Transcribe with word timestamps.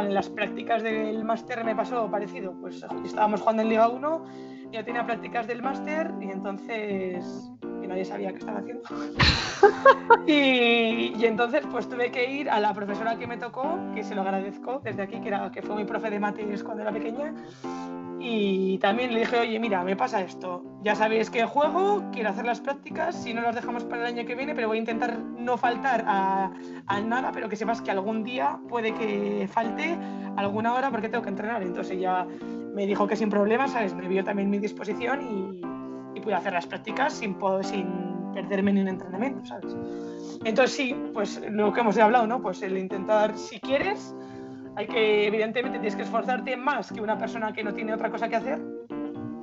en 0.00 0.14
las 0.14 0.28
prácticas 0.28 0.82
del 0.82 1.24
máster 1.24 1.64
me 1.64 1.74
pasó 1.74 2.10
parecido. 2.10 2.54
Pues 2.60 2.84
estábamos 3.04 3.40
jugando 3.40 3.62
en 3.62 3.68
Liga 3.68 3.88
1, 3.88 4.24
yo 4.72 4.84
tenía 4.84 5.04
prácticas 5.04 5.46
del 5.46 5.62
máster 5.62 6.12
y 6.20 6.30
entonces 6.30 7.50
nadie 7.88 8.04
sabía 8.04 8.30
qué 8.30 8.38
estaba 8.38 8.60
haciendo. 8.60 8.82
y, 10.26 11.14
y, 11.16 11.24
entonces 11.24 11.62
pues 11.70 11.88
tuve 11.88 12.10
que 12.10 12.30
ir 12.30 12.50
a 12.50 12.60
la 12.60 12.72
profesora 12.74 13.16
que 13.16 13.26
me 13.26 13.36
tocó, 13.36 13.78
que 13.94 14.04
se 14.04 14.14
lo 14.14 14.20
agradezco 14.20 14.80
desde 14.84 15.02
aquí, 15.02 15.20
que, 15.20 15.28
era, 15.28 15.50
que 15.50 15.62
fue 15.62 15.74
mi 15.74 15.84
profe 15.84 16.10
de 16.10 16.20
mates 16.20 16.62
cuando 16.62 16.82
era 16.82 16.92
pequeña, 16.92 17.34
y 18.20 18.78
también 18.78 19.12
le 19.12 19.20
dije, 19.20 19.38
oye, 19.38 19.58
mira, 19.60 19.84
me 19.84 19.94
pasa 19.94 20.20
esto. 20.20 20.64
Ya 20.82 20.94
sabéis 20.94 21.30
que 21.30 21.44
juego, 21.44 22.02
quiero 22.12 22.30
hacer 22.30 22.44
las 22.44 22.60
prácticas, 22.60 23.14
si 23.22 23.32
no 23.32 23.42
las 23.42 23.54
dejamos 23.54 23.84
para 23.84 24.02
el 24.02 24.14
año 24.14 24.26
que 24.26 24.34
viene, 24.34 24.54
pero 24.54 24.68
voy 24.68 24.78
a 24.78 24.80
intentar 24.80 25.18
no 25.18 25.56
faltar 25.56 26.04
a, 26.06 26.50
a 26.86 27.00
nada, 27.00 27.30
pero 27.32 27.48
que 27.48 27.56
sepas 27.56 27.80
que 27.80 27.90
algún 27.90 28.24
día 28.24 28.58
puede 28.68 28.92
que 28.94 29.48
falte 29.50 29.96
alguna 30.36 30.74
hora 30.74 30.90
porque 30.90 31.08
tengo 31.08 31.22
que 31.22 31.30
entrenar. 31.30 31.62
Entonces 31.62 31.96
ella 31.96 32.26
me 32.74 32.86
dijo 32.86 33.06
que 33.06 33.16
sin 33.16 33.30
problemas, 33.30 33.72
¿sabes? 33.72 33.94
Me 33.94 34.08
vio 34.08 34.24
también 34.24 34.50
mi 34.50 34.58
disposición 34.58 35.22
y, 35.22 36.18
y 36.18 36.20
pude 36.20 36.34
hacer 36.34 36.52
las 36.52 36.66
prácticas 36.66 37.12
sin, 37.12 37.36
sin 37.62 38.08
perderme 38.34 38.72
ni 38.72 38.80
un 38.80 38.88
entrenamiento, 38.88 39.44
¿sabes? 39.46 39.76
Entonces 40.44 40.76
sí, 40.76 40.96
pues 41.12 41.40
lo 41.50 41.72
que 41.72 41.80
hemos 41.80 41.96
hablado, 41.98 42.26
¿no? 42.26 42.40
Pues 42.40 42.62
el 42.62 42.78
intentar, 42.78 43.36
si 43.36 43.60
quieres, 43.60 44.14
hay 44.78 44.86
que, 44.86 45.26
evidentemente, 45.26 45.80
tienes 45.80 45.96
que 45.96 46.02
esforzarte 46.02 46.56
más 46.56 46.92
que 46.92 47.00
una 47.00 47.18
persona 47.18 47.52
que 47.52 47.64
no 47.64 47.74
tiene 47.74 47.92
otra 47.92 48.12
cosa 48.12 48.28
que 48.28 48.36
hacer 48.36 48.60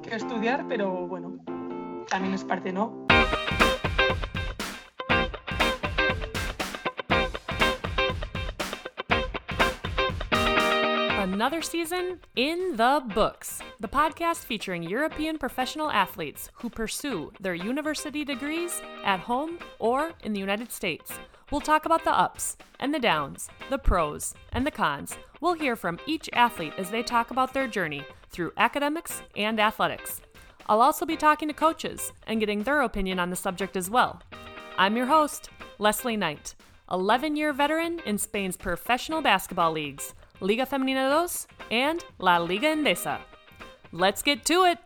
que 0.02 0.16
estudiar, 0.16 0.66
pero 0.70 1.08
bueno, 1.08 1.44
también 2.08 2.34
es 2.34 2.46
parte, 2.46 2.72
¿no? 2.72 3.06
Another 11.20 11.62
season 11.62 12.22
in 12.36 12.78
the 12.78 13.02
books. 13.14 13.62
The 13.82 13.90
podcast 13.90 14.46
featuring 14.46 14.84
European 14.84 15.38
professional 15.38 15.92
athletes 15.92 16.50
who 16.54 16.70
pursue 16.70 17.34
their 17.42 17.56
university 17.56 18.24
degrees 18.24 18.82
at 19.04 19.20
home 19.20 19.60
or 19.80 20.14
in 20.24 20.32
the 20.32 20.40
United 20.40 20.72
States. 20.72 21.12
We'll 21.52 21.62
talk 21.62 21.86
about 21.86 22.04
the 22.04 22.12
ups 22.12 22.58
and 22.80 22.92
the 22.92 23.00
downs, 23.00 23.50
the 23.70 23.78
pros 23.78 24.34
and 24.52 24.66
the 24.66 24.72
cons. 24.72 25.16
We'll 25.42 25.54
hear 25.54 25.76
from 25.76 26.00
each 26.08 26.28
athlete 26.34 26.74
as 26.78 26.90
they 26.90 27.04
talk 27.04 27.30
about 27.30 27.54
their 27.54 27.68
journey 27.68 28.04
through 28.32 28.54
academics 28.58 29.22
and 29.36 29.60
athletics. 29.60 30.22
I'll 30.68 30.82
also 30.82 31.06
be 31.06 31.16
talking 31.16 31.48
to 31.48 31.54
coaches 31.54 32.12
and 32.26 32.40
getting 32.40 32.64
their 32.64 32.82
opinion 32.82 33.20
on 33.20 33.30
the 33.30 33.36
subject 33.36 33.78
as 33.78 33.92
well. 33.92 34.22
I'm 34.78 34.98
your 34.98 35.06
host, 35.06 35.52
Leslie 35.78 36.18
Knight, 36.18 36.56
11 36.92 37.36
year 37.36 37.54
veteran 37.54 38.00
in 38.06 38.18
Spain's 38.18 38.58
professional 38.58 39.22
basketball 39.22 39.72
leagues, 39.72 40.16
Liga 40.42 40.66
Femenina 40.66 41.30
2 41.70 41.76
and 41.76 42.04
La 42.18 42.38
Liga 42.38 42.68
Endesa. 42.68 43.20
Let's 43.92 44.24
get 44.24 44.46
to 44.46 44.66
it! 44.66 44.85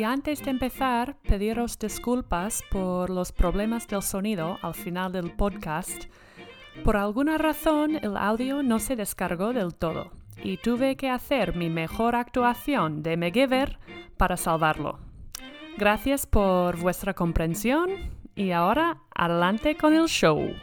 Y 0.00 0.04
antes 0.04 0.42
de 0.42 0.50
empezar, 0.50 1.18
pediros 1.28 1.78
disculpas 1.78 2.64
por 2.70 3.10
los 3.10 3.32
problemas 3.32 3.86
del 3.86 4.00
sonido 4.00 4.58
al 4.62 4.72
final 4.72 5.12
del 5.12 5.30
podcast. 5.30 6.04
Por 6.84 6.96
alguna 6.96 7.36
razón 7.36 7.96
el 7.96 8.16
audio 8.16 8.62
no 8.62 8.78
se 8.78 8.96
descargó 8.96 9.52
del 9.52 9.74
todo 9.74 10.10
y 10.42 10.56
tuve 10.56 10.96
que 10.96 11.10
hacer 11.10 11.54
mi 11.54 11.68
mejor 11.68 12.16
actuación 12.16 13.02
de 13.02 13.18
MacGyver 13.18 13.78
para 14.16 14.38
salvarlo. 14.38 15.00
Gracias 15.76 16.24
por 16.24 16.78
vuestra 16.78 17.12
comprensión 17.12 17.90
y 18.34 18.52
ahora 18.52 19.02
adelante 19.14 19.76
con 19.76 19.92
el 19.92 20.06
show. 20.06 20.54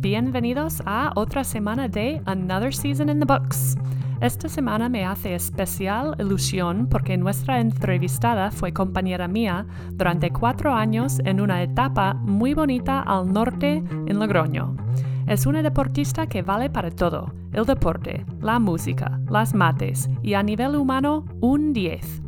Bienvenidos 0.00 0.82
a 0.86 1.12
otra 1.14 1.44
semana 1.44 1.86
de 1.86 2.22
Another 2.24 2.74
Season 2.74 3.10
in 3.10 3.20
the 3.20 3.26
Books. 3.26 3.76
Esta 4.22 4.48
semana 4.48 4.88
me 4.88 5.04
hace 5.04 5.34
especial 5.34 6.16
ilusión 6.18 6.88
porque 6.88 7.18
nuestra 7.18 7.60
entrevistada 7.60 8.50
fue 8.50 8.72
compañera 8.72 9.28
mía 9.28 9.66
durante 9.92 10.30
cuatro 10.30 10.72
años 10.72 11.18
en 11.26 11.38
una 11.38 11.62
etapa 11.62 12.14
muy 12.14 12.54
bonita 12.54 13.00
al 13.02 13.30
norte 13.30 13.84
en 14.06 14.18
Logroño. 14.18 14.74
Es 15.26 15.44
una 15.44 15.62
deportista 15.62 16.26
que 16.26 16.40
vale 16.40 16.70
para 16.70 16.90
todo, 16.90 17.34
el 17.52 17.66
deporte, 17.66 18.24
la 18.40 18.58
música, 18.58 19.20
las 19.28 19.54
mates 19.54 20.08
y 20.22 20.32
a 20.32 20.42
nivel 20.42 20.76
humano 20.76 21.26
un 21.42 21.74
10. 21.74 22.19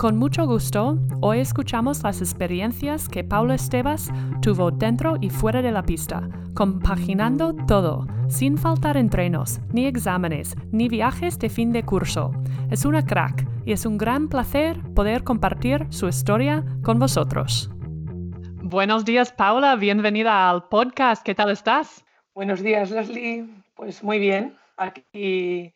Con 0.00 0.16
mucho 0.16 0.46
gusto, 0.46 0.96
hoy 1.20 1.40
escuchamos 1.40 2.02
las 2.02 2.22
experiencias 2.22 3.06
que 3.06 3.22
Paula 3.22 3.56
Estebas 3.56 4.08
tuvo 4.40 4.70
dentro 4.70 5.18
y 5.20 5.28
fuera 5.28 5.60
de 5.60 5.72
la 5.72 5.82
pista, 5.82 6.26
compaginando 6.54 7.54
todo, 7.66 8.06
sin 8.26 8.56
faltar 8.56 8.96
entrenos, 8.96 9.60
ni 9.74 9.84
exámenes, 9.84 10.56
ni 10.72 10.88
viajes 10.88 11.38
de 11.38 11.50
fin 11.50 11.70
de 11.70 11.82
curso. 11.82 12.32
Es 12.70 12.86
una 12.86 13.04
crack 13.04 13.46
y 13.66 13.72
es 13.72 13.84
un 13.84 13.98
gran 13.98 14.30
placer 14.30 14.80
poder 14.94 15.22
compartir 15.22 15.86
su 15.90 16.08
historia 16.08 16.64
con 16.82 16.98
vosotros. 16.98 17.68
Buenos 18.62 19.04
días, 19.04 19.32
Paula, 19.32 19.76
bienvenida 19.76 20.48
al 20.48 20.66
podcast. 20.68 21.22
¿Qué 21.22 21.34
tal 21.34 21.50
estás? 21.50 22.06
Buenos 22.32 22.62
días, 22.62 22.90
Leslie. 22.90 23.46
Pues 23.74 24.02
muy 24.02 24.18
bien, 24.18 24.56
aquí 24.78 25.74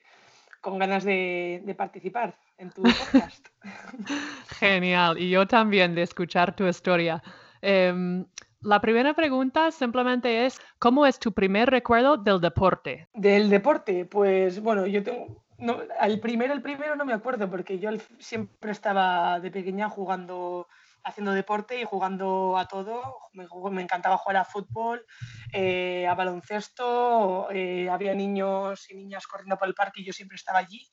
con 0.62 0.78
ganas 0.78 1.04
de, 1.04 1.60
de 1.66 1.74
participar 1.74 2.34
en 2.64 2.70
tu 2.70 2.82
podcast. 2.82 3.48
Genial, 4.58 5.18
y 5.18 5.30
yo 5.30 5.46
también 5.46 5.94
de 5.94 6.02
escuchar 6.02 6.56
tu 6.56 6.66
historia. 6.66 7.22
Eh, 7.62 8.24
la 8.60 8.80
primera 8.80 9.14
pregunta 9.14 9.70
simplemente 9.70 10.46
es, 10.46 10.58
¿cómo 10.78 11.06
es 11.06 11.18
tu 11.18 11.32
primer 11.32 11.68
recuerdo 11.68 12.16
del 12.16 12.40
deporte? 12.40 13.08
Del 13.12 13.50
deporte, 13.50 14.06
pues 14.06 14.60
bueno, 14.60 14.86
yo 14.86 15.02
tengo, 15.02 15.44
no, 15.58 15.80
al 16.00 16.18
primero, 16.18 16.54
el 16.54 16.62
primero 16.62 16.96
no 16.96 17.04
me 17.04 17.12
acuerdo 17.12 17.50
porque 17.50 17.78
yo 17.78 17.90
siempre 18.18 18.72
estaba 18.72 19.38
de 19.40 19.50
pequeña 19.50 19.90
jugando 19.90 20.66
haciendo 21.04 21.32
deporte 21.32 21.78
y 21.78 21.84
jugando 21.84 22.56
a 22.56 22.66
todo. 22.66 23.18
Me, 23.34 23.46
me 23.70 23.82
encantaba 23.82 24.16
jugar 24.16 24.38
a 24.38 24.44
fútbol, 24.44 25.04
eh, 25.52 26.06
a 26.06 26.14
baloncesto, 26.14 27.48
eh, 27.50 27.88
había 27.90 28.14
niños 28.14 28.90
y 28.90 28.94
niñas 28.94 29.26
corriendo 29.26 29.58
por 29.58 29.68
el 29.68 29.74
parque 29.74 30.00
y 30.00 30.06
yo 30.06 30.12
siempre 30.12 30.36
estaba 30.36 30.58
allí. 30.58 30.88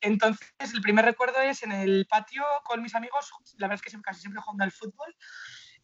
Entonces, 0.00 0.74
el 0.74 0.82
primer 0.82 1.04
recuerdo 1.04 1.40
es 1.40 1.62
en 1.62 1.72
el 1.72 2.06
patio 2.06 2.44
con 2.64 2.82
mis 2.82 2.94
amigos, 2.94 3.30
la 3.58 3.68
verdad 3.68 3.82
es 3.84 3.92
que 3.92 4.00
casi 4.02 4.20
siempre 4.20 4.42
jugando 4.42 4.64
al 4.64 4.72
fútbol 4.72 5.16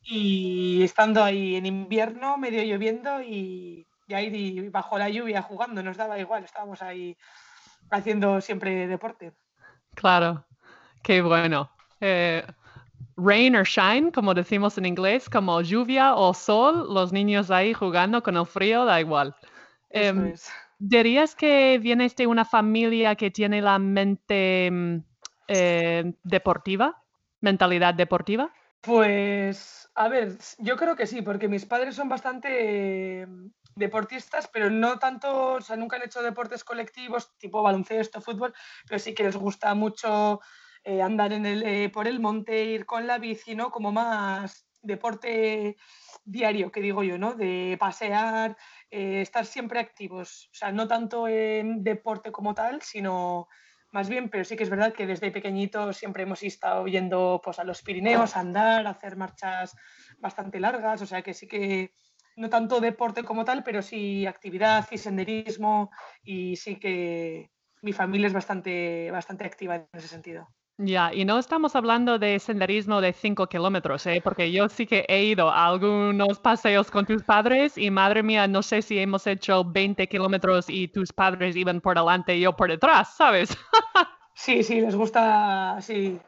y 0.03 0.83
estando 0.83 1.23
ahí 1.25 1.57
en 1.57 1.67
invierno, 1.67 2.37
medio 2.37 2.63
lloviendo 2.63 3.23
y, 3.23 3.87
y 4.07 4.15
ahí 4.15 4.69
bajo 4.69 4.99
la 4.99 5.09
lluvia 5.09 5.43
jugando, 5.43 5.83
nos 5.83 5.97
daba 5.97 6.19
igual, 6.19 6.45
estábamos 6.45 6.83
ahí 6.83 7.17
haciendo 7.91 8.41
siempre 8.41 8.87
deporte. 8.87 9.33
Claro, 9.95 10.45
qué 11.03 11.23
bueno. 11.23 11.71
Eh, 12.01 12.45
rain 13.17 13.57
or 13.57 13.65
shine, 13.65 14.11
como 14.13 14.35
decimos 14.35 14.79
en 14.79 14.87
inglés, 14.87 15.29
como 15.29 15.61
lluvia 15.61 16.15
o 16.15 16.33
sol, 16.35 16.93
los 16.93 17.13
niños 17.13 17.51
ahí 17.51 17.73
jugando 17.75 18.23
con 18.23 18.37
el 18.37 18.47
frío, 18.47 18.85
da 18.85 19.01
igual. 19.01 19.35
Eh, 19.91 20.35
¿Dirías 20.83 21.37
que 21.37 21.79
vienes 21.79 22.17
de 22.17 22.27
una 22.27 22.47
familia 22.47 23.15
que 23.15 23.31
tiene 23.31 23.61
la 23.61 23.79
mente 23.79 24.71
mm, 24.73 24.97
eh, 25.49 26.15
deportiva, 26.23 27.05
mentalidad 27.43 27.93
deportiva? 27.93 28.51
Pues, 28.81 29.91
a 29.95 30.09
ver, 30.09 30.39
yo 30.57 30.77
creo 30.77 30.97
que 30.97 31.07
sí, 31.07 31.21
porque 31.21 31.49
mis 31.49 31.67
padres 31.67 31.97
son 31.97 32.09
bastante 32.09 33.21
em, 33.21 33.53
deportistas, 33.75 34.49
pero 34.49 34.71
no 34.71 34.99
tanto, 34.99 35.53
o 35.53 35.61
sea, 35.61 35.77
nunca 35.77 35.97
han 35.97 36.05
hecho 36.05 36.23
deportes 36.23 36.65
colectivos 36.65 37.37
tipo 37.37 37.63
baloncesto, 37.63 38.23
fútbol, 38.23 38.55
pero 38.89 38.99
sí 38.99 39.13
que 39.15 39.25
les 39.25 39.37
gusta 39.37 39.75
mucho 39.75 40.41
eh, 40.83 41.03
andar 41.03 41.31
eh, 41.35 41.91
por 41.93 42.09
el 42.09 42.21
monte, 42.21 42.65
ir 42.65 42.87
con 42.87 43.07
la 43.07 43.19
bici, 43.19 43.55
¿no? 43.55 43.71
Como 43.71 43.93
más 43.93 44.67
deporte 44.81 45.77
diario, 46.25 46.71
que 46.73 46.81
digo 46.81 47.03
yo, 47.03 47.19
¿no? 47.19 47.35
De 47.35 47.77
pasear, 47.79 48.57
eh, 48.91 49.21
estar 49.21 49.47
siempre 49.47 49.81
activos. 49.81 50.49
O 50.53 50.55
sea, 50.55 50.73
no 50.73 50.89
tanto 50.89 51.29
en 51.29 51.83
deporte 51.85 52.33
como 52.33 52.55
tal, 52.55 52.83
sino 52.83 53.49
más 53.93 54.09
bien, 54.09 54.29
pero 54.29 54.45
sí 54.45 54.57
que 54.57 54.63
es 54.63 54.71
verdad 54.71 54.93
que 54.93 55.07
desde 55.07 55.31
pequeñito 55.31 55.93
siempre 55.93 56.23
hemos 56.23 56.43
estado 56.43 56.87
yendo 56.87 57.41
pues, 57.43 57.59
a 57.59 57.65
los 57.65 57.83
Pirineos, 57.83 58.37
a 58.37 58.41
andar, 58.41 58.87
a 58.87 58.91
hacer 58.91 59.17
marchas 59.17 59.75
bastante 60.19 60.61
largas, 60.61 61.03
o 61.03 61.07
sea 61.07 61.23
que 61.23 61.35
sí 61.35 61.49
que 61.49 61.93
no 62.37 62.49
tanto 62.49 62.81
deporte 62.81 63.25
como 63.25 63.45
tal, 63.45 63.65
pero 63.65 63.83
sí 63.83 64.27
actividad 64.27 64.87
y 64.91 64.99
senderismo 64.99 65.91
y 66.23 66.57
sí 66.57 66.77
que 66.77 67.51
mi 67.83 67.93
familia 67.93 68.29
es 68.29 68.33
bastante, 68.33 69.11
bastante 69.11 69.45
activa 69.45 69.77
en 69.77 69.89
ese 69.93 70.09
sentido. 70.09 70.49
Ya, 70.83 71.13
y 71.13 71.27
no 71.27 71.39
estamos 71.39 71.77
hablando 71.77 72.19
de 72.19 72.39
senderismo 72.39 73.03
de 73.03 73.13
5 73.13 73.49
kilómetros, 73.49 74.07
¿eh? 74.07 74.23
porque 74.25 74.51
yo 74.51 74.67
sí 74.71 74.87
que 74.87 75.05
he 75.09 75.25
ido 75.25 75.51
a 75.51 75.67
algunos 75.67 76.39
paseos 76.39 76.91
con 76.91 77.05
tus 77.05 77.23
padres 77.23 77.77
y 77.77 77.91
madre 77.91 78.23
mía, 78.23 78.49
no 78.49 78.63
sé 78.63 78.81
si 78.81 78.99
hemos 78.99 79.27
hecho 79.27 79.63
20 79.63 80.09
kilómetros 80.09 80.71
y 80.71 80.89
tus 80.89 81.13
padres 81.13 81.55
iban 81.55 81.83
por 81.83 81.99
delante 81.99 82.35
y 82.35 82.41
yo 82.41 82.57
por 82.57 82.71
detrás, 82.71 83.15
¿sabes? 83.15 83.51
sí, 84.35 84.63
sí, 84.63 84.81
les 84.81 84.97
gusta, 84.97 85.77
sí, 85.83 86.19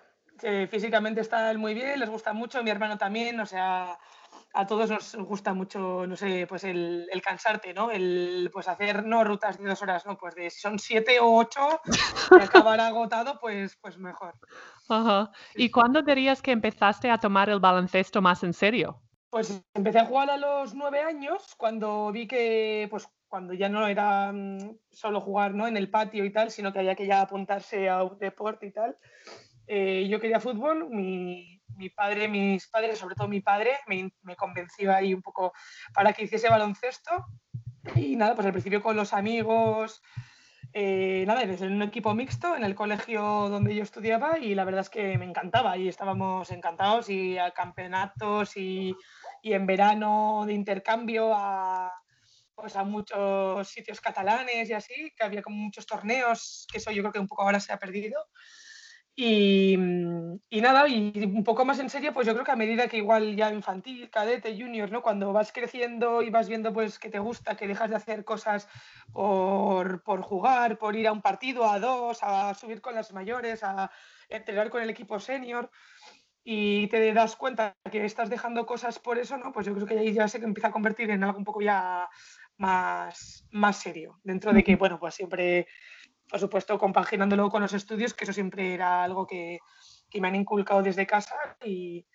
físicamente 0.68 1.22
están 1.22 1.56
muy 1.58 1.72
bien, 1.72 1.98
les 1.98 2.10
gusta 2.10 2.34
mucho, 2.34 2.62
mi 2.62 2.68
hermano 2.68 2.98
también, 2.98 3.40
o 3.40 3.46
sea, 3.46 3.98
a 4.54 4.66
todos 4.66 4.90
nos 4.90 5.14
gusta 5.16 5.54
mucho, 5.54 6.06
no 6.06 6.16
sé, 6.16 6.46
pues 6.46 6.64
el, 6.64 7.08
cansarte, 7.24 7.72
¿no? 7.72 7.90
El 7.90 8.50
pues 8.52 8.68
hacer 8.68 9.04
no 9.04 9.24
rutas 9.24 9.58
de 9.58 9.68
dos 9.68 9.80
horas, 9.82 10.04
no, 10.04 10.16
pues 10.18 10.34
de 10.34 10.50
si 10.50 10.60
son 10.60 10.78
siete 10.78 11.20
o 11.20 11.36
ocho 11.36 11.80
y 12.30 12.42
acabar 12.42 12.80
agotado, 12.80 13.38
pues, 13.40 13.76
pues 13.80 13.98
mejor. 13.98 14.34
¿Y 15.54 15.70
cuándo 15.70 16.02
dirías 16.02 16.42
que 16.42 16.52
empezaste 16.52 17.10
a 17.10 17.18
tomar 17.18 17.48
el 17.48 17.60
baloncesto 17.60 18.20
más 18.20 18.42
en 18.42 18.52
serio? 18.52 19.00
Pues 19.30 19.62
empecé 19.72 20.00
a 20.00 20.04
jugar 20.04 20.30
a 20.30 20.36
los 20.36 20.74
nueve 20.74 21.00
años, 21.00 21.54
cuando 21.56 22.12
vi 22.12 22.26
que, 22.26 22.86
pues 22.90 23.08
cuando 23.28 23.54
ya 23.54 23.70
no 23.70 23.86
era 23.86 24.30
mm, 24.30 24.76
solo 24.90 25.22
jugar 25.22 25.54
¿no? 25.54 25.66
en 25.66 25.78
el 25.78 25.88
patio 25.88 26.26
y 26.26 26.30
tal, 26.30 26.50
sino 26.50 26.70
que 26.70 26.80
había 26.80 26.94
que 26.94 27.06
ya 27.06 27.22
apuntarse 27.22 27.88
a 27.88 28.02
un 28.02 28.18
deporte 28.18 28.66
y 28.66 28.72
tal. 28.72 28.98
Eh, 29.66 30.06
yo 30.10 30.20
quería 30.20 30.38
fútbol, 30.38 30.90
mi, 30.90 31.61
mi 31.76 31.90
padre, 31.90 32.28
mis 32.28 32.68
padres, 32.68 32.98
sobre 32.98 33.14
todo 33.14 33.28
mi 33.28 33.40
padre, 33.40 33.72
me, 33.86 34.12
me, 34.22 34.36
convenció 34.36 34.94
ahí 34.94 35.14
un 35.14 35.22
poco 35.22 35.52
para 35.94 36.12
que 36.12 36.24
hiciese 36.24 36.48
baloncesto. 36.48 37.26
Y 37.96 38.16
nada, 38.16 38.34
pues 38.34 38.46
al 38.46 38.52
principio 38.52 38.82
con 38.82 38.96
los 38.96 39.12
amigos, 39.12 40.02
eh, 40.74 41.24
nada, 41.26 41.44
desde 41.44 41.66
un 41.66 41.82
equipo 41.82 42.14
mixto 42.14 42.56
en 42.56 42.64
el 42.64 42.74
colegio 42.74 43.22
donde 43.50 43.74
yo 43.74 43.82
estudiaba 43.82 44.38
y 44.38 44.54
la 44.54 44.64
verdad 44.64 44.82
es 44.82 44.90
que 44.90 45.18
me 45.18 45.26
encantaba 45.26 45.76
y 45.76 45.88
estábamos 45.88 46.50
encantados 46.50 47.10
y 47.10 47.36
a 47.36 47.50
campeonatos 47.50 48.56
y, 48.56 48.94
y 49.42 49.52
en 49.52 49.66
verano 49.66 50.44
de 50.46 50.54
intercambio 50.54 51.32
a, 51.34 51.92
pues 52.54 52.76
a 52.76 52.84
muchos 52.84 53.68
sitios 53.68 54.00
catalanes 54.00 54.70
y 54.70 54.72
así, 54.72 55.12
que 55.16 55.24
había 55.24 55.42
como 55.42 55.56
muchos 55.56 55.84
torneos, 55.84 56.66
que 56.70 56.78
eso 56.78 56.90
yo 56.90 57.02
creo 57.02 57.12
que 57.12 57.18
un 57.18 57.28
poco 57.28 57.42
ahora 57.42 57.60
se 57.60 57.72
ha 57.72 57.78
perdido. 57.78 58.18
Y, 59.14 59.76
y, 60.48 60.60
nada, 60.62 60.88
y 60.88 61.12
un 61.24 61.44
poco 61.44 61.66
más 61.66 61.78
en 61.78 61.90
serio, 61.90 62.14
pues 62.14 62.26
yo 62.26 62.32
creo 62.32 62.46
que 62.46 62.52
a 62.52 62.56
medida 62.56 62.88
que 62.88 62.96
igual 62.96 63.36
ya 63.36 63.52
infantil, 63.52 64.08
cadete, 64.08 64.56
junior, 64.58 64.90
¿no? 64.90 65.02
Cuando 65.02 65.34
vas 65.34 65.52
creciendo 65.52 66.22
y 66.22 66.30
vas 66.30 66.48
viendo 66.48 66.72
pues 66.72 66.98
que 66.98 67.10
te 67.10 67.18
gusta, 67.18 67.54
que 67.54 67.68
dejas 67.68 67.90
de 67.90 67.96
hacer 67.96 68.24
cosas 68.24 68.68
por, 69.12 70.02
por 70.02 70.22
jugar, 70.22 70.78
por 70.78 70.96
ir 70.96 71.08
a 71.08 71.12
un 71.12 71.20
partido, 71.20 71.68
a 71.68 71.78
dos, 71.78 72.22
a 72.22 72.54
subir 72.54 72.80
con 72.80 72.94
las 72.94 73.12
mayores, 73.12 73.62
a 73.62 73.90
entrenar 74.30 74.70
con 74.70 74.82
el 74.82 74.88
equipo 74.88 75.20
senior 75.20 75.70
y 76.44 76.88
te 76.88 77.12
das 77.12 77.36
cuenta 77.36 77.76
que 77.90 78.04
estás 78.04 78.30
dejando 78.30 78.66
cosas 78.66 78.98
por 78.98 79.18
eso, 79.18 79.36
¿no? 79.36 79.52
Pues 79.52 79.66
yo 79.66 79.74
creo 79.74 79.86
que 79.86 79.98
ahí 79.98 80.12
ya 80.12 80.26
se 80.26 80.38
empieza 80.38 80.68
a 80.68 80.72
convertir 80.72 81.10
en 81.10 81.22
algo 81.22 81.38
un 81.38 81.44
poco 81.44 81.60
ya 81.60 82.08
más, 82.56 83.46
más 83.50 83.76
serio, 83.76 84.20
dentro 84.24 84.52
de 84.52 84.64
que, 84.64 84.76
bueno, 84.76 84.98
pues 84.98 85.14
siempre 85.14 85.68
por 86.32 86.40
supuesto, 86.40 86.78
compaginándolo 86.78 87.50
con 87.50 87.60
los 87.60 87.74
estudios, 87.74 88.14
que 88.14 88.24
eso 88.24 88.32
siempre 88.32 88.72
era 88.72 89.04
algo 89.04 89.26
que, 89.26 89.58
que 90.08 90.18
me 90.18 90.28
han 90.28 90.34
inculcado 90.34 90.82
desde 90.82 91.06
casa 91.06 91.34
y, 91.62 92.06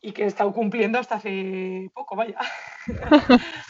y, 0.00 0.12
que 0.12 0.22
he 0.22 0.26
estado 0.26 0.52
cumpliendo 0.52 1.00
hasta 1.00 1.16
hace 1.16 1.90
poco, 1.92 2.14
vaya. 2.14 2.38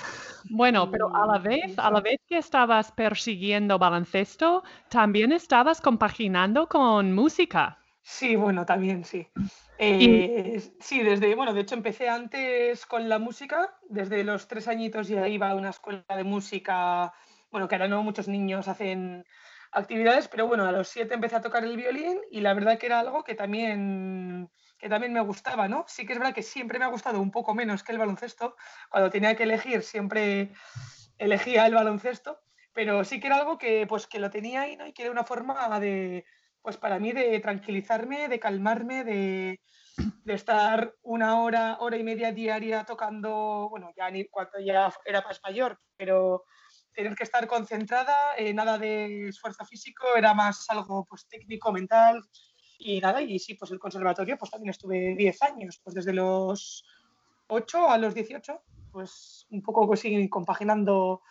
Bueno, 0.51 0.91
pero 0.91 1.09
a 1.17 1.27
la 1.27 1.39
vez, 1.39 1.79
a 1.79 1.91
la 1.91 2.03
vez 2.03 2.21
que 2.29 2.37
estabas 2.37 2.93
persiguiendo 2.93 3.79
baloncesto, 3.79 4.63
también 4.91 5.33
estabas 5.33 5.81
compaginando 5.81 6.69
con 6.69 7.15
música. 7.15 7.79
Sí, 8.03 8.37
bueno, 8.37 8.67
también 8.67 9.07
sí. 9.07 9.27
Eh, 9.79 10.61
sí, 10.81 11.03
desde, 11.03 11.35
bueno, 11.35 11.55
de 11.55 11.63
hecho 11.63 11.75
empecé 11.75 12.11
antes 12.11 12.85
con 12.85 13.09
la 13.09 13.19
música, 13.19 13.75
desde 13.89 14.23
los 14.23 14.47
tres 14.47 14.69
añitos 14.69 15.09
ya 15.09 15.27
iba 15.29 15.49
a 15.49 15.55
una 15.55 15.71
escuela 15.71 16.05
de 16.15 16.25
música, 16.25 17.15
bueno, 17.51 17.67
que 17.67 17.77
ahora 17.77 17.89
no 17.89 18.03
muchos 18.03 18.27
niños 18.27 18.67
hacen 18.67 19.25
actividades, 19.75 20.29
pero 20.29 20.47
bueno, 20.47 20.65
a 20.65 20.73
los 20.73 20.89
siete 20.89 21.15
empecé 21.15 21.37
a 21.37 21.41
tocar 21.41 21.65
el 21.65 21.77
violín 21.77 22.21
y 22.31 22.41
la 22.41 22.55
verdad 22.55 22.79
que 22.79 22.87
era 22.87 23.01
algo 23.01 23.25
que 23.25 23.35
también, 23.35 24.51
que 24.79 24.89
también 24.89 25.13
me 25.13 25.21
gustaba, 25.21 25.69
¿no? 25.69 25.85
Sí 25.89 26.07
que 26.07 26.13
es 26.13 26.19
verdad 26.19 26.35
que 26.35 26.43
siempre 26.43 26.79
me 26.79 26.85
ha 26.85 26.89
gustado 26.89 27.21
un 27.21 27.31
poco 27.31 27.55
menos 27.55 27.83
que 27.83 27.93
el 27.93 27.99
baloncesto. 27.99 28.57
Cuando 28.91 29.11
tenía 29.11 29.35
que 29.37 29.43
elegir, 29.43 29.83
siempre 29.83 30.53
elegía 31.19 31.67
el 31.67 31.75
baloncesto, 31.75 32.41
pero 32.73 33.05
sí 33.05 33.21
que 33.21 33.27
era 33.27 33.37
algo 33.37 33.59
que, 33.59 33.87
pues, 33.87 34.07
que 34.07 34.19
lo 34.19 34.31
tenía 34.31 34.63
ahí, 34.63 34.77
¿no? 34.77 34.87
Y 34.87 34.93
que 34.93 35.03
era 35.03 35.13
una 35.13 35.25
forma 35.25 35.79
de, 35.81 36.25
pues 36.63 36.77
para 36.77 36.99
mí, 36.99 37.13
de 37.13 37.41
tranquilizarme, 37.41 38.29
de 38.29 38.41
calmarme, 38.41 39.05
de, 39.05 39.61
de 40.25 40.35
estar 40.35 40.95
una 41.03 41.41
hora, 41.41 41.77
hora 41.81 41.97
y 41.97 42.03
media 42.03 42.33
diaria 42.33 42.85
tocando, 42.85 43.69
bueno, 43.71 43.91
ya 43.97 44.11
ni 44.11 44.27
cuando 44.29 44.59
ya 44.61 44.93
era 45.05 45.21
más 45.23 45.41
mayor, 45.43 45.79
pero 45.97 46.45
tener 46.95 47.15
que 47.15 47.25
estar 47.25 47.47
concentrada, 47.47 48.37
eh, 48.37 48.55
nada 48.55 48.79
de 48.79 49.29
esfuerzo 49.29 49.65
físico, 49.65 50.07
era 50.17 50.33
más 50.35 50.65
algo 50.71 51.05
pues, 51.05 51.27
técnico, 51.27 51.73
mental 51.73 52.23
y 52.79 53.01
nada. 53.01 53.21
Y 53.21 53.39
sí, 53.39 53.55
pues 53.55 53.71
el 53.71 53.79
conservatorio, 53.79 54.39
pues 54.39 54.51
también 54.51 54.71
estuve 54.71 55.15
10 55.17 55.43
años, 55.43 55.81
pues 55.83 55.95
desde 55.95 56.13
los 56.13 56.85
8 57.49 57.91
a 57.91 57.99
los 57.99 58.15
18, 58.15 58.63
pues 58.93 59.47
un 59.51 59.63
poco 59.63 59.87
pues, 59.87 60.05
compaginando, 60.31 61.23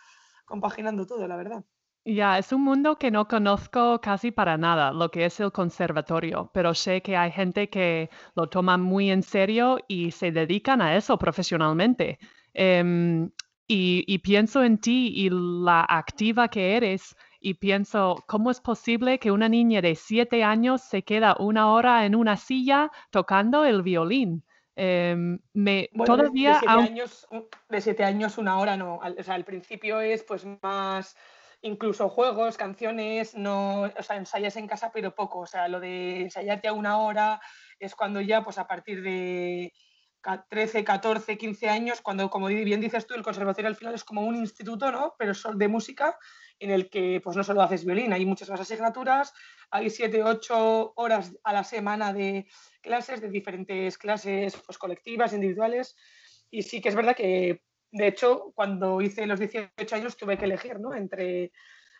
compaginando 0.44 1.06
todo, 1.06 1.26
la 1.26 1.36
verdad. 1.36 1.64
Ya, 2.06 2.38
es 2.38 2.52
un 2.52 2.62
mundo 2.62 2.98
que 2.98 3.10
no 3.10 3.26
conozco 3.26 3.98
casi 4.02 4.30
para 4.30 4.58
nada, 4.58 4.92
lo 4.92 5.10
que 5.10 5.24
es 5.24 5.40
el 5.40 5.52
conservatorio, 5.52 6.50
pero 6.52 6.74
sé 6.74 7.00
que 7.00 7.16
hay 7.16 7.32
gente 7.32 7.70
que 7.70 8.10
lo 8.34 8.50
toma 8.50 8.76
muy 8.76 9.10
en 9.10 9.22
serio 9.22 9.78
y 9.88 10.10
se 10.10 10.30
dedican 10.30 10.82
a 10.82 10.96
eso 10.96 11.16
profesionalmente. 11.16 12.18
Em, 12.52 13.30
y, 13.66 14.18
pienso 14.18 14.62
en 14.62 14.78
ti 14.78 15.12
y 15.14 15.30
la 15.30 15.84
activa 15.88 16.48
que 16.48 16.76
eres 16.76 17.16
y 17.40 17.54
pienso, 17.54 18.22
¿cómo 18.26 18.50
es 18.50 18.60
posible 18.60 19.18
que 19.18 19.30
una 19.30 19.48
niña 19.48 19.80
de 19.80 19.94
siete 19.94 20.44
años 20.44 20.82
se 20.82 21.02
queda 21.02 21.36
una 21.38 21.72
hora 21.72 22.04
en 22.04 22.14
una 22.14 22.36
silla 22.36 22.90
tocando 23.10 23.64
el 23.64 23.82
violín? 23.82 24.44
Em, 24.76 25.38
me, 25.52 25.88
todavía 26.04 26.54
de, 26.54 26.58
siete 26.58 26.72
años, 26.72 27.28
de 27.68 27.80
siete 27.80 28.04
años 28.04 28.38
una 28.38 28.58
hora 28.58 28.76
no, 28.76 29.00
al, 29.00 29.16
o 29.18 29.22
sea, 29.22 29.34
al 29.34 29.44
principio 29.44 30.00
es 30.00 30.24
pues 30.24 30.44
más 30.62 31.16
incluso 31.62 32.08
juegos, 32.08 32.56
canciones, 32.56 33.36
no, 33.36 33.82
o 33.82 34.02
sea, 34.02 34.16
ensayas 34.16 34.56
en 34.56 34.66
casa 34.66 34.90
pero 34.92 35.14
poco, 35.14 35.40
o 35.40 35.46
sea, 35.46 35.68
lo 35.68 35.80
de 35.80 36.22
ensayarte 36.22 36.68
a 36.68 36.72
una 36.72 36.98
hora 36.98 37.40
es 37.78 37.94
cuando 37.94 38.20
ya 38.20 38.42
pues 38.42 38.58
a 38.58 38.66
partir 38.66 39.02
de 39.02 39.72
13, 40.48 40.84
14, 40.84 41.36
15 41.36 41.68
años, 41.68 42.00
cuando, 42.00 42.30
como 42.30 42.46
bien 42.48 42.80
dices 42.80 43.06
tú, 43.06 43.14
el 43.14 43.22
conservatorio 43.22 43.68
al 43.68 43.76
final 43.76 43.94
es 43.94 44.04
como 44.04 44.22
un 44.22 44.36
instituto, 44.36 44.90
¿no? 44.90 45.14
Pero 45.18 45.32
de 45.54 45.68
música 45.68 46.18
en 46.58 46.70
el 46.70 46.88
que 46.88 47.20
pues 47.22 47.36
no 47.36 47.44
solo 47.44 47.62
haces 47.62 47.84
violín, 47.84 48.12
hay 48.12 48.24
muchas 48.24 48.48
más 48.48 48.60
asignaturas, 48.60 49.34
hay 49.70 49.90
7, 49.90 50.22
8 50.22 50.92
horas 50.96 51.34
a 51.44 51.52
la 51.52 51.64
semana 51.64 52.12
de 52.12 52.46
clases, 52.80 53.20
de 53.20 53.28
diferentes 53.28 53.98
clases 53.98 54.56
pues, 54.64 54.78
colectivas, 54.78 55.32
individuales, 55.32 55.96
y 56.50 56.62
sí 56.62 56.80
que 56.80 56.88
es 56.88 56.94
verdad 56.94 57.16
que, 57.16 57.62
de 57.90 58.06
hecho, 58.06 58.52
cuando 58.54 59.00
hice 59.02 59.26
los 59.26 59.40
18 59.40 59.96
años 59.96 60.16
tuve 60.16 60.38
que 60.38 60.44
elegir, 60.46 60.80
¿no? 60.80 60.94
Entre 60.94 61.52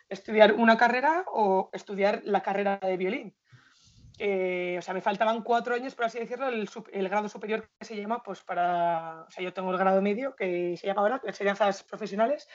estudiar 0.09 0.53
una 0.53 0.77
carrera 0.77 1.25
o 1.27 1.69
estudiar 1.73 2.21
la 2.25 2.41
carrera 2.41 2.79
de 2.81 2.97
violín. 2.97 3.35
Eh, 4.17 4.75
o 4.79 4.81
sea, 4.81 4.93
me 4.93 5.01
faltaban 5.01 5.41
cuatro 5.41 5.75
años, 5.75 5.93
por 5.93 6.05
así 6.05 6.19
decirlo, 6.19 6.47
el, 6.47 7.09
grado 7.09 7.27
superior 7.27 7.69
que 7.77 7.85
se 7.85 7.97
llama, 7.97 8.23
pues 8.23 8.41
para, 8.41 9.25
o 9.27 9.31
sea, 9.31 9.43
yo 9.43 9.53
tengo 9.53 9.71
el 9.71 9.77
grado 9.77 10.01
medio 10.01 10.35
que 10.35 10.77
se 10.77 10.87
llama 10.87 11.01
ahora 11.01 11.21
enseñanzas 11.25 11.83
profesionales 11.83 12.47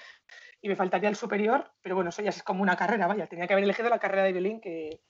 y 0.62 0.68
me 0.68 0.76
faltaría 0.76 1.10
el 1.10 1.16
superior, 1.16 1.70
pero 1.82 1.96
bueno, 1.96 2.10
eso 2.10 2.22
ya 2.22 2.30
es 2.30 2.42
como 2.42 2.62
una 2.62 2.76
carrera, 2.76 3.06
vaya, 3.06 3.26
tenía 3.26 3.46
que 3.46 3.52
haber 3.52 3.64
elegido 3.64 3.90
la 3.90 3.98
carrera 3.98 4.24
de 4.24 4.32
violín 4.32 4.60
que, 4.60 5.02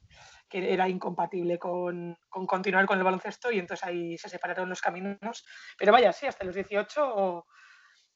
que 0.48 0.72
era 0.72 0.88
incompatible 0.88 1.58
con, 1.58 2.18
con, 2.28 2.46
continuar 2.46 2.84
con 2.86 2.98
el 2.98 3.04
baloncesto 3.04 3.52
y 3.52 3.60
entonces 3.60 3.86
ahí 3.86 4.18
se 4.18 4.28
separaron 4.28 4.68
los 4.68 4.80
caminos, 4.80 5.44
pero 5.78 5.92
vaya, 5.92 6.12
sí, 6.12 6.26
hasta 6.26 6.44
los 6.44 6.54
18 6.56 7.46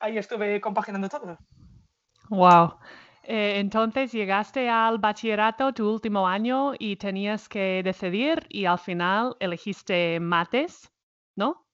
ahí 0.00 0.18
estuve 0.18 0.60
compaginando 0.60 1.08
todo. 1.08 1.38
Wow. 2.30 2.78
Eh, 3.26 3.58
entonces 3.58 4.12
llegaste 4.12 4.68
al 4.68 4.98
bachillerato 4.98 5.72
tu 5.72 5.90
último 5.90 6.28
año 6.28 6.74
y 6.78 6.96
tenías 6.96 7.48
que 7.48 7.82
decidir 7.82 8.46
y 8.50 8.66
al 8.66 8.78
final 8.78 9.34
elegiste 9.40 10.20
mates, 10.20 10.92
¿no? 11.34 11.66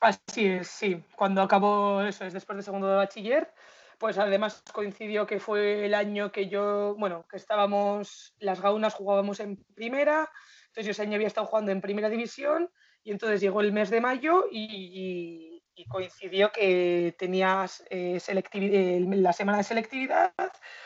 Así 0.00 0.46
es, 0.46 0.68
sí. 0.68 1.02
Cuando 1.16 1.42
acabó 1.42 2.02
eso, 2.02 2.24
es 2.24 2.32
después 2.32 2.56
de 2.56 2.62
segundo 2.62 2.86
de 2.86 2.94
bachiller, 2.94 3.52
pues 3.98 4.18
además 4.18 4.62
coincidió 4.72 5.26
que 5.26 5.40
fue 5.40 5.86
el 5.86 5.94
año 5.94 6.30
que 6.30 6.48
yo, 6.48 6.94
bueno, 6.96 7.26
que 7.28 7.36
estábamos, 7.36 8.32
las 8.38 8.60
gaunas 8.60 8.94
jugábamos 8.94 9.40
en 9.40 9.56
primera, 9.74 10.30
entonces 10.68 10.86
yo 10.86 10.90
ese 10.92 11.02
año 11.02 11.16
había 11.16 11.26
estado 11.26 11.48
jugando 11.48 11.72
en 11.72 11.80
primera 11.80 12.08
división 12.08 12.70
y 13.02 13.10
entonces 13.10 13.40
llegó 13.40 13.60
el 13.60 13.72
mes 13.72 13.90
de 13.90 14.00
mayo 14.00 14.44
y 14.52 15.57
coincidió 15.86 16.50
que 16.52 17.14
tenías 17.18 17.84
eh, 17.90 18.18
la 18.52 19.32
semana 19.32 19.58
de 19.58 19.64
selectividad 19.64 20.32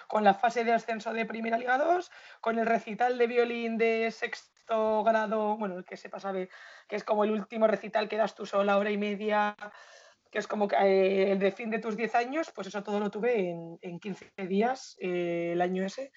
con 0.09 0.25
la 0.25 0.35
fase 0.35 0.65
de 0.65 0.73
ascenso 0.73 1.13
de 1.13 1.27
Primera 1.27 1.59
Liga 1.59 1.79
2, 1.79 2.11
con 2.41 2.59
el 2.59 2.67
recital 2.67 3.19
de 3.19 3.27
violín 3.27 3.79
de 3.79 4.11
sexto 4.11 5.03
grado, 5.05 5.57
bueno, 5.57 5.79
el 5.79 5.85
que 5.85 5.97
se 5.97 6.09
pasa 6.09 6.33
que 6.33 6.97
es 6.97 7.05
como 7.05 7.25
el 7.25 7.31
último 7.31 7.67
recital 7.67 8.09
que 8.09 8.17
das 8.17 8.35
tú 8.35 8.47
sola, 8.47 8.79
hora 8.79 8.91
y 8.91 8.99
media, 8.99 9.57
que 10.31 10.39
es 10.39 10.47
como 10.47 10.69
eh, 10.81 11.33
el 11.33 11.39
de 11.39 11.53
fin 11.53 11.71
de 11.71 11.79
tus 11.79 11.97
10 11.97 12.15
años, 12.15 12.51
pues 12.55 12.67
eso 12.67 12.83
todo 12.83 12.99
lo 12.99 13.11
tuve 13.11 13.51
en, 13.51 13.79
en 13.83 14.01
15 14.01 14.33
días 14.49 14.97
eh, 14.99 15.51
el 15.53 15.61
año 15.61 15.85
ese. 15.85 16.11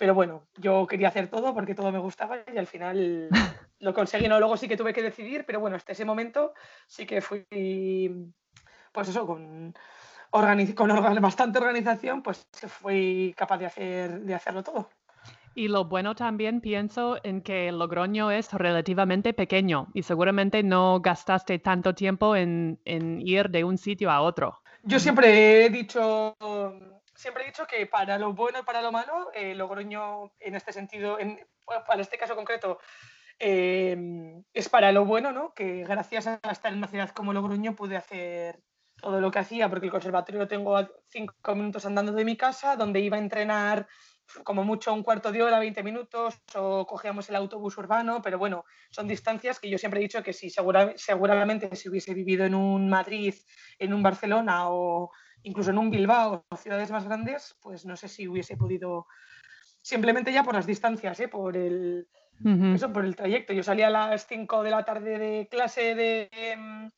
Pero 0.00 0.14
bueno, 0.14 0.46
yo 0.56 0.86
quería 0.86 1.08
hacer 1.08 1.28
todo 1.28 1.52
porque 1.52 1.74
todo 1.74 1.92
me 1.92 1.98
gustaba 1.98 2.38
y 2.50 2.56
al 2.56 2.66
final 2.66 3.28
lo 3.80 3.92
conseguí. 3.92 4.28
No, 4.28 4.38
luego 4.38 4.56
sí 4.56 4.66
que 4.66 4.78
tuve 4.78 4.94
que 4.94 5.02
decidir, 5.02 5.44
pero 5.44 5.60
bueno, 5.60 5.76
hasta 5.76 5.92
ese 5.92 6.06
momento 6.06 6.54
sí 6.86 7.04
que 7.04 7.20
fui, 7.20 8.32
pues 8.92 9.08
eso, 9.08 9.26
con, 9.26 9.74
con 10.74 11.20
bastante 11.20 11.58
organización, 11.58 12.22
pues 12.22 12.48
fui 12.66 13.34
capaz 13.36 13.58
de, 13.58 13.66
hacer, 13.66 14.20
de 14.20 14.34
hacerlo 14.34 14.62
todo. 14.62 14.88
Y 15.54 15.68
lo 15.68 15.84
bueno 15.84 16.14
también 16.14 16.62
pienso 16.62 17.18
en 17.22 17.42
que 17.42 17.70
Logroño 17.70 18.30
es 18.30 18.54
relativamente 18.54 19.34
pequeño 19.34 19.88
y 19.92 20.02
seguramente 20.02 20.62
no 20.62 21.00
gastaste 21.00 21.58
tanto 21.58 21.94
tiempo 21.94 22.36
en, 22.36 22.80
en 22.86 23.20
ir 23.20 23.50
de 23.50 23.64
un 23.64 23.76
sitio 23.76 24.10
a 24.10 24.22
otro. 24.22 24.62
Yo 24.82 24.98
siempre 24.98 25.66
he 25.66 25.68
dicho 25.68 26.34
siempre 27.20 27.44
he 27.44 27.46
dicho 27.46 27.66
que 27.66 27.86
para 27.86 28.18
lo 28.18 28.32
bueno 28.32 28.60
y 28.60 28.62
para 28.62 28.80
lo 28.80 28.90
malo, 28.90 29.30
eh, 29.34 29.54
Logroño, 29.54 30.32
en 30.40 30.54
este 30.54 30.72
sentido, 30.72 31.18
en, 31.18 31.38
para 31.86 32.00
este 32.00 32.16
caso 32.16 32.34
concreto, 32.34 32.78
em, 33.38 34.42
es 34.54 34.68
para 34.70 34.90
lo 34.90 35.04
bueno, 35.04 35.30
¿no? 35.30 35.52
Que 35.52 35.84
gracias 35.84 36.26
a 36.26 36.40
estar 36.50 36.72
en 36.72 36.78
una 36.78 36.88
ciudad 36.88 37.10
como 37.10 37.34
Logroño 37.34 37.76
pude 37.76 37.96
hacer 37.96 38.62
todo 38.96 39.20
lo 39.20 39.30
que 39.30 39.38
hacía, 39.38 39.68
porque 39.68 39.86
el 39.86 39.92
conservatorio 39.92 40.40
lo 40.40 40.48
tengo 40.48 40.76
a 40.76 40.88
cinco 41.08 41.54
minutos 41.54 41.84
andando 41.84 42.12
de 42.12 42.24
mi 42.24 42.36
casa, 42.36 42.76
donde 42.76 43.00
iba 43.00 43.16
a 43.16 43.20
entrenar 43.20 43.86
como 44.44 44.64
mucho 44.64 44.94
un 44.94 45.02
cuarto 45.02 45.32
de 45.32 45.42
hora, 45.42 45.58
20 45.58 45.82
minutos, 45.82 46.40
o 46.54 46.86
cogíamos 46.86 47.28
el 47.28 47.36
autobús 47.36 47.76
urbano, 47.76 48.22
pero 48.22 48.38
bueno, 48.38 48.64
son 48.90 49.08
distancias 49.08 49.58
que 49.58 49.68
yo 49.68 49.76
siempre 49.76 50.00
he 50.00 50.02
dicho 50.02 50.22
que 50.22 50.32
si 50.32 50.50
seguramente 50.50 51.74
si 51.76 51.88
hubiese 51.88 52.14
vivido 52.14 52.44
en 52.44 52.54
un 52.54 52.88
Madrid, 52.88 53.34
en 53.78 53.92
un 53.92 54.02
Barcelona 54.02 54.70
o 54.70 55.10
incluso 55.42 55.70
en 55.70 55.78
un 55.78 55.90
Bilbao 55.90 56.44
o 56.48 56.56
ciudades 56.56 56.90
más 56.90 57.04
grandes, 57.04 57.56
pues 57.60 57.86
no 57.86 57.96
sé 57.96 58.08
si 58.08 58.28
hubiese 58.28 58.56
podido, 58.56 59.06
simplemente 59.82 60.32
ya 60.32 60.44
por 60.44 60.54
las 60.54 60.66
distancias, 60.66 61.18
¿eh? 61.20 61.28
por, 61.28 61.56
el, 61.56 62.08
eso, 62.74 62.92
por 62.92 63.04
el 63.04 63.16
trayecto. 63.16 63.52
Yo 63.52 63.62
salía 63.62 63.88
a 63.88 63.90
las 63.90 64.26
5 64.26 64.62
de 64.62 64.70
la 64.70 64.84
tarde 64.84 65.18
de 65.18 65.48
clase 65.48 65.94
de, 65.94 66.28
em, 66.32 66.90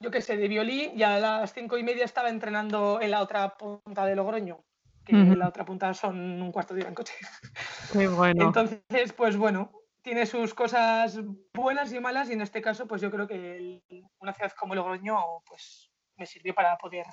yo 0.00 0.10
qué 0.10 0.20
sé, 0.20 0.36
de 0.36 0.48
violín 0.48 0.92
y 0.98 1.02
a 1.02 1.18
las 1.18 1.52
cinco 1.52 1.76
y 1.76 1.82
media 1.82 2.04
estaba 2.04 2.30
entrenando 2.30 3.00
en 3.00 3.10
la 3.10 3.20
otra 3.20 3.56
punta 3.56 4.06
de 4.06 4.16
Logroño, 4.16 4.64
que 5.04 5.12
en 5.12 5.38
la 5.38 5.48
otra 5.48 5.64
punta 5.64 5.92
son 5.92 6.40
un 6.40 6.50
cuarto 6.50 6.74
de 6.74 6.80
hora 6.80 6.88
en 6.88 6.94
coche. 6.94 7.14
Qué 7.92 8.08
bueno. 8.08 8.46
Entonces, 8.46 9.12
pues 9.12 9.36
bueno, 9.36 9.70
tiene 10.02 10.24
sus 10.24 10.54
cosas 10.54 11.20
buenas 11.52 11.92
y 11.92 12.00
malas 12.00 12.30
y 12.30 12.32
en 12.32 12.40
este 12.40 12.62
caso, 12.62 12.86
pues 12.86 13.02
yo 13.02 13.10
creo 13.10 13.26
que 13.26 13.82
una 14.18 14.32
ciudad 14.32 14.52
como 14.58 14.74
Logroño, 14.74 15.18
pues 15.46 15.90
me 16.16 16.24
sirvió 16.24 16.54
para 16.54 16.78
poder 16.78 17.04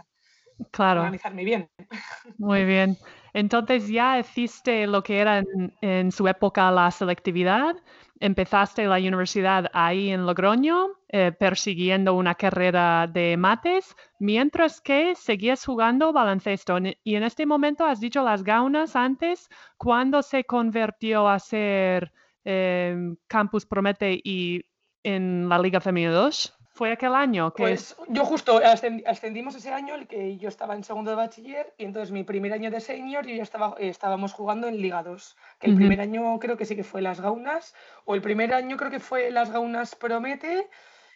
claro. 0.72 1.02
organizarme 1.02 1.44
bien. 1.44 1.70
Muy 2.38 2.66
bien. 2.66 2.98
Entonces 3.34 3.88
ya 3.88 4.20
hiciste 4.20 4.88
lo 4.88 5.04
que 5.04 5.20
era 5.20 5.44
en, 5.82 6.12
su 6.12 6.28
época 6.28 6.72
la 6.72 6.90
selectividad, 6.90 7.76
empezaste 8.20 8.86
la 8.86 8.98
universidad 8.98 9.70
ahí 9.74 10.10
en 10.10 10.26
Logroño, 10.26 10.88
eh, 11.10 11.32
persiguiendo 11.32 12.16
una 12.16 12.34
carrera 12.34 13.06
de 13.06 13.38
mates, 13.38 13.96
mientras 14.20 14.82
que 14.82 15.14
seguías 15.16 15.64
jugando 15.64 16.14
baloncesto. 16.14 16.78
Y 17.04 17.16
en 17.16 17.24
este 17.24 17.46
momento 17.46 17.86
has 17.86 18.00
dicho 18.00 18.24
las 18.24 18.44
gaunas 18.44 18.96
antes, 18.96 19.50
¿cuándo 19.78 20.24
se 20.24 20.44
convirtió 20.44 21.28
a 21.28 21.38
ser 21.38 22.12
eh, 22.44 23.14
Campus 23.28 23.68
Promete 23.68 24.20
y 24.24 24.64
en 25.04 25.48
la 25.48 25.60
Liga 25.60 25.80
Femenina 25.80 26.12
2? 26.14 26.57
¿Fue 26.78 26.92
aquel 26.92 27.16
año? 27.16 27.52
Que... 27.54 27.64
Pues 27.64 27.96
yo 28.08 28.24
justo 28.24 28.62
ascendimos 28.64 29.56
ese 29.56 29.74
año, 29.74 29.96
el 29.96 30.06
que 30.06 30.38
yo 30.38 30.48
estaba 30.48 30.76
en 30.76 30.84
segundo 30.84 31.10
de 31.10 31.18
bachiller, 31.18 31.74
y 31.76 31.86
entonces 31.86 32.12
mi 32.12 32.24
primer 32.24 32.54
año 32.54 32.70
de 32.70 32.80
senior 32.80 33.26
yo 33.26 33.34
ya 33.34 33.42
estaba, 33.42 33.76
estábamos 33.80 34.32
jugando 34.32 34.68
en 34.68 34.80
Liga 34.80 35.02
2. 35.02 35.36
Que 35.60 35.72
el 35.72 35.76
primer 35.76 36.00
año 36.02 36.38
creo 36.38 36.56
que 36.56 36.66
sí 36.66 36.76
que 36.76 36.84
fue 36.84 37.02
Las 37.02 37.20
Gaunas, 37.20 37.74
o 38.06 38.14
el 38.14 38.22
primer 38.22 38.54
año 38.54 38.78
creo 38.78 38.92
que 38.92 39.00
fue 39.00 39.32
Las 39.32 39.50
Gaunas 39.50 39.96
Promete, 39.96 40.70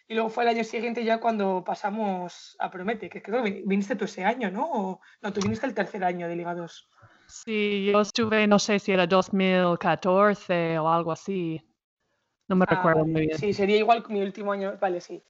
y 0.08 0.14
luego 0.14 0.30
fue 0.30 0.42
el 0.42 0.50
año 0.50 0.64
siguiente 0.64 1.04
ya 1.04 1.20
cuando 1.20 1.62
pasamos 1.64 2.56
a 2.58 2.68
Promete, 2.68 3.08
que 3.08 3.22
creo 3.22 3.44
que 3.44 3.62
viniste 3.64 3.94
tú 3.94 4.06
ese 4.06 4.24
año, 4.24 4.50
¿no? 4.50 4.68
O, 4.68 5.00
no, 5.20 5.32
tú 5.32 5.40
viniste 5.42 5.66
el 5.66 5.74
tercer 5.74 6.02
año 6.02 6.26
de 6.26 6.34
Liga 6.34 6.56
2. 6.56 6.88
Sí, 7.28 7.88
yo 7.92 8.00
estuve, 8.00 8.48
no 8.48 8.58
sé 8.58 8.80
si 8.80 8.90
era 8.90 9.06
2014 9.06 10.80
o 10.80 10.88
algo 10.88 11.12
así. 11.12 11.62
No 12.48 12.56
me 12.56 12.64
ah, 12.68 12.74
recuerdo 12.74 13.06
muy 13.06 13.28
bien. 13.28 13.38
Sí, 13.38 13.52
sería 13.52 13.76
igual 13.76 14.02
que 14.02 14.12
mi 14.12 14.20
último 14.22 14.50
año. 14.50 14.76
Vale, 14.80 15.00
sí. 15.00 15.22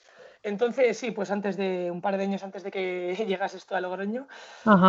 Entonces, 0.42 0.98
sí, 0.98 1.12
pues 1.12 1.30
antes 1.30 1.56
de 1.56 1.90
un 1.90 2.00
par 2.00 2.16
de 2.16 2.24
años 2.24 2.42
antes 2.42 2.62
de 2.62 2.70
que 2.70 3.14
llegase 3.26 3.56
esto 3.56 3.76
a 3.76 3.80
Logroño. 3.80 4.26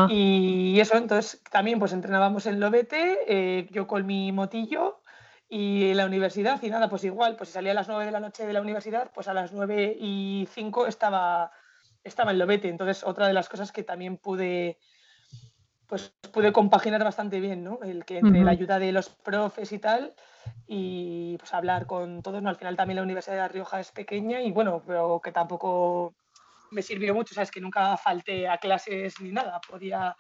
Y 0.10 0.80
eso, 0.80 0.98
entonces 0.98 1.42
también 1.52 1.80
pues 1.80 1.94
entrenábamos 1.94 2.46
en 2.46 2.60
Lobete, 2.60 3.20
eh, 3.28 3.68
yo 3.72 3.88
con 3.88 4.06
mi 4.06 4.32
motillo 4.32 5.02
y 5.48 5.92
en 5.92 5.98
la 5.98 6.06
universidad 6.06 6.62
y 6.64 6.70
nada, 6.70 6.90
pues 6.90 7.04
igual, 7.04 7.36
pues 7.36 7.50
si 7.50 7.54
salía 7.54 7.72
a 7.72 7.76
las 7.76 7.88
9 7.88 8.06
de 8.06 8.12
la 8.12 8.20
noche 8.20 8.46
de 8.46 8.54
la 8.54 8.62
universidad, 8.62 9.12
pues 9.14 9.28
a 9.28 9.34
las 9.34 9.54
9 9.54 9.96
y 10.00 10.48
5 10.52 10.88
estaba, 10.88 11.52
estaba 12.04 12.32
en 12.32 12.40
Lobete. 12.40 12.70
Entonces, 12.70 13.04
otra 13.04 13.28
de 13.28 13.34
las 13.34 13.50
cosas 13.50 13.72
que 13.72 13.84
también 13.84 14.18
pude 14.18 14.80
pues 15.86 16.12
pude 16.32 16.52
compaginar 16.52 17.04
bastante 17.04 17.40
bien, 17.40 17.64
¿no? 17.64 17.78
El 17.84 18.04
que 18.04 18.18
entre 18.18 18.44
la 18.44 18.50
ayuda 18.50 18.80
de 18.80 18.92
los 18.92 19.10
profes 19.10 19.72
y 19.72 19.78
tal, 19.78 20.16
y 20.68 21.38
pues 21.38 21.54
hablar 21.54 21.86
con 21.86 22.22
todos. 22.22 22.42
¿no? 22.42 22.50
Al 22.50 22.56
final 22.56 22.76
también 22.76 22.98
la 22.98 23.04
Universidad 23.04 23.36
de 23.36 23.42
La 23.42 23.48
Rioja 23.48 23.80
es 23.80 23.92
pequeña 23.92 24.42
y 24.42 24.52
bueno, 24.52 24.84
pero 24.86 25.20
que 25.24 25.32
tampoco 25.32 26.16
me 26.72 26.82
sirvió 26.82 27.14
mucho, 27.14 27.36
sabes 27.36 27.52
que 27.52 27.62
nunca 27.62 27.96
falté 27.98 28.48
a 28.48 28.58
clases 28.58 29.22
ni 29.22 29.32
nada, 29.32 29.62
podía 29.70 30.16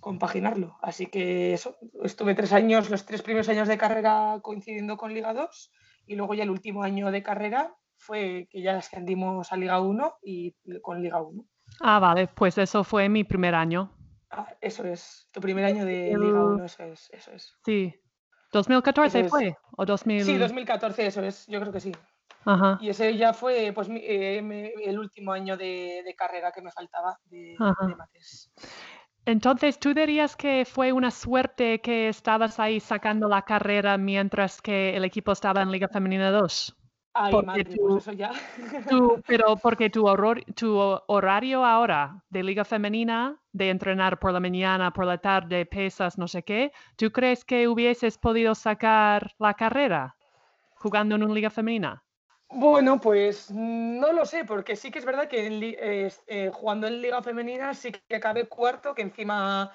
compaginarlo. 0.00 0.76
Así 0.82 1.06
que 1.06 1.54
eso, 1.54 1.76
estuve 2.04 2.34
tres 2.34 2.52
años, 2.52 2.90
los 2.90 3.06
tres 3.06 3.22
primeros 3.22 3.48
años 3.48 3.68
de 3.68 3.78
carrera 3.78 4.38
coincidiendo 4.42 4.96
con 4.96 5.12
Liga 5.12 5.34
2 5.34 5.72
y 6.06 6.14
luego 6.14 6.34
ya 6.34 6.44
el 6.44 6.50
último 6.50 6.82
año 6.82 7.10
de 7.10 7.22
carrera 7.22 7.74
fue 7.96 8.48
que 8.50 8.62
ya 8.62 8.76
ascendimos 8.76 9.52
a 9.52 9.56
Liga 9.56 9.80
1 9.80 10.18
y 10.22 10.54
con 10.82 11.02
Liga 11.02 11.20
1. 11.20 11.44
Ah, 11.80 11.98
vale, 11.98 12.28
pues 12.28 12.58
eso 12.58 12.84
fue 12.84 13.08
mi 13.08 13.24
primer 13.24 13.54
año. 13.54 13.92
Ah, 14.30 14.46
eso 14.60 14.84
es, 14.84 15.28
tu 15.32 15.40
primer 15.40 15.64
año 15.64 15.84
de 15.84 16.16
Liga 16.18 16.44
1, 16.44 16.64
eso 16.64 16.84
es, 16.84 17.10
eso 17.12 17.32
es. 17.32 17.56
Sí, 17.64 17.94
¿2014 18.52 19.28
fue? 19.28 19.56
¿O 19.76 19.84
2000? 19.84 20.24
Sí, 20.24 20.38
2014, 20.38 21.06
eso 21.06 21.22
es, 21.22 21.46
yo 21.46 21.60
creo 21.60 21.72
que 21.72 21.80
sí. 21.80 21.92
Y 22.80 22.88
ese 22.88 23.16
ya 23.16 23.32
fue 23.32 23.72
pues, 23.74 23.88
eh, 23.90 24.72
el 24.84 24.98
último 24.98 25.32
año 25.32 25.56
de, 25.56 26.14
carrera 26.16 26.50
que 26.52 26.62
me 26.62 26.72
faltaba 26.72 27.18
de, 27.24 27.56
mates. 27.58 28.50
Entonces, 29.26 29.78
¿tú 29.78 29.92
dirías 29.92 30.34
que 30.34 30.64
fue 30.64 30.92
una 30.92 31.10
suerte 31.10 31.80
que 31.80 32.08
estabas 32.08 32.58
ahí 32.58 32.80
sacando 32.80 33.28
la 33.28 33.42
carrera 33.42 33.98
mientras 33.98 34.62
que 34.62 34.96
el 34.96 35.04
equipo 35.04 35.32
estaba 35.32 35.60
en 35.62 35.70
Liga 35.70 35.88
Femenina 35.88 36.30
2? 36.30 36.76
Ay, 37.12 37.34
madre, 37.42 37.64
pues 37.76 38.02
eso 38.02 38.12
ya. 38.12 38.30
pero 39.26 39.56
porque 39.56 39.90
tu, 39.90 40.04
tu 40.54 40.78
horario 41.06 41.64
ahora 41.64 42.22
de 42.30 42.42
liga 42.42 42.64
femenina, 42.64 43.36
de 43.52 43.70
entrenar 43.70 44.18
por 44.18 44.32
la 44.32 44.40
mañana, 44.40 44.92
por 44.92 45.06
la 45.06 45.18
tarde, 45.18 45.66
pesas, 45.66 46.18
no 46.18 46.28
sé 46.28 46.42
qué, 46.42 46.72
¿tú 46.96 47.10
crees 47.10 47.44
que 47.44 47.66
hubieses 47.68 48.16
podido 48.18 48.54
sacar 48.54 49.34
la 49.38 49.54
carrera 49.54 50.16
jugando 50.76 51.16
en 51.16 51.24
una 51.24 51.34
liga 51.34 51.50
femenina? 51.50 52.02
Bueno, 52.52 53.00
pues 53.00 53.50
no 53.50 54.12
lo 54.12 54.24
sé, 54.24 54.44
porque 54.44 54.74
sí 54.74 54.90
que 54.90 54.98
es 54.98 55.04
verdad 55.04 55.28
que 55.28 55.46
eh, 56.26 56.50
jugando 56.52 56.88
en 56.88 57.00
liga 57.00 57.22
femenina 57.22 57.74
sí 57.74 57.92
que 57.92 58.16
acabé 58.16 58.48
cuarto, 58.48 58.92
que 58.92 59.02
encima 59.02 59.70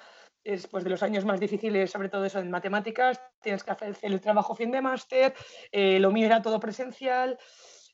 es 0.46 0.66
pues, 0.68 0.84
de 0.84 0.90
los 0.90 1.02
años 1.02 1.24
más 1.24 1.40
difíciles, 1.40 1.90
sobre 1.90 2.08
todo 2.08 2.24
eso 2.24 2.38
en 2.38 2.50
matemáticas, 2.50 3.20
tienes 3.42 3.64
que 3.64 3.72
hacer 3.72 3.96
el 4.02 4.20
trabajo 4.20 4.54
fin 4.54 4.70
de 4.70 4.80
máster, 4.80 5.34
eh, 5.72 5.98
lo 5.98 6.12
mío 6.12 6.26
era 6.26 6.42
todo 6.42 6.60
presencial 6.60 7.38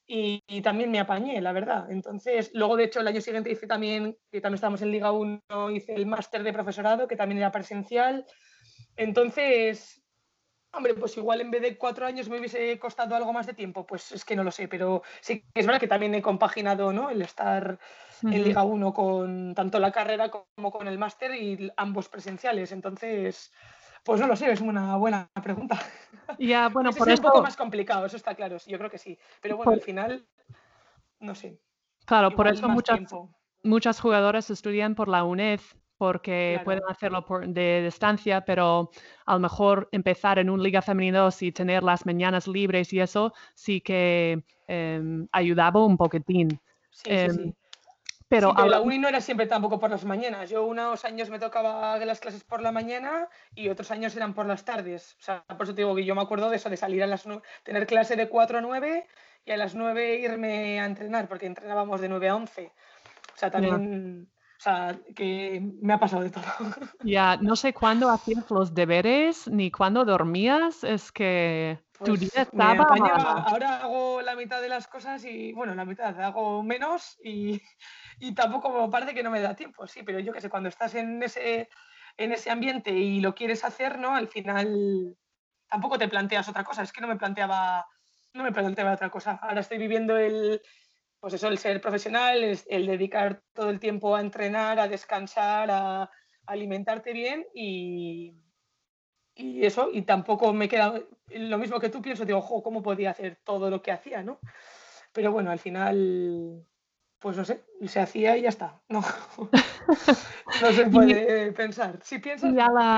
y, 0.06 0.40
también 0.62 0.90
me 0.90 1.00
apañé, 1.00 1.40
la 1.40 1.52
verdad. 1.52 1.90
Entonces, 1.90 2.50
luego 2.52 2.76
de 2.76 2.84
hecho 2.84 3.00
el 3.00 3.08
año 3.08 3.22
siguiente 3.22 3.50
hice 3.50 3.66
también, 3.66 4.16
que 4.30 4.40
también 4.40 4.56
estábamos 4.56 4.82
en 4.82 4.90
Liga 4.90 5.10
1, 5.12 5.40
hice 5.74 5.94
el 5.94 6.06
máster 6.06 6.42
de 6.42 6.52
profesorado, 6.52 7.08
que 7.08 7.16
también 7.16 7.38
era 7.38 7.50
presencial. 7.50 8.26
Entonces, 8.96 10.01
hombre, 10.72 10.94
pues 10.94 11.16
igual 11.16 11.40
en 11.40 11.50
vez 11.50 11.62
de 11.62 11.76
cuatro 11.76 12.06
años 12.06 12.28
me 12.28 12.38
hubiese 12.38 12.78
costado 12.78 13.14
algo 13.14 13.32
más 13.32 13.46
de 13.46 13.54
tiempo, 13.54 13.86
pues 13.86 14.12
es 14.12 14.24
que 14.24 14.36
no 14.36 14.44
lo 14.44 14.50
sé, 14.50 14.68
pero 14.68 15.02
sí 15.20 15.40
que 15.52 15.60
es 15.60 15.66
verdad 15.66 15.80
que 15.80 15.88
también 15.88 16.14
he 16.14 16.22
compaginado 16.22 16.92
¿no? 16.92 17.10
el 17.10 17.22
estar 17.22 17.78
en 18.22 18.44
Liga 18.44 18.62
1 18.62 18.92
con 18.92 19.54
tanto 19.54 19.78
la 19.78 19.92
carrera 19.92 20.30
como 20.30 20.70
con 20.70 20.88
el 20.88 20.98
máster 20.98 21.34
y 21.34 21.70
ambos 21.76 22.08
presenciales. 22.08 22.72
Entonces, 22.72 23.52
pues 24.04 24.20
no 24.20 24.26
lo 24.26 24.36
sé, 24.36 24.50
es 24.50 24.60
una 24.60 24.96
buena 24.96 25.28
pregunta. 25.42 25.78
Ya, 26.38 26.68
bueno, 26.72 26.92
por 26.92 27.08
es 27.10 27.18
un 27.18 27.24
poco 27.24 27.42
más 27.42 27.56
complicado, 27.56 28.06
eso 28.06 28.16
está 28.16 28.34
claro, 28.34 28.58
yo 28.66 28.78
creo 28.78 28.90
que 28.90 28.98
sí. 28.98 29.18
Pero 29.40 29.56
bueno, 29.56 29.72
al 29.72 29.80
final, 29.80 30.26
no 31.20 31.34
sé. 31.34 31.60
Claro, 32.06 32.34
por 32.34 32.48
eso 32.48 32.68
muchas, 32.68 33.00
muchas 33.62 34.00
jugadoras 34.00 34.50
estudian 34.50 34.94
por 34.94 35.08
la 35.08 35.24
UNED 35.24 35.60
porque 36.02 36.60
pueden 36.64 36.82
hacerlo 36.88 37.24
por, 37.24 37.46
de 37.46 37.80
distancia, 37.84 38.40
pero 38.40 38.90
a 39.24 39.34
lo 39.34 39.38
mejor 39.38 39.88
empezar 39.92 40.40
en 40.40 40.50
un 40.50 40.60
Liga 40.60 40.82
Femenina 40.82 41.20
2 41.20 41.42
y 41.42 41.52
tener 41.52 41.84
las 41.84 42.04
mañanas 42.06 42.48
libres 42.48 42.92
y 42.92 42.98
eso 42.98 43.32
sí 43.54 43.80
que 43.80 44.42
em, 44.66 45.28
ayudaba 45.30 45.86
un 45.86 45.96
poquitín. 45.96 46.60
Sí, 46.90 47.02
sí, 47.04 47.10
em, 47.10 47.30
sí. 47.30 47.54
Pero, 48.26 48.52
la 48.52 48.80
uni 48.80 48.98
no 48.98 49.06
era 49.06 49.20
siempre 49.20 49.46
tampoco 49.46 49.78
por 49.78 49.90
las 49.90 50.04
mañanas. 50.04 50.50
Yo 50.50 50.66
unos 50.66 51.04
años 51.04 51.30
me 51.30 51.38
tocaba 51.38 51.96
las 51.98 52.18
clases 52.18 52.42
por 52.42 52.62
la 52.62 52.72
mañana 52.72 53.28
y 53.54 53.68
otros 53.68 53.92
años 53.92 54.16
eran 54.16 54.34
por 54.34 54.46
las 54.46 54.64
tardes. 54.64 55.14
O 55.20 55.22
sea, 55.22 55.44
por 55.44 55.62
eso 55.62 55.74
te 55.76 55.82
digo 55.82 55.94
que 55.94 56.04
yo 56.04 56.16
me 56.16 56.22
acuerdo 56.22 56.50
de 56.50 56.56
eso, 56.56 56.68
de 56.68 56.76
salir 56.76 57.04
a 57.04 57.06
las 57.06 57.28
tener 57.62 57.86
clase 57.86 58.16
de 58.16 58.28
4 58.28 58.58
a 58.58 58.60
9 58.60 59.06
y 59.44 59.52
a 59.52 59.56
las 59.56 59.76
9 59.76 60.16
irme 60.16 60.80
a 60.80 60.86
entrenar, 60.86 61.28
porque 61.28 61.46
entrenábamos 61.46 62.00
de 62.00 62.08
9 62.08 62.28
a 62.28 62.34
11. 62.34 62.66
O 62.66 63.38
sea, 63.38 63.52
también... 63.52 64.31
O 64.62 64.64
sea, 64.64 64.96
que 65.16 65.60
me 65.80 65.94
ha 65.94 65.98
pasado 65.98 66.22
de 66.22 66.30
todo. 66.30 66.44
Ya, 67.02 67.36
no 67.38 67.56
sé 67.56 67.74
cuándo 67.74 68.08
hacías 68.08 68.48
los 68.48 68.72
deberes 68.72 69.48
ni 69.48 69.72
cuándo 69.72 70.04
dormías, 70.04 70.84
es 70.84 71.10
que 71.10 71.80
tu 71.98 72.12
pues 72.12 72.20
día 72.20 72.42
estaba... 72.42 72.84
ahora 73.48 73.78
hago 73.78 74.22
la 74.22 74.36
mitad 74.36 74.62
de 74.62 74.68
las 74.68 74.86
cosas 74.86 75.24
y, 75.24 75.52
bueno, 75.52 75.74
la 75.74 75.84
mitad, 75.84 76.16
hago 76.20 76.62
menos 76.62 77.18
y, 77.24 77.60
y 78.20 78.36
tampoco 78.36 78.88
parece 78.88 79.14
que 79.14 79.24
no 79.24 79.32
me 79.32 79.40
da 79.40 79.56
tiempo, 79.56 79.88
sí, 79.88 80.04
pero 80.04 80.20
yo 80.20 80.32
qué 80.32 80.40
sé, 80.40 80.48
cuando 80.48 80.68
estás 80.68 80.94
en 80.94 81.20
ese, 81.20 81.68
en 82.16 82.30
ese 82.30 82.48
ambiente 82.52 82.92
y 82.92 83.20
lo 83.20 83.34
quieres 83.34 83.64
hacer, 83.64 83.98
¿no? 83.98 84.14
Al 84.14 84.28
final 84.28 85.16
tampoco 85.68 85.98
te 85.98 86.06
planteas 86.06 86.48
otra 86.48 86.62
cosa, 86.62 86.84
es 86.84 86.92
que 86.92 87.00
no 87.00 87.08
me 87.08 87.16
planteaba, 87.16 87.84
no 88.32 88.44
me 88.44 88.52
planteaba 88.52 88.92
otra 88.92 89.10
cosa. 89.10 89.40
Ahora 89.42 89.62
estoy 89.62 89.78
viviendo 89.78 90.16
el, 90.16 90.62
pues 91.22 91.34
eso, 91.34 91.46
el 91.46 91.58
ser 91.58 91.80
profesional, 91.80 92.42
es 92.42 92.66
el 92.68 92.84
dedicar 92.84 93.44
todo 93.52 93.70
el 93.70 93.78
tiempo 93.78 94.16
a 94.16 94.20
entrenar, 94.20 94.80
a 94.80 94.88
descansar, 94.88 95.70
a, 95.70 96.10
alimentarte 96.46 97.12
bien 97.12 97.46
y, 97.54 98.34
y, 99.36 99.64
eso, 99.64 99.88
y 99.92 100.02
tampoco 100.02 100.52
me 100.52 100.68
queda 100.68 101.00
lo 101.28 101.58
mismo 101.58 101.78
que 101.78 101.90
tú 101.90 102.02
pienso, 102.02 102.24
digo, 102.24 102.40
ojo, 102.40 102.60
¿cómo 102.64 102.82
podía 102.82 103.12
hacer 103.12 103.38
todo 103.44 103.70
lo 103.70 103.80
que 103.82 103.92
hacía, 103.92 104.24
no? 104.24 104.40
Pero 105.12 105.30
bueno, 105.30 105.52
al 105.52 105.60
final, 105.60 106.66
pues 107.20 107.36
no 107.36 107.44
sé, 107.44 107.62
se 107.86 108.00
hacía 108.00 108.36
y 108.36 108.42
ya 108.42 108.48
está, 108.48 108.82
no, 108.88 109.00
no 110.60 110.72
se 110.72 110.86
puede 110.90 111.52
pensar. 111.52 112.00
Si 112.02 112.18
piensas, 112.18 112.52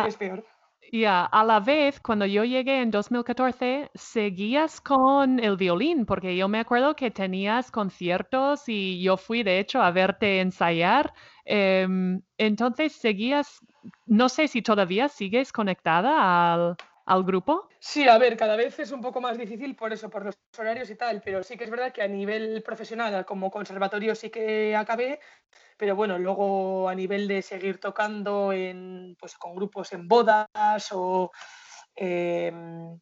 es 0.08 0.16
peor. 0.16 0.46
Ya, 0.94 1.24
a 1.24 1.42
la 1.42 1.58
vez, 1.58 1.98
cuando 1.98 2.24
yo 2.24 2.44
llegué 2.44 2.80
en 2.80 2.92
2014, 2.92 3.90
seguías 3.96 4.80
con 4.80 5.40
el 5.40 5.56
violín, 5.56 6.06
porque 6.06 6.36
yo 6.36 6.46
me 6.46 6.60
acuerdo 6.60 6.94
que 6.94 7.10
tenías 7.10 7.72
conciertos 7.72 8.68
y 8.68 9.02
yo 9.02 9.16
fui, 9.16 9.42
de 9.42 9.58
hecho, 9.58 9.82
a 9.82 9.90
verte 9.90 10.38
ensayar. 10.40 11.12
Em, 11.44 12.22
entonces, 12.38 12.92
seguías, 12.92 13.58
no 14.06 14.28
sé 14.28 14.46
si 14.46 14.62
todavía 14.62 15.08
sigues 15.08 15.50
conectada 15.52 16.54
al, 16.54 16.76
al 17.06 17.25
grupo. 17.25 17.68
Sí, 17.78 18.08
a 18.08 18.18
ver, 18.18 18.37
cada 18.37 18.56
vez 18.56 18.78
es 18.78 18.90
un 18.90 19.00
poco 19.00 19.20
más 19.20 19.37
difícil 19.37 19.76
por 19.76 19.92
eso, 19.92 20.08
por 20.08 20.25
los 20.25 20.38
horarios 20.58 20.88
y 20.90 20.96
tal, 20.96 21.20
pero 21.23 21.42
sí 21.42 21.56
que 21.56 21.64
es 21.64 21.70
verdad 21.70 21.92
que 21.92 22.02
a 22.02 22.08
nivel 22.08 22.62
profesional, 22.62 23.25
como 23.25 23.50
conservatorio 23.50 24.14
sí 24.14 24.30
que 24.30 24.75
acabé, 24.75 25.20
pero 25.76 25.96
bueno, 25.96 26.18
luego 26.18 26.88
a 26.88 26.94
nivel 26.94 27.28
de 27.28 27.42
seguir 27.42 27.78
tocando 27.78 28.52
en, 28.52 29.16
pues, 29.18 29.37
con 29.37 29.54
grupos 29.54 29.92
en 29.92 30.08
bodas 30.08 30.88
o 30.92 31.30
em, 31.94 32.99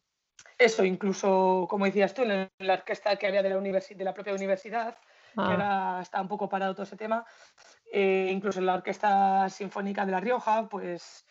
eso, 0.57 0.83
incluso, 0.83 1.65
como 1.69 1.85
decías 1.85 2.13
tú, 2.13 2.23
en 2.23 2.49
la 2.59 2.73
orquesta 2.73 3.15
que 3.15 3.27
había 3.27 3.43
de 3.43 3.49
la, 3.49 3.59
de 3.59 4.03
la 4.03 4.13
propia 4.13 4.33
universidad, 4.33 4.97
que 5.33 5.41
ah. 5.41 5.51
ahora 5.51 6.01
está 6.01 6.21
un 6.21 6.27
poco 6.27 6.49
parado 6.49 6.73
todo 6.73 6.83
ese 6.83 6.97
tema, 6.97 7.25
eh, 7.91 8.29
incluso 8.31 8.59
en 8.59 8.65
la 8.65 8.75
Orquesta 8.75 9.49
Sinfónica 9.49 10.05
de 10.05 10.11
La 10.11 10.19
Rioja, 10.19 10.67
pues 10.69 11.25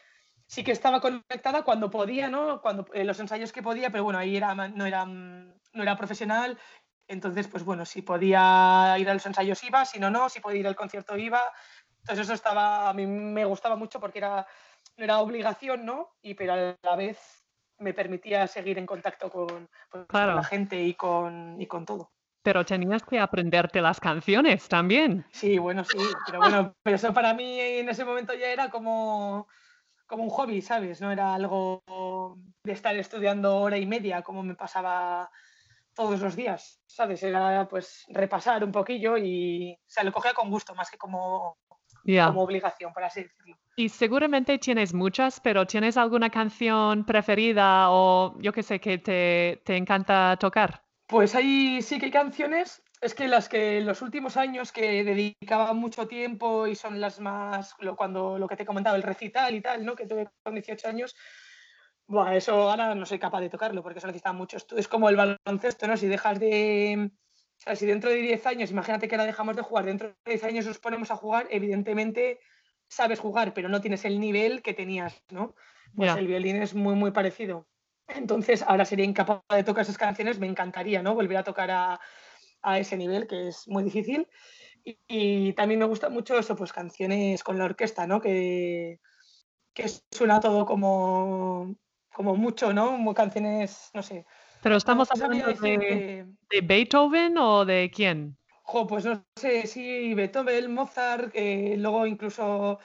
sí 0.53 0.63
que 0.65 0.73
estaba 0.73 1.01
conectada 1.01 1.63
cuando 1.63 1.91
podía, 1.91 2.29
¿no? 2.29 2.61
Cuando 2.61 2.87
eh, 2.93 3.05
los 3.05 3.19
ensayos 3.21 3.53
que 3.53 3.63
podía, 3.63 3.91
pero 3.91 4.05
bueno, 4.05 4.19
ahí 4.19 4.37
era, 4.37 4.55
no, 4.55 4.85
era, 4.85 5.07
no 5.07 5.83
era 5.83 5.97
profesional 5.97 6.59
entonces, 7.09 7.49
pues 7.49 7.65
bueno, 7.65 7.85
si 7.85 8.03
podía 8.03 8.97
ir 8.99 9.09
a 9.09 9.15
los 9.15 9.27
ensayos 9.27 9.63
iba, 9.65 9.85
si 9.85 9.99
no, 9.99 10.11
no, 10.11 10.29
si 10.29 10.41
podía 10.41 10.61
ir 10.61 10.67
al 10.67 10.77
concierto 10.77 11.17
iba. 11.17 11.43
Entonces 12.01 12.27
eso 12.27 12.35
estaba, 12.35 12.89
a 12.89 12.95
mí 12.95 13.07
me 13.07 13.45
gustaba 13.45 13.77
mucho 13.77 14.01
porque 14.01 14.19
era, 14.19 14.47
no 14.97 15.05
era 15.05 15.19
obligación, 15.19 15.85
¿no? 15.85 16.11
Y 16.23 16.35
pero 16.35 16.55
a 16.55 16.77
la 16.83 16.97
vez 16.97 17.45
me 17.79 17.93
permitía 17.93 18.47
seguir 18.47 18.79
en 18.79 18.87
contacto 18.87 19.31
con, 19.31 19.69
pues, 19.91 20.07
la 20.11 20.45
gente 20.45 20.83
y 20.83 20.95
con, 20.95 21.61
y 21.61 21.67
con 21.67 21.85
todo. 21.85 22.13
Pero 22.43 22.65
tenías 22.65 23.05
que 23.05 23.21
aprenderte 23.21 23.81
las 23.81 24.01
canciones 24.01 24.69
también. 24.69 25.25
Sí, 25.33 25.59
bueno, 25.59 25.85
sí, 25.85 25.99
pero 26.27 26.41
bueno, 26.41 26.75
pero 26.83 26.97
eso 26.97 27.13
para 27.13 27.35
mí 27.35 27.61
en 27.61 27.89
ese 27.89 28.05
momento 28.05 28.35
ya 28.35 28.49
era 28.49 28.71
como, 28.71 29.47
como 30.13 30.25
un 30.25 30.31
hobby, 30.31 30.61
¿sabes? 30.61 31.01
No 31.01 31.11
era 31.11 31.35
algo 31.35 31.83
de 32.63 32.73
estar 32.73 32.95
estudiando 32.97 33.57
hora 33.57 33.79
y 33.79 33.87
media 33.87 34.21
como 34.21 34.43
me 34.43 34.55
pasaba 34.55 35.31
todos 35.95 36.21
los 36.21 36.37
días, 36.37 36.83
¿sabes? 36.87 37.23
Era 37.23 37.67
pues 37.67 38.05
repasar 38.09 38.63
un 38.63 38.73
poquillo 38.73 39.17
y 39.17 39.75
se 39.87 40.05
lo 40.05 40.13
cogía 40.13 40.35
con 40.35 40.51
gusto 40.51 40.75
más 40.75 40.91
que 40.91 40.99
como, 40.99 41.57
como 42.05 42.43
obligación, 42.43 42.93
por 42.93 43.05
así 43.05 43.23
decirlo. 43.23 43.57
Y 43.77 43.89
seguramente 43.89 44.59
tienes 44.59 44.93
muchas, 44.93 45.41
pero 45.41 45.67
¿tienes 45.67 45.97
alguna 45.97 46.29
canción 46.29 47.07
preferida 47.07 47.91
o 47.91 48.39
yo 48.39 48.53
qué 48.53 48.63
sé 48.63 48.81
que 48.81 48.99
te, 48.99 49.63
te 49.65 49.79
encanta 49.79 50.37
tocar? 50.39 50.83
Pues 51.07 51.35
ahí 51.35 51.81
sí 51.81 51.99
que 51.99 52.07
hay 52.07 52.13
canciones, 52.13 52.83
es 53.03 53.15
que 53.15 53.27
las 53.27 53.49
que 53.49 53.81
los 53.81 54.01
últimos 54.01 54.37
años 54.37 54.71
que 54.71 55.03
dedicaba 55.03 55.73
mucho 55.73 56.07
tiempo 56.07 56.69
y 56.69 56.77
son 56.77 57.01
las 57.01 57.19
más, 57.19 57.75
lo, 57.81 57.97
cuando 57.97 58.39
lo 58.39 58.47
que 58.47 58.57
te 58.57 58.63
he 58.63 58.67
comentado, 58.67 58.95
el 58.95 59.03
recital 59.03 59.55
y 59.55 59.61
tal, 59.61 59.85
¿no? 59.85 59.97
Que 59.97 60.07
tuve 60.07 60.29
con 60.45 60.55
18 60.55 60.89
años, 60.89 61.17
Buah, 62.07 62.37
eso 62.37 62.71
ahora 62.71 62.95
no 62.95 63.05
soy 63.05 63.19
capaz 63.19 63.41
de 63.41 63.49
tocarlo 63.49 63.83
porque 63.83 63.99
eso 63.99 64.07
necesita 64.07 64.33
mucho 64.33 64.59
Es 64.77 64.87
como 64.87 65.09
el 65.09 65.17
baloncesto, 65.17 65.87
¿no? 65.87 65.97
Si 65.97 66.07
dejas 66.07 66.39
de. 66.39 67.11
O 67.59 67.61
sea, 67.61 67.77
si 67.77 67.87
dentro 67.87 68.11
de 68.11 68.17
10 68.17 68.47
años, 68.47 68.71
imagínate 68.71 69.09
que 69.09 69.15
ahora 69.15 69.27
dejamos 69.27 69.57
de 69.57 69.63
jugar, 69.63 69.85
dentro 69.85 70.09
de 70.09 70.33
10 70.33 70.45
años 70.45 70.67
nos 70.67 70.79
ponemos 70.79 71.11
a 71.11 71.17
jugar, 71.17 71.47
evidentemente 71.51 72.39
sabes 72.89 73.19
jugar, 73.19 73.55
pero 73.55 73.69
no 73.69 73.81
tienes 73.81 74.05
el 74.05 74.21
nivel 74.21 74.63
que 74.63 74.75
tenías, 74.75 75.23
¿no? 75.31 75.55
Pues 75.97 76.15
el 76.17 76.27
violín 76.27 76.57
es 76.63 76.75
muy, 76.75 76.95
muy 76.95 77.11
parecido. 77.11 77.67
Entonces, 78.09 78.63
ahora 78.63 78.85
sería 78.85 79.05
incapaz 79.05 79.41
de 79.49 79.65
tocar 79.65 79.83
esas 79.83 79.99
canciones, 79.99 80.39
me 80.39 80.47
encantaría, 80.47 81.03
¿no? 81.03 81.15
Volver 81.15 81.39
a 81.39 81.45
tocar 81.45 81.71
a, 81.71 82.01
a 82.63 82.79
ese 82.79 82.97
nivel, 82.97 83.27
que 83.27 83.49
es 83.49 83.69
muy 83.69 83.85
difícil. 83.85 84.29
Y, 84.85 84.99
y, 85.09 85.53
también 85.53 85.81
me 85.81 85.87
gusta 85.87 86.09
mucho 86.09 86.37
eso, 86.39 86.57
pues 86.57 86.73
canciones 86.73 87.45
con 87.45 87.59
la 87.59 87.67
orquesta, 87.67 88.07
¿no? 88.07 88.21
Que, 88.21 88.99
que 89.75 89.87
suena 90.11 90.41
todo 90.41 90.67
como 90.67 91.77
como 92.13 92.37
mucho, 92.37 92.73
¿no? 92.73 92.91
Como 92.93 93.15
canciones, 93.15 93.91
no 93.95 94.03
sé. 94.03 94.27
Pero 94.63 94.77
estamos 94.77 95.11
hablando 95.11 95.53
de, 95.55 96.27
de, 96.51 96.61
Beethoven 96.61 97.37
o 97.39 97.65
de 97.65 97.91
quién? 97.93 98.37
Jo, 98.63 98.87
pues 98.87 99.05
no 99.05 99.25
sé, 99.35 99.67
sí, 99.67 100.15
Beethoven, 100.15 100.73
Mozart, 100.73 101.33
eh, 101.35 101.75
luego 101.79 102.07
incluso, 102.07 102.79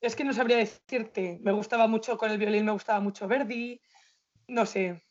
es 0.00 0.16
que 0.16 0.24
no 0.24 0.32
sabría 0.32 0.56
decirte, 0.56 1.38
me 1.42 1.52
gustaba 1.52 1.86
mucho 1.86 2.18
con 2.18 2.30
el 2.30 2.38
violín, 2.38 2.64
me 2.64 2.72
gustaba 2.72 3.00
mucho 3.00 3.28
Verdi, 3.28 3.80
no 4.48 4.66
sé. 4.66 5.02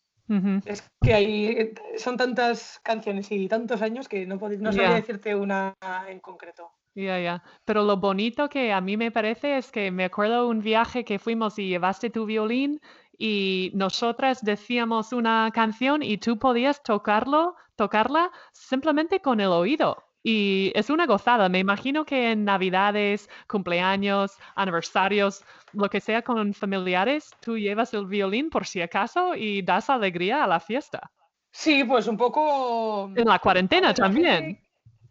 Es 0.65 0.89
que 1.01 1.13
hay, 1.13 1.73
son 1.97 2.17
tantas 2.17 2.79
canciones 2.83 3.31
y 3.31 3.47
tantos 3.47 3.81
años 3.81 4.07
que 4.07 4.25
no, 4.25 4.35
no 4.35 4.71
sabría 4.71 4.95
decirte 4.95 5.35
una 5.35 5.75
en 6.07 6.19
concreto. 6.19 6.71
Ya, 6.95 7.19
ya. 7.19 7.43
Pero 7.65 7.83
lo 7.83 7.97
bonito 7.97 8.47
que 8.49 8.71
a 8.71 8.79
mí 8.79 8.97
me 8.97 9.11
parece 9.11 9.57
es 9.57 9.71
que 9.71 9.91
me 9.91 10.05
acuerdo 10.05 10.47
un 10.47 10.61
viaje 10.61 11.03
que 11.03 11.19
fuimos 11.19 11.57
y 11.57 11.67
llevaste 11.67 12.09
tu 12.09 12.25
violín 12.25 12.79
y 13.17 13.71
nosotras 13.73 14.43
decíamos 14.43 15.11
una 15.11 15.49
canción 15.53 16.03
y 16.03 16.17
tú 16.17 16.37
podías 16.37 16.83
tocarlo, 16.83 17.55
tocarla 17.75 18.31
simplemente 18.51 19.21
con 19.21 19.39
el 19.39 19.49
oído. 19.49 20.02
Y 20.23 20.71
es 20.73 20.89
una 20.89 21.05
gozada. 21.05 21.49
Me 21.49 21.59
imagino 21.59 22.05
que 22.05 22.31
en 22.31 22.45
Navidades, 22.45 23.29
cumpleaños, 23.47 24.37
aniversarios, 24.55 25.43
lo 25.73 25.89
que 25.89 25.99
sea 25.99 26.21
con 26.21 26.53
familiares, 26.53 27.31
tú 27.41 27.57
llevas 27.57 27.93
el 27.93 28.05
violín 28.05 28.49
por 28.49 28.65
si 28.65 28.81
acaso 28.81 29.35
y 29.35 29.61
das 29.61 29.89
alegría 29.89 30.43
a 30.43 30.47
la 30.47 30.61
fiesta. 30.61 31.11
Sí, 31.51 31.83
pues 31.83 32.07
un 32.07 32.17
poco... 32.17 33.11
En 33.15 33.27
la 33.27 33.37
cuarentena 33.39 33.93
también. 33.93 34.59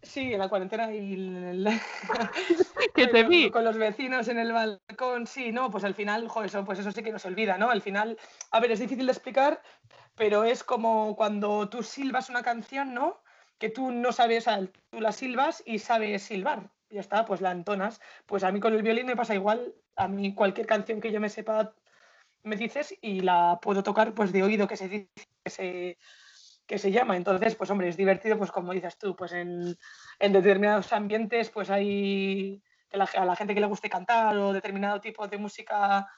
Sí, 0.03 0.33
en 0.33 0.41
la 0.41 0.49
cuarentena 0.49 0.93
y 0.93 1.65
que 2.95 3.07
te 3.07 3.23
vi. 3.23 3.51
Con 3.51 3.65
los 3.65 3.79
vecinos 3.79 4.27
en 4.27 4.39
el 4.39 4.53
balcón, 4.53 5.29
sí, 5.29 5.53
no, 5.53 5.71
pues 5.71 5.85
al 5.85 5.95
final, 5.95 6.27
joder, 6.27 6.49
eso, 6.49 6.65
pues 6.65 6.81
eso 6.81 6.91
sí 6.91 7.03
que 7.05 7.13
nos 7.13 7.25
olvida, 7.25 7.57
¿no? 7.57 7.71
Al 7.71 7.83
final, 7.83 8.19
a 8.51 8.59
ver, 8.59 8.73
es 8.73 8.81
difícil 8.81 9.07
de 9.07 9.13
explicar, 9.13 9.63
pero 10.17 10.43
es 10.43 10.65
como 10.65 11.15
cuando 11.15 11.69
tú 11.69 11.85
silbas 11.85 12.31
una 12.31 12.43
canción, 12.43 12.93
¿no? 12.93 13.22
Que 13.63 13.69
tú 13.69 13.93
no 13.93 14.11
sabes, 14.11 14.47
tú 14.91 15.01
la 15.01 15.13
silbas 15.13 15.63
y 15.65 15.79
sabes 15.79 16.25
silbar, 16.25 16.69
ya 16.91 17.01
está, 17.01 17.25
pues 17.25 17.41
la 17.41 17.53
entonas. 17.53 18.01
Pues 18.27 18.43
a 18.43 18.51
mí 18.51 18.59
con 18.59 18.75
el 18.75 18.83
violín 18.83 19.07
me 19.07 19.15
pasa 19.15 19.37
igual, 19.37 19.73
a 19.95 20.09
mí 20.09 20.35
cualquier 20.35 20.67
canción 20.67 21.01
que 21.01 21.13
yo 21.13 21.21
me 21.21 21.29
sepa 21.29 21.73
me 22.43 22.57
dices 22.57 22.93
y 23.01 23.21
la 23.21 23.61
puedo 23.63 23.85
tocar 23.85 24.15
pues 24.15 24.33
de 24.33 24.43
oído 24.43 24.67
que 24.67 24.77
se 24.77 24.89
dice, 24.89 25.29
que 25.45 25.51
se 25.51 25.99
que 26.67 26.77
se 26.77 26.91
llama. 26.91 27.17
Entonces, 27.17 27.55
pues 27.55 27.71
hombre, 27.71 27.89
es 27.89 27.97
divertido, 27.97 28.37
pues 28.37 28.51
como 28.51 28.73
dices 28.73 28.99
tú, 28.99 29.15
pues 29.15 29.31
en, 29.31 29.77
determinados 30.19 30.93
ambientes, 30.93 31.49
pues 31.51 31.71
hay 31.71 32.61
a 32.93 33.25
la 33.25 33.37
gente 33.37 33.55
que 33.55 33.61
le 33.61 33.67
guste 33.67 33.89
cantar 33.89 34.37
o 34.39 34.53
determinado 34.53 35.01
tipo 35.01 35.29
de 35.29 35.39
música 35.39 36.09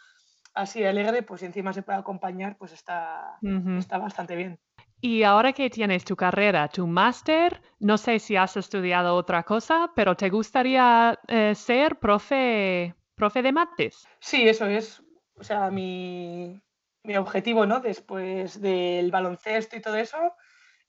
así 0.55 0.83
alegre, 0.83 1.23
pues 1.23 1.43
encima 1.43 1.75
se 1.75 1.83
puede 1.83 1.99
acompañar, 1.99 2.57
pues 2.57 2.73
está, 2.73 3.39
está 3.79 3.99
bastante 3.99 4.35
bien. 4.35 4.59
Y 5.07 5.23
ahora 5.23 5.53
que 5.53 5.69
tienes 5.69 6.03
tu 6.03 6.17
carrera, 6.17 6.67
tu 6.69 6.87
máster, 6.87 7.61
no 7.79 7.99
sé 7.99 8.19
si 8.19 8.37
has 8.37 8.57
estudiado 8.57 9.17
otra 9.17 9.43
cosa, 9.43 9.93
pero 9.95 10.17
¿te 10.17 10.31
gustaría 10.31 11.21
eh, 11.29 11.55
ser 11.55 11.97
profe, 11.99 12.95
profe 13.15 13.43
de 13.43 13.53
mates? 13.53 14.09
Sí, 14.19 14.49
eso 14.49 14.65
es. 14.65 15.03
O 15.37 15.45
sea, 15.45 15.71
mi, 15.71 16.59
mi 17.03 17.19
objetivo, 17.19 17.67
¿no? 17.67 17.81
Después 17.81 18.63
del 18.63 19.11
baloncesto 19.11 19.77
y 19.77 19.83
todo 19.83 19.97
eso, 19.97 20.17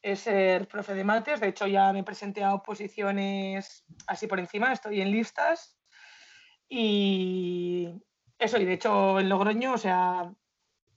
es 0.02 0.22
ser 0.22 0.70
profe 0.70 0.94
de 0.94 1.04
mates. 1.04 1.42
De 1.42 1.50
hecho, 1.50 1.68
ya 1.68 1.92
me 1.92 2.06
presenté 2.06 2.42
a 2.42 2.54
oposiciones 2.54 3.84
así 4.08 4.28
por 4.28 4.40
encima, 4.40 4.72
estoy 4.72 5.02
en 5.02 5.12
listas. 5.12 5.78
Y 6.70 7.90
eso, 8.40 8.58
y 8.60 8.64
de 8.64 8.74
hecho 8.76 9.20
en 9.20 9.28
Logroño, 9.28 9.74
o 9.74 9.78
sea, 9.78 10.32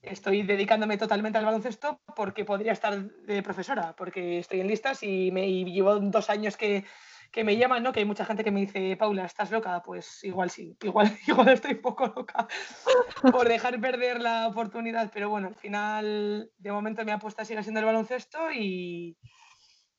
estoy 0.01 0.43
dedicándome 0.43 0.97
totalmente 0.97 1.37
al 1.37 1.45
baloncesto 1.45 2.01
porque 2.15 2.45
podría 2.45 2.71
estar 2.71 2.99
de 3.01 3.43
profesora, 3.43 3.95
porque 3.95 4.39
estoy 4.39 4.61
en 4.61 4.67
listas 4.67 5.03
y, 5.03 5.31
me, 5.31 5.47
llevo 5.65 5.99
dos 5.99 6.29
años 6.29 6.57
que, 6.57 6.85
que, 7.31 7.43
me 7.43 7.57
llaman, 7.57 7.83
¿no? 7.83 7.91
Que 7.91 7.99
hay 7.99 8.05
mucha 8.05 8.25
gente 8.25 8.43
que 8.43 8.51
me 8.51 8.61
dice, 8.61 8.95
Paula, 8.97 9.25
¿estás 9.25 9.51
loca? 9.51 9.81
Pues 9.83 10.23
igual 10.23 10.49
sí, 10.49 10.77
igual, 10.83 11.17
igual 11.27 11.49
estoy 11.49 11.73
un 11.73 11.81
poco 11.81 12.07
loca 12.07 12.47
por 13.31 13.47
dejar 13.47 13.79
perder 13.79 14.21
la 14.21 14.47
oportunidad, 14.47 15.11
pero 15.13 15.29
bueno, 15.29 15.47
al 15.47 15.55
final, 15.55 16.51
de 16.57 16.71
momento 16.71 17.05
mi 17.05 17.11
apuesta 17.11 17.45
sigue 17.45 17.63
siendo 17.63 17.79
el 17.79 17.85
baloncesto 17.85 18.51
y, 18.51 19.17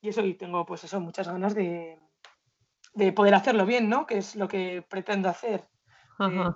y 0.00 0.08
eso, 0.08 0.24
y 0.24 0.34
tengo 0.34 0.64
pues 0.64 0.84
eso, 0.84 1.00
muchas 1.00 1.28
ganas 1.28 1.54
de, 1.54 1.98
de 2.94 3.12
poder 3.12 3.34
hacerlo 3.34 3.66
bien, 3.66 3.88
¿no? 3.88 4.06
Que 4.06 4.18
es 4.18 4.36
lo 4.36 4.48
que 4.48 4.82
pretendo 4.88 5.28
hacer. 5.28 5.68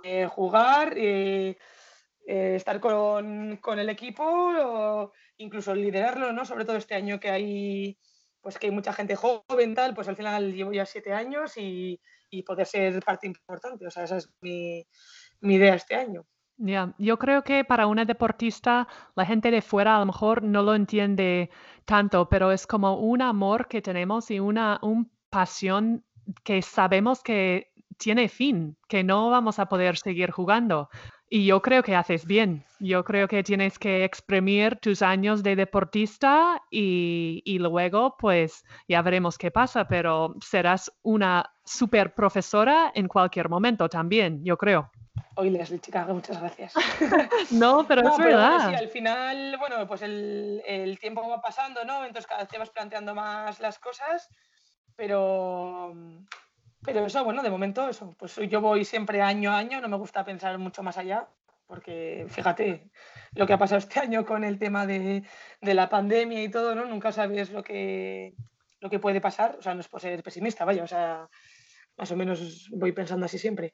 Eh, 0.03 0.27
jugar, 0.27 0.93
eh, 0.95 1.57
eh, 2.25 2.55
estar 2.55 2.79
con, 2.79 3.57
con, 3.57 3.79
el 3.79 3.89
equipo, 3.89 4.23
o 4.23 5.11
incluso 5.37 5.75
liderarlo, 5.75 6.33
¿no? 6.33 6.45
Sobre 6.45 6.65
todo 6.65 6.77
este 6.77 6.95
año 6.95 7.19
que 7.19 7.29
hay, 7.29 7.99
pues 8.41 8.57
que 8.57 8.67
hay 8.67 8.71
mucha 8.71 8.93
gente 8.93 9.15
joven, 9.15 9.75
tal, 9.75 9.93
pues 9.93 10.07
al 10.07 10.15
final 10.15 10.53
llevo 10.53 10.73
ya 10.73 10.85
siete 10.85 11.13
años 11.13 11.57
y, 11.57 11.99
y 12.29 12.43
poder 12.43 12.65
ser 12.67 12.99
parte 13.03 13.27
importante. 13.27 13.85
O 13.87 13.91
sea, 13.91 14.03
esa 14.03 14.17
es 14.17 14.29
mi, 14.41 14.85
mi 15.41 15.55
idea 15.55 15.75
este 15.75 15.95
año. 15.95 16.25
Ya, 16.57 16.93
Yo 16.97 17.19
creo 17.19 17.43
que 17.43 17.65
para 17.65 17.85
una 17.85 18.05
deportista, 18.05 18.87
la 19.15 19.25
gente 19.25 19.51
de 19.51 19.61
fuera 19.61 19.97
a 19.97 19.99
lo 19.99 20.05
mejor 20.05 20.41
no 20.41 20.63
lo 20.63 20.73
entiende 20.73 21.49
tanto, 21.83 22.29
pero 22.29 22.51
es 22.51 22.65
como 22.65 22.97
un 22.97 23.21
amor 23.21 23.67
que 23.67 23.81
tenemos 23.81 24.31
y 24.31 24.39
una 24.39 24.79
un 24.81 25.11
pasión 25.29 26.05
que 26.43 26.61
sabemos 26.61 27.21
que 27.21 27.73
tiene 27.97 28.29
fin, 28.29 28.77
que 28.87 29.03
no 29.03 29.29
vamos 29.29 29.59
a 29.59 29.67
poder 29.67 29.97
seguir 29.97 30.31
jugando. 30.31 30.89
Y 31.29 31.45
yo 31.45 31.61
creo 31.61 31.81
que 31.81 31.95
haces 31.95 32.25
bien. 32.25 32.63
Yo 32.79 33.03
creo 33.03 33.27
que 33.27 33.43
tienes 33.43 33.79
que 33.79 34.03
exprimir 34.03 34.77
tus 34.77 35.01
años 35.01 35.41
de 35.41 35.55
deportista 35.55 36.61
y, 36.69 37.41
y 37.45 37.57
luego 37.57 38.15
pues 38.17 38.63
ya 38.87 39.01
veremos 39.01 39.37
qué 39.37 39.49
pasa, 39.49 39.87
pero 39.87 40.35
serás 40.41 40.91
una 41.01 41.51
super 41.63 42.13
profesora 42.13 42.91
en 42.93 43.07
cualquier 43.07 43.49
momento 43.49 43.89
también, 43.89 44.43
yo 44.43 44.57
creo. 44.57 44.91
Hoy 45.37 45.49
Leslie 45.49 45.79
Chicago, 45.79 46.13
muchas 46.13 46.39
gracias. 46.39 46.73
no, 47.51 47.85
pero 47.87 48.07
es 48.07 48.17
verdad. 48.17 48.69
sí, 48.69 48.75
al 48.75 48.89
final, 48.89 49.57
bueno, 49.57 49.87
pues 49.87 50.01
el, 50.01 50.61
el, 50.65 50.99
tiempo 50.99 51.27
va 51.27 51.41
pasando, 51.41 51.83
¿no? 51.83 52.05
Entonces 52.05 52.27
cada 52.27 52.41
vez 52.41 52.49
te 52.49 52.57
vas 52.57 52.69
planteando 52.69 53.13
más 53.15 53.59
las 53.59 53.79
cosas, 53.79 54.29
pero 54.95 55.93
pero 56.85 57.05
eso, 57.05 57.23
bueno, 57.23 57.41
de 57.43 57.49
momento, 57.49 57.89
eso, 57.89 58.15
pues 58.17 58.35
yo 58.49 58.61
voy 58.61 58.85
siempre 58.85 59.21
año 59.21 59.51
a 59.51 59.57
año, 59.57 59.81
no 59.81 59.89
me 59.89 59.97
gusta 59.97 60.23
pensar 60.23 60.57
mucho 60.57 60.83
más 60.83 60.97
allá, 60.97 61.27
porque 61.67 62.25
fíjate 62.29 62.89
lo 63.33 63.47
que 63.47 63.53
ha 63.53 63.57
pasado 63.57 63.79
este 63.79 63.99
año 63.99 64.25
con 64.25 64.43
el 64.43 64.59
tema 64.59 64.85
de, 64.85 65.23
de 65.61 65.73
la 65.73 65.89
pandemia 65.89 66.43
y 66.43 66.49
todo, 66.49 66.75
¿no? 66.75 66.85
Nunca 66.85 67.11
sabes 67.11 67.51
lo 67.51 67.63
que, 67.63 68.35
lo 68.79 68.89
que 68.89 68.99
puede 68.99 69.21
pasar, 69.21 69.55
o 69.59 69.61
sea, 69.61 69.73
no 69.73 69.81
es 69.81 69.87
por 69.87 70.01
ser 70.01 70.21
pesimista, 70.23 70.65
vaya, 70.65 70.83
o 70.83 70.87
sea, 70.87 71.27
más 71.97 72.11
o 72.11 72.15
menos 72.15 72.69
voy 72.71 72.91
pensando 72.91 73.25
así 73.25 73.37
siempre. 73.37 73.73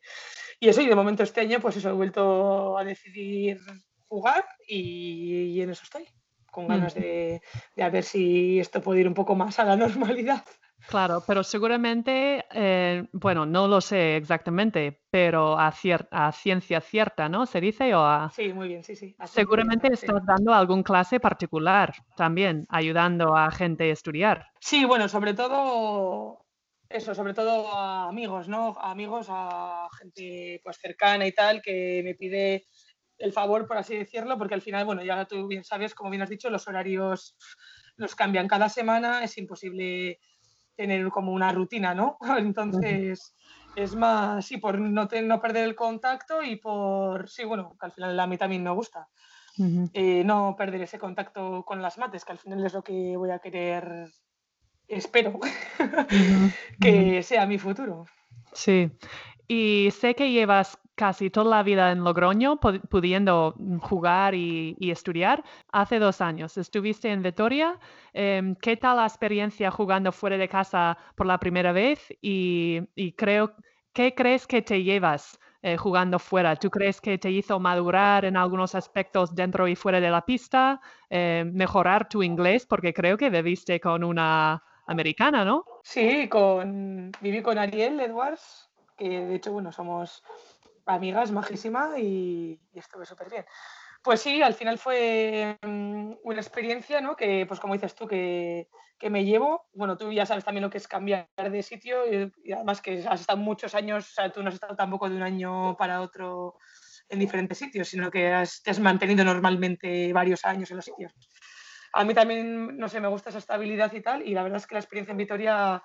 Y 0.59 0.69
eso, 0.69 0.81
y 0.81 0.87
de 0.87 0.95
momento 0.95 1.23
este 1.23 1.41
año, 1.41 1.59
pues 1.59 1.77
eso, 1.77 1.89
he 1.89 1.93
vuelto 1.93 2.77
a 2.77 2.83
decidir 2.83 3.59
jugar 4.07 4.45
y, 4.67 5.59
en 5.61 5.69
eso 5.69 5.83
estoy, 5.83 6.07
con 6.51 6.67
ganas 6.67 6.93
de, 6.93 7.41
de 7.75 7.83
a 7.83 7.89
ver 7.89 8.03
si 8.03 8.59
esto 8.59 8.81
puede 8.81 9.01
ir 9.01 9.07
un 9.07 9.13
poco 9.13 9.35
más 9.35 9.59
a 9.59 9.65
la 9.65 9.75
normalidad. 9.77 10.43
Claro, 10.91 11.23
pero 11.25 11.41
seguramente, 11.41 12.43
eh, 12.51 13.05
bueno, 13.13 13.45
no 13.45 13.65
lo 13.65 13.79
sé 13.79 14.17
exactamente, 14.17 14.99
pero 15.09 15.57
a, 15.57 15.73
a, 16.11 16.31
ciencia 16.33 16.81
cierta, 16.81 17.29
¿no? 17.29 17.45
¿Se 17.45 17.61
dice? 17.61 17.95
O 17.95 18.01
a... 18.01 18.29
Sí, 18.29 18.51
muy 18.51 18.67
bien, 18.67 18.83
sí, 18.83 18.97
sí. 18.97 19.15
Seguramente 19.23 19.87
estás 19.87 20.25
dando 20.25 20.53
alguna 20.53 20.83
clase 20.83 21.21
particular 21.21 21.93
también, 22.17 22.65
ayudando 22.67 23.37
a 23.37 23.49
gente 23.51 23.85
a 23.85 23.93
estudiar. 23.93 24.47
Sí, 24.59 24.83
bueno, 24.83 25.07
sobre 25.07 25.33
todo 25.33 26.45
eso, 26.89 27.15
sobre 27.15 27.33
todo 27.33 27.73
a 27.73 28.09
amigos, 28.09 28.49
¿no? 28.49 28.75
A 28.77 28.91
amigos, 28.91 29.27
a 29.29 29.87
gente 29.97 30.59
pues 30.61 30.77
cercana 30.77 31.25
y 31.25 31.31
tal, 31.31 31.61
que 31.61 32.01
me 32.03 32.15
pide 32.15 32.65
el 33.17 33.31
favor, 33.31 33.65
por 33.65 33.77
así 33.77 33.95
decirlo, 33.95 34.37
porque 34.37 34.55
al 34.55 34.61
final, 34.61 34.83
bueno, 34.83 35.03
ya 35.05 35.23
tú 35.23 35.47
bien 35.47 35.63
sabes, 35.63 35.95
como 35.95 36.09
bien 36.09 36.21
has 36.21 36.29
dicho, 36.29 36.49
los 36.49 36.67
horarios 36.67 37.37
los 37.95 38.15
cambian 38.15 38.47
cada 38.47 38.67
semana, 38.67 39.23
es 39.23 39.37
imposible 39.37 40.19
tener 40.75 41.09
como 41.09 41.31
una 41.31 41.51
rutina, 41.51 41.93
¿no? 41.93 42.17
Entonces, 42.37 43.35
es 43.75 43.95
más, 43.95 44.45
sí, 44.45 44.57
por 44.57 44.79
no, 44.79 45.07
no 45.23 45.41
perder 45.41 45.65
el 45.65 45.75
contacto 45.75 46.43
y 46.43 46.57
por, 46.57 47.29
sí, 47.29 47.43
bueno, 47.43 47.75
que 47.79 47.85
al 47.85 47.91
final 47.91 48.19
a 48.19 48.27
mí 48.27 48.37
también 48.37 48.63
me 48.63 48.71
gusta. 48.71 49.07
Eh, 49.93 50.23
no 50.23 50.55
perder 50.57 50.81
ese 50.81 50.97
contacto 50.97 51.63
con 51.63 51.81
las 51.81 51.97
mates, 51.97 52.25
que 52.25 52.31
al 52.31 52.39
final 52.39 52.65
es 52.65 52.73
lo 52.73 52.83
que 52.83 53.15
voy 53.15 53.29
a 53.29 53.39
querer, 53.39 54.09
espero, 54.87 55.39
que 56.81 57.21
sea 57.21 57.45
mi 57.45 57.59
futuro. 57.59 58.05
Sí, 58.53 58.89
y 59.47 59.89
sé 59.91 60.15
que 60.15 60.31
llevas 60.31 60.79
casi 60.95 61.29
toda 61.29 61.49
la 61.49 61.63
vida 61.63 61.91
en 61.91 62.03
Logroño, 62.03 62.59
pudiendo 62.59 63.55
jugar 63.81 64.35
y, 64.35 64.75
estudiar. 64.91 65.43
Hace 65.71 65.99
dos 65.99 66.21
años 66.21 66.57
estuviste 66.57 67.11
en 67.11 67.23
Vitoria. 67.23 67.79
Em, 68.13 68.55
¿Qué 68.55 68.77
tal 68.77 68.97
la 68.97 69.05
experiencia 69.05 69.71
jugando 69.71 70.11
fuera 70.11 70.37
de 70.37 70.47
casa 70.47 70.97
por 71.15 71.25
la 71.27 71.39
primera 71.39 71.71
vez? 71.71 72.13
Y, 72.21 73.13
creo, 73.17 73.53
¿qué 73.93 74.13
crees 74.13 74.45
que 74.47 74.61
te 74.61 74.83
llevas 74.83 75.39
eh, 75.61 75.77
jugando 75.77 76.19
fuera? 76.19 76.55
¿Tú 76.55 76.69
crees 76.69 76.99
que 77.01 77.17
te 77.17 77.31
hizo 77.31 77.59
madurar 77.59 78.25
en 78.25 78.37
algunos 78.37 78.75
aspectos 78.75 79.33
dentro 79.33 79.67
y 79.67 79.75
fuera 79.75 79.99
de 79.99 80.09
la 80.09 80.25
pista? 80.25 80.81
Em, 81.09 81.51
¿Mejorar 81.53 82.09
tu 82.09 82.21
inglés? 82.23 82.65
Porque 82.65 82.93
creo 82.93 83.17
que 83.17 83.29
viviste 83.29 83.79
con 83.79 84.03
una 84.03 84.61
americana, 84.87 85.43
¿no? 85.45 85.65
Sí, 85.83 86.27
con, 86.29 87.11
viví 87.21 87.41
con 87.41 87.57
Ariel 87.57 87.99
Edwards, 87.99 88.69
que 88.97 89.09
de 89.09 89.35
hecho, 89.35 89.51
bueno, 89.51 89.71
somos 89.71 90.23
amiga, 90.93 91.23
es 91.23 91.31
majísima 91.31 91.97
y, 91.97 92.59
y 92.73 92.79
estuve 92.79 93.05
súper 93.05 93.29
bien. 93.29 93.45
Pues 94.03 94.21
sí, 94.21 94.41
al 94.41 94.55
final 94.55 94.79
fue 94.79 95.59
mm, 95.61 96.13
una 96.23 96.41
experiencia, 96.41 97.01
¿no? 97.01 97.15
Que, 97.15 97.45
pues 97.45 97.59
como 97.59 97.75
dices 97.75 97.93
tú, 97.93 98.07
que, 98.07 98.67
que, 98.97 99.11
me 99.11 99.25
llevo. 99.25 99.67
Bueno, 99.73 99.95
tú 99.95 100.11
ya 100.11 100.25
sabes 100.25 100.43
también 100.43 100.63
lo 100.63 100.71
que 100.71 100.79
es 100.79 100.87
cambiar 100.87 101.27
de 101.35 101.61
sitio 101.61 102.11
y, 102.11 102.51
además 102.51 102.81
que 102.81 103.05
has 103.07 103.21
estado 103.21 103.37
muchos 103.37 103.75
años, 103.75 104.09
o 104.09 104.13
sea, 104.13 104.31
tú 104.31 104.41
no 104.41 104.49
has 104.49 104.55
estado 104.55 104.75
tampoco 104.75 105.07
de 105.07 105.17
un 105.17 105.21
año 105.21 105.77
para 105.77 106.01
otro 106.01 106.55
en 107.09 107.19
diferentes 107.19 107.59
sitios, 107.59 107.89
sino 107.89 108.09
que 108.09 108.33
has, 108.33 108.63
te 108.63 108.71
has 108.71 108.79
mantenido 108.79 109.23
normalmente 109.23 110.11
varios 110.13 110.45
años 110.45 110.71
en 110.71 110.77
los 110.77 110.85
sitios. 110.85 111.13
A 111.93 112.03
mí 112.03 112.13
también, 112.13 112.77
no 112.77 112.87
sé, 112.87 113.01
me 113.01 113.09
gusta 113.09 113.29
esa 113.29 113.39
estabilidad 113.39 113.93
y 113.93 114.01
tal, 114.01 114.25
y 114.25 114.33
la 114.33 114.43
verdad 114.43 114.57
es 114.57 114.65
que 114.65 114.75
la 114.75 114.79
experiencia 114.79 115.11
en 115.11 115.17
Vitoria 115.17 115.83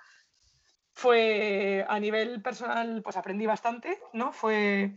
fue 0.96 1.84
a 1.86 2.00
nivel 2.00 2.40
personal, 2.40 3.02
pues 3.02 3.18
aprendí 3.18 3.44
bastante, 3.44 3.98
¿no? 4.14 4.32
Fue 4.32 4.92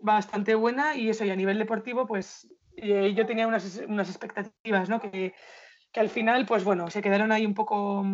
bastante 0.00 0.54
buena 0.54 0.96
y 0.96 1.08
eso, 1.08 1.24
y 1.24 1.30
a 1.30 1.36
nivel 1.36 1.58
deportivo, 1.58 2.06
pues 2.06 2.46
eh, 2.76 3.14
yo 3.16 3.24
tenía 3.24 3.46
unas, 3.46 3.82
unas 3.88 4.10
expectativas, 4.10 4.90
¿no? 4.90 5.00
Que, 5.00 5.34
que, 5.92 6.00
al 6.00 6.10
final, 6.10 6.44
pues 6.44 6.62
bueno, 6.62 6.90
se 6.90 7.00
quedaron 7.00 7.32
ahí 7.32 7.46
un 7.46 7.54
poco 7.54 8.04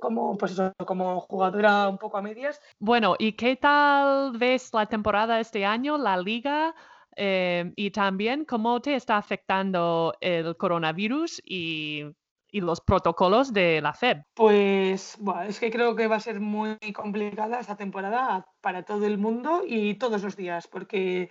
como, 0.00 0.38
pues 0.38 0.52
eso, 0.52 0.72
como 0.86 1.20
jugadora 1.20 1.88
un 1.88 1.98
poco 1.98 2.16
a 2.16 2.22
medias. 2.22 2.58
Bueno, 2.78 3.16
¿y 3.18 3.32
qué 3.32 3.56
tal 3.56 4.32
ves 4.38 4.70
la 4.72 4.86
temporada 4.86 5.40
este 5.40 5.66
año, 5.66 5.98
la 5.98 6.16
liga? 6.16 6.74
Eh, 7.16 7.70
y 7.76 7.90
también 7.90 8.46
cómo 8.46 8.80
te 8.80 8.94
está 8.94 9.18
afectando 9.18 10.14
el 10.22 10.56
coronavirus 10.56 11.42
y 11.44 12.06
y 12.50 12.60
los 12.60 12.80
protocolos 12.80 13.52
de 13.52 13.80
la 13.80 13.92
FED? 13.92 14.18
Pues 14.34 15.16
bueno, 15.18 15.42
es 15.42 15.60
que 15.60 15.70
creo 15.70 15.94
que 15.96 16.06
va 16.06 16.16
a 16.16 16.20
ser 16.20 16.40
muy 16.40 16.78
complicada 16.94 17.60
esta 17.60 17.76
temporada 17.76 18.46
para 18.60 18.84
todo 18.84 19.06
el 19.06 19.18
mundo 19.18 19.62
y 19.66 19.94
todos 19.94 20.22
los 20.22 20.36
días, 20.36 20.66
porque 20.66 21.30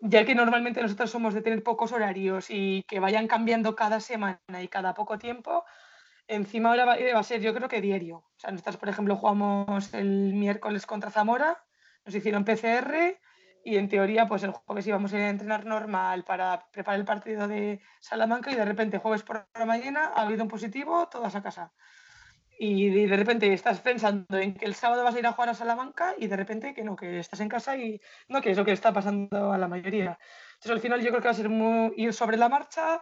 ya 0.00 0.24
que 0.24 0.34
normalmente 0.34 0.82
nosotros 0.82 1.10
somos 1.10 1.34
de 1.34 1.42
tener 1.42 1.62
pocos 1.62 1.92
horarios 1.92 2.46
y 2.48 2.84
que 2.84 3.00
vayan 3.00 3.28
cambiando 3.28 3.76
cada 3.76 4.00
semana 4.00 4.38
y 4.62 4.68
cada 4.68 4.94
poco 4.94 5.18
tiempo, 5.18 5.64
encima 6.26 6.70
ahora 6.70 6.84
va, 6.86 6.94
a 6.94 7.22
ser 7.22 7.40
yo 7.40 7.54
creo 7.54 7.68
que 7.68 7.80
diario. 7.80 8.16
O 8.16 8.38
sea, 8.38 8.50
nosotros, 8.50 8.78
por 8.78 8.88
ejemplo, 8.88 9.16
jugamos 9.16 9.92
el 9.92 10.34
miércoles 10.34 10.86
contra 10.86 11.10
Zamora, 11.10 11.62
nos 12.04 12.14
hicieron 12.14 12.44
PCR 12.44 13.20
y 13.64 13.76
en 13.76 13.88
teoría, 13.88 14.26
pues 14.26 14.42
el 14.42 14.52
jueves 14.52 14.86
íbamos 14.86 15.12
a 15.12 15.18
ir 15.18 15.24
a 15.24 15.30
entrenar 15.30 15.66
normal 15.66 16.24
para 16.24 16.66
preparar 16.70 17.00
el 17.00 17.06
partido 17.06 17.46
de 17.46 17.80
Salamanca 18.00 18.50
y 18.50 18.54
de 18.54 18.64
repente, 18.64 18.98
jueves 18.98 19.22
por 19.22 19.46
la 19.54 19.66
mañana, 19.66 20.12
ha 20.14 20.22
habido 20.22 20.42
un 20.42 20.48
positivo, 20.48 21.08
todas 21.08 21.34
a 21.34 21.42
casa. 21.42 21.72
Y 22.62 23.06
de 23.06 23.16
repente 23.16 23.50
estás 23.52 23.80
pensando 23.80 24.36
en 24.38 24.52
que 24.52 24.66
el 24.66 24.74
sábado 24.74 25.02
vas 25.02 25.14
a 25.14 25.18
ir 25.18 25.26
a 25.26 25.32
jugar 25.32 25.48
a 25.48 25.54
Salamanca 25.54 26.14
y 26.18 26.26
de 26.26 26.36
repente 26.36 26.74
que 26.74 26.84
no, 26.84 26.94
que 26.94 27.18
estás 27.18 27.40
en 27.40 27.48
casa 27.48 27.74
y 27.76 28.00
no, 28.28 28.42
que 28.42 28.50
es 28.50 28.56
lo 28.58 28.66
que 28.66 28.72
está 28.72 28.92
pasando 28.92 29.50
a 29.50 29.56
la 29.56 29.66
mayoría. 29.66 30.18
Entonces 30.54 30.72
al 30.72 30.80
final 30.80 31.00
yo 31.00 31.08
creo 31.08 31.22
que 31.22 31.28
va 31.28 31.32
a 31.32 31.34
ser 31.34 31.48
muy, 31.48 31.94
ir 31.96 32.12
sobre 32.12 32.36
la 32.36 32.50
marcha. 32.50 33.00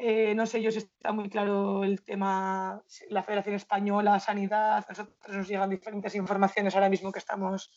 Eh, 0.00 0.34
no 0.34 0.46
sé 0.46 0.60
yo 0.62 0.72
si 0.72 0.78
está 0.78 1.12
muy 1.12 1.28
claro 1.28 1.84
el 1.84 2.02
tema, 2.02 2.82
la 3.08 3.22
Federación 3.22 3.54
Española, 3.54 4.18
Sanidad, 4.18 4.84
nosotros 4.88 5.16
nos 5.28 5.46
llegan 5.46 5.70
diferentes 5.70 6.16
informaciones 6.16 6.74
ahora 6.74 6.88
mismo 6.88 7.12
que 7.12 7.20
estamos 7.20 7.70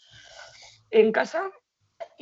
en 0.90 1.12
casa 1.12 1.52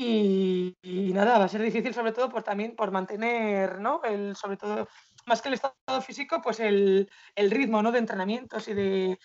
y, 0.01 1.11
nada, 1.13 1.37
va 1.37 1.45
a 1.45 1.49
ser 1.49 1.61
difícil 1.61 1.93
sobre 1.93 2.13
todo 2.13 2.29
por 2.29 2.43
también 2.43 2.75
por 2.75 2.91
mantener, 2.91 3.79
¿no? 3.79 4.01
El, 4.03 4.35
sobre 4.35 4.55
todo, 4.55 4.87
más 5.25 5.41
que 5.41 5.49
el 5.49 5.55
estado 5.55 6.01
físico, 6.01 6.41
pues 6.41 6.59
el, 6.61 7.09
el 7.35 7.51
ritmo, 7.51 7.81
¿no? 7.81 7.91
De 7.91 7.99
entrenamientos 7.99 8.67
y 8.69 8.73
de, 8.73 9.19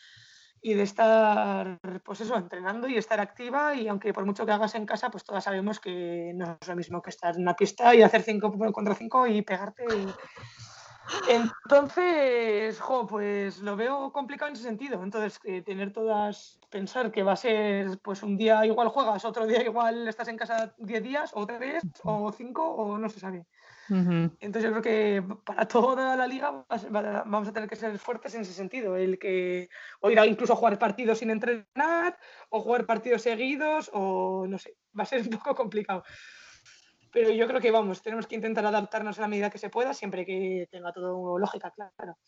y 0.60 0.74
de 0.74 0.82
estar, 0.82 1.78
pues 2.04 2.22
eso, 2.22 2.36
entrenando 2.36 2.88
y 2.88 2.96
estar 2.96 3.20
activa 3.20 3.74
y 3.76 3.86
aunque 3.86 4.12
por 4.12 4.26
mucho 4.26 4.44
que 4.44 4.52
hagas 4.52 4.74
en 4.74 4.86
casa, 4.86 5.10
pues 5.10 5.22
todas 5.22 5.44
sabemos 5.44 5.78
que 5.78 6.32
no 6.34 6.58
es 6.60 6.66
lo 6.66 6.74
mismo 6.74 7.02
que 7.02 7.10
estar 7.10 7.36
en 7.36 7.42
una 7.42 7.54
pista 7.54 7.94
y 7.94 8.02
hacer 8.02 8.22
5 8.22 8.72
contra 8.72 8.94
5 8.94 9.26
y 9.28 9.42
pegarte 9.42 9.84
entonces, 11.28 12.80
jo, 12.80 13.06
pues 13.06 13.58
lo 13.60 13.76
veo 13.76 14.12
complicado 14.12 14.48
en 14.48 14.54
ese 14.54 14.64
sentido. 14.64 15.02
Entonces, 15.02 15.38
tener 15.64 15.92
todas, 15.92 16.58
pensar 16.70 17.10
que 17.10 17.22
va 17.22 17.32
a 17.32 17.36
ser, 17.36 17.98
pues 18.02 18.22
un 18.22 18.36
día 18.36 18.64
igual 18.66 18.88
juegas, 18.88 19.24
otro 19.24 19.46
día 19.46 19.62
igual 19.62 20.08
estás 20.08 20.28
en 20.28 20.36
casa 20.36 20.74
10 20.78 21.02
días, 21.02 21.30
o 21.34 21.46
3, 21.46 21.82
o 22.04 22.32
5, 22.32 22.62
o 22.62 22.98
no 22.98 23.08
se 23.08 23.20
sabe. 23.20 23.46
Entonces, 23.88 24.62
yo 24.62 24.70
creo 24.70 24.82
que 24.82 25.22
para 25.44 25.68
toda 25.68 26.16
la 26.16 26.26
liga 26.26 26.64
vamos 27.26 27.48
a 27.48 27.52
tener 27.52 27.68
que 27.68 27.76
ser 27.76 27.98
fuertes 27.98 28.34
en 28.34 28.42
ese 28.42 28.54
sentido. 28.54 28.96
El 28.96 29.18
que, 29.18 29.68
o 30.00 30.10
ir 30.10 30.18
a 30.18 30.26
incluso 30.26 30.56
jugar 30.56 30.78
partidos 30.78 31.18
sin 31.18 31.30
entrenar, 31.30 32.18
o 32.48 32.60
jugar 32.60 32.86
partidos 32.86 33.22
seguidos, 33.22 33.90
o 33.92 34.46
no 34.48 34.58
sé, 34.58 34.76
va 34.98 35.02
a 35.02 35.06
ser 35.06 35.22
un 35.22 35.30
poco 35.30 35.54
complicado 35.54 36.02
pero 37.14 37.30
yo 37.30 37.46
creo 37.46 37.60
que 37.60 37.70
vamos, 37.70 38.02
tenemos 38.02 38.26
que 38.26 38.34
intentar 38.34 38.66
adaptarnos 38.66 39.16
a 39.18 39.22
la 39.22 39.28
medida 39.28 39.48
que 39.48 39.58
se 39.58 39.70
pueda, 39.70 39.94
siempre 39.94 40.26
que 40.26 40.66
tenga 40.68 40.92
todo 40.92 41.38
lógica, 41.38 41.70
claro. 41.70 42.18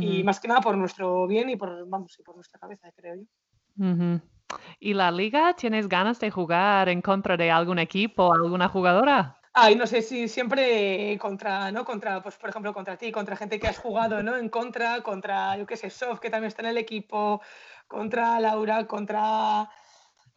Y 0.00 0.24
más 0.24 0.40
que 0.40 0.48
nada 0.48 0.60
por 0.60 0.76
nuestro 0.76 1.26
bien 1.28 1.48
y 1.48 1.56
por, 1.56 1.88
vamos, 1.88 2.18
y 2.18 2.22
por 2.24 2.34
nuestra 2.34 2.58
cabeza, 2.58 2.90
creo 2.94 3.14
yo. 3.14 4.20
¿Y 4.80 4.92
la 4.92 5.12
liga 5.12 5.54
tienes 5.54 5.88
ganas 5.88 6.18
de 6.18 6.32
jugar 6.32 6.88
en 6.88 7.00
contra 7.00 7.36
de 7.36 7.50
algún 7.52 7.78
equipo, 7.78 8.32
alguna 8.32 8.68
jugadora? 8.68 9.38
Ay, 9.54 9.76
no 9.76 9.86
sé 9.86 10.02
si 10.02 10.26
siempre 10.26 11.16
contra, 11.20 11.70
¿no? 11.70 11.84
Contra, 11.84 12.20
pues 12.20 12.36
por 12.36 12.50
ejemplo, 12.50 12.74
contra 12.74 12.96
ti, 12.96 13.12
contra 13.12 13.36
gente 13.36 13.60
que 13.60 13.68
has 13.68 13.78
jugado, 13.78 14.20
¿no? 14.22 14.36
En 14.36 14.48
contra, 14.48 15.00
contra, 15.02 15.56
yo 15.56 15.64
qué 15.64 15.76
sé, 15.76 15.90
Sof, 15.90 16.18
que 16.18 16.28
también 16.28 16.48
está 16.48 16.62
en 16.62 16.68
el 16.68 16.78
equipo, 16.78 17.40
contra 17.86 18.40
Laura, 18.40 18.84
contra 18.86 19.70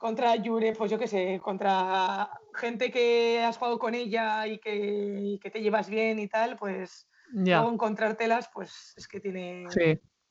contra 0.01 0.35
Yure, 0.35 0.73
pues 0.73 0.89
yo 0.89 0.97
qué 0.97 1.07
sé, 1.07 1.39
contra 1.43 2.27
gente 2.55 2.89
que 2.89 3.43
has 3.43 3.55
jugado 3.55 3.77
con 3.77 3.93
ella 3.93 4.47
y 4.47 4.57
que, 4.57 5.39
te 5.39 5.61
llevas 5.61 5.91
bien 5.91 6.17
y 6.17 6.27
tal, 6.27 6.57
pues 6.57 7.07
luego 7.31 7.71
encontrártelas, 7.71 8.49
pues 8.51 8.95
es 8.97 9.07
que 9.07 9.19
tiene, 9.19 9.67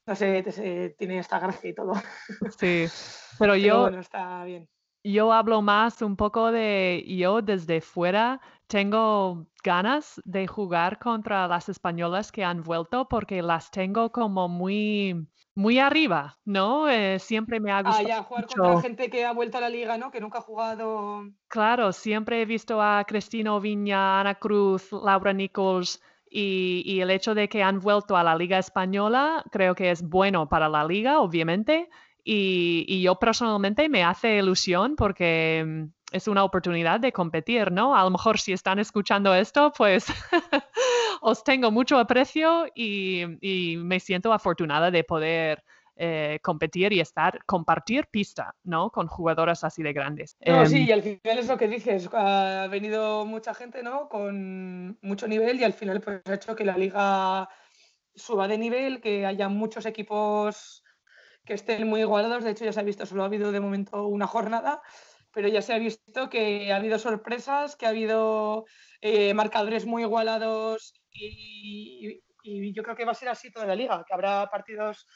no 0.07 0.17
sé, 0.17 0.95
tiene 0.99 1.21
esta 1.21 1.39
gracia 1.39 1.71
y 1.71 1.75
todo. 1.75 1.93
Sí, 2.59 2.87
pero, 3.39 3.55
yo... 3.55 3.87
está 3.91 4.43
bien. 4.43 4.69
Yo 5.05 5.33
hablo 5.33 5.63
más 5.63 6.03
un 6.03 6.17
poco 6.17 6.51
de 6.51 7.03
yo 7.07 7.41
desde 7.41 7.81
fuera 7.81 8.41
tengo 8.67 9.47
ganas 9.65 10.21
de 10.25 10.47
jugar 10.47 10.99
contra 10.99 11.49
las 11.49 11.71
españolas 11.71 12.33
que 12.33 12.45
han 12.45 12.63
vuelto 12.63 13.09
porque 13.09 13.41
las 13.41 13.71
tengo 13.71 14.13
como 14.13 14.49
muy 14.49 15.27
muy 15.61 15.79
arriba, 15.79 16.39
¿no? 16.45 16.89
Eh, 16.89 17.19
siempre 17.19 17.61
me 17.61 17.71
ha 17.71 17.83
gustado. 17.83 18.07
Ah, 18.07 18.09
ya, 18.09 18.23
jugar 18.23 18.47
contra 18.47 18.81
gente 18.81 19.11
que 19.11 19.25
ha 19.27 19.33
vuelto 19.33 19.59
a 19.59 19.61
la 19.61 19.69
liga, 19.69 19.99
¿no? 19.99 20.11
Que 20.11 20.21
nunca 20.21 20.39
ha 20.39 20.43
jugado. 20.43 21.25
Claro, 21.49 21.93
siempre 21.93 22.41
he 22.41 22.47
visto 22.47 22.81
a 22.81 23.05
Cristino 23.05 23.61
Viña, 23.61 24.21
Ana 24.21 24.37
Cruz, 24.37 24.91
Laura 24.91 25.33
Nichols. 25.33 26.01
Y, 26.33 27.01
el 27.01 27.11
hecho 27.11 27.35
de 27.35 27.49
que 27.49 27.63
han 27.63 27.81
vuelto 27.81 28.17
a 28.17 28.23
la 28.23 28.37
Liga 28.37 28.57
Española 28.57 29.45
creo 29.51 29.75
que 29.75 29.91
es 29.91 30.01
bueno 30.01 30.49
para 30.49 30.69
la 30.69 30.85
Liga, 30.85 31.21
obviamente. 31.21 31.91
Y, 32.25 32.85
y 32.89 33.03
yo 33.03 33.17
personalmente 33.17 33.89
me 33.89 34.05
hace 34.05 34.37
ilusión 34.37 34.95
porque 34.95 35.65
mm, 35.67 36.00
es 36.13 36.29
una 36.29 36.45
oportunidad 36.45 37.01
de 37.01 37.13
competir, 37.13 37.71
¿no? 37.71 37.97
A 37.97 38.05
lo 38.05 38.11
mejor 38.11 38.39
si 38.39 38.53
están 38.53 38.79
escuchando 38.79 39.35
esto, 39.35 39.73
pues 39.77 40.07
os 41.21 41.45
tengo 41.45 41.71
mucho 41.71 41.99
aprecio 41.99 42.67
y, 42.75 43.27
me 43.79 44.01
siento 44.01 44.33
afortunada 44.33 44.91
de 44.91 45.05
poder 45.05 45.65
eh, 45.97 46.39
competir 46.43 46.93
y 46.93 47.01
estar, 47.01 47.45
compartir 47.45 48.07
pista, 48.07 48.55
¿no? 48.65 48.91
Con 48.91 49.07
jugadoras 49.07 49.65
así 49.65 49.83
de 49.83 49.93
grandes. 49.93 50.37
No, 50.47 50.65
sí, 50.67 50.79
em, 50.79 50.89
y 50.89 50.93
al 50.93 51.03
final 51.03 51.39
es 51.39 51.49
lo 51.49 51.59
que 51.59 51.69
dices, 51.69 52.09
ha 52.13 52.67
venido 52.69 53.27
mucha 53.27 53.55
gente, 53.55 53.83
¿no? 53.83 54.09
Con 54.09 54.99
mucho 55.03 55.29
nivel 55.29 55.61
y 55.61 55.65
al 55.65 55.75
final 55.75 56.01
pues 56.01 56.23
ha 56.27 56.35
hecho 56.35 56.57
que 56.57 56.65
la 56.65 56.77
liga 56.77 57.49
suba 58.15 58.49
de 58.49 58.59
nivel, 58.59 59.01
que 59.01 59.27
haya 59.27 59.49
muchos 59.49 59.87
equipos 59.87 60.83
que 61.45 61.55
estén 61.55 61.89
muy 61.89 62.01
igualados. 62.01 62.45
De 62.45 62.51
hecho, 62.51 62.65
ya 62.65 62.73
se 62.73 62.81
ha 62.81 62.85
visto, 62.85 63.07
solo 63.07 63.23
ha 63.23 63.27
habido 63.27 63.53
de 63.53 63.61
momento 63.61 64.07
una 64.07 64.27
jornada 64.27 64.83
pero 65.33 65.49
ya 65.49 65.63
se 65.63 65.73
ha 65.73 65.79
visto 65.79 66.29
que 66.29 66.73
ha 66.73 66.77
habido 66.77 66.99
sorpresas, 66.99 67.77
que 67.77 67.87
ha 67.87 67.91
habido 67.91 68.67
eh, 69.01 69.35
marcadores 69.35 69.87
muy 69.87 70.03
igualados 70.03 70.95
y, 71.13 72.23
yo 72.43 72.83
creo 72.83 72.97
que 72.97 73.05
va 73.05 73.13
a 73.13 73.15
ser 73.15 73.29
así 73.29 73.53
toda 73.53 73.67
la 73.67 73.75
liga, 73.75 74.03
que 74.07 74.15
habrá 74.15 74.49
partidos 74.51 75.07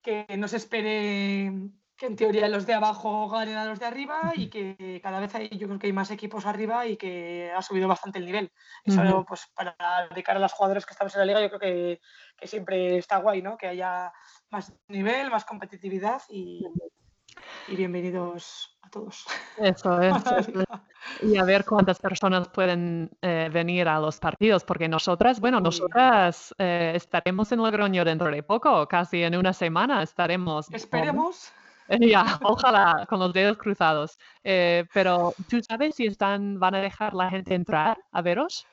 que 0.00 0.24
no 0.38 0.46
se 0.46 0.58
espere 0.58 1.52
que 1.96 2.06
en 2.06 2.16
teoría 2.16 2.48
los 2.48 2.64
de 2.64 2.72
abajo 2.72 3.28
ganen 3.28 3.56
a 3.56 3.66
los 3.66 3.78
de 3.78 3.84
arriba 3.84 4.32
y 4.34 4.48
que 4.48 5.00
cada 5.02 5.20
vez 5.20 5.34
hay, 5.34 5.50
yo 5.50 5.66
creo 5.66 5.78
que 5.78 5.88
hay 5.88 5.92
más 5.92 6.10
equipos 6.10 6.46
arriba 6.46 6.86
y 6.86 6.96
que 6.96 7.52
ha 7.54 7.60
subido 7.60 7.88
bastante 7.88 8.18
el 8.18 8.24
nivel. 8.24 8.50
Eso, 8.84 9.26
pues, 9.28 9.48
para 9.54 9.76
de 10.14 10.22
cara 10.22 10.38
a 10.38 10.40
los 10.40 10.52
jugadores 10.52 10.86
que 10.86 10.92
estamos 10.92 11.14
en 11.14 11.18
la 11.18 11.26
liga, 11.26 11.42
yo 11.42 11.48
creo 11.48 11.60
que, 11.60 12.00
que 12.38 12.46
siempre 12.46 12.96
está 12.96 13.18
guay, 13.18 13.42
¿no? 13.42 13.58
Que 13.58 13.66
haya 13.66 14.12
más 14.48 14.72
nivel, 14.88 15.30
más 15.30 15.44
competitividad 15.44 16.22
y, 16.30 16.64
y 17.68 17.76
bienvenidos 17.76 18.69
todos. 18.90 19.24
Eso 19.56 20.00
es. 20.00 20.14
y 21.22 21.36
a 21.36 21.44
ver 21.44 21.64
cuántas 21.64 21.98
personas 21.98 22.48
pueden 22.48 23.10
eh, 23.22 23.48
venir 23.52 23.88
a 23.88 23.98
los 23.98 24.18
partidos, 24.18 24.64
porque 24.64 24.88
nosotras, 24.88 25.40
bueno, 25.40 25.60
nosotras 25.60 26.54
eh, 26.58 26.92
estaremos 26.94 27.50
en 27.52 27.58
Logroño 27.58 28.04
dentro 28.04 28.30
de 28.30 28.42
poco, 28.42 28.86
casi 28.86 29.22
en 29.22 29.36
una 29.36 29.52
semana 29.52 30.02
estaremos. 30.02 30.70
Esperemos. 30.72 31.52
Ya, 31.98 32.38
ojalá, 32.44 33.04
con 33.08 33.18
los 33.18 33.32
dedos 33.32 33.58
cruzados. 33.58 34.16
Eh, 34.44 34.84
pero, 34.94 35.34
¿tú 35.48 35.60
sabes 35.60 35.96
si 35.96 36.06
están, 36.06 36.60
van 36.60 36.76
a 36.76 36.80
dejar 36.80 37.14
la 37.14 37.28
gente 37.28 37.52
entrar 37.52 37.98
a 38.12 38.22
veros? 38.22 38.64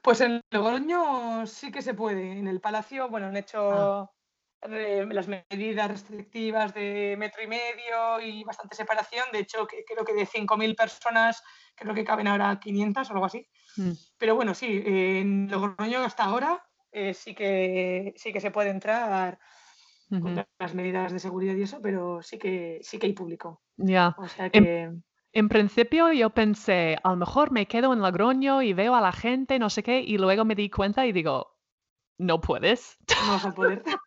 Pues 0.00 0.22
en 0.22 0.40
Logroño 0.50 1.46
sí 1.46 1.70
que 1.70 1.82
se 1.82 1.92
puede. 1.92 2.38
En 2.38 2.48
el 2.48 2.62
Palacio, 2.62 3.10
bueno, 3.10 3.26
han 3.26 3.36
hecho 3.36 3.60
ah 3.70 4.10
las 4.68 5.28
medidas 5.28 5.90
restrictivas 5.90 6.72
de 6.74 7.16
metro 7.18 7.42
y 7.42 7.46
medio 7.46 8.20
y 8.22 8.44
bastante 8.44 8.76
separación. 8.76 9.24
De 9.32 9.40
hecho, 9.40 9.66
que, 9.66 9.84
creo 9.84 10.04
que 10.04 10.14
de 10.14 10.26
5.000 10.26 10.74
personas, 10.76 11.42
creo 11.74 11.94
que 11.94 12.04
caben 12.04 12.28
ahora 12.28 12.58
500 12.60 13.10
o 13.10 13.12
algo 13.12 13.26
así. 13.26 13.46
Mm. 13.76 13.92
Pero 14.18 14.34
bueno, 14.34 14.54
sí, 14.54 14.82
en 14.84 15.50
Logroño 15.50 16.00
hasta 16.00 16.24
ahora 16.24 16.62
eh, 16.96 17.12
sí, 17.12 17.34
que, 17.34 18.14
sí 18.16 18.32
que 18.32 18.40
se 18.40 18.52
puede 18.52 18.70
entrar 18.70 19.40
con 20.08 20.46
las 20.60 20.74
medidas 20.76 21.12
de 21.12 21.18
seguridad 21.18 21.56
y 21.56 21.62
eso, 21.62 21.80
pero 21.82 22.22
sí 22.22 22.38
que, 22.38 22.78
sí 22.82 23.00
que 23.00 23.06
hay 23.06 23.14
público. 23.14 23.62
Ya. 23.76 24.14
en, 24.52 25.48
principio 25.48 26.12
yo 26.12 26.30
pensé, 26.30 26.96
a 27.02 27.10
lo 27.10 27.16
mejor 27.16 27.50
me 27.50 27.66
quedo 27.66 27.92
en 27.92 28.00
Logroño 28.00 28.62
y 28.62 28.74
veo 28.74 28.94
a 28.94 29.00
la 29.00 29.10
gente, 29.10 29.58
no 29.58 29.70
sé 29.70 29.82
qué, 29.82 29.98
y 29.98 30.18
luego 30.18 30.44
me 30.44 30.54
di 30.54 30.70
cuenta 30.70 31.04
y 31.04 31.10
digo, 31.10 31.56
no 32.16 32.40
puedes. 32.40 32.96
No 33.26 33.32
vas 33.32 33.44
a 33.44 33.52
poder. 33.52 33.82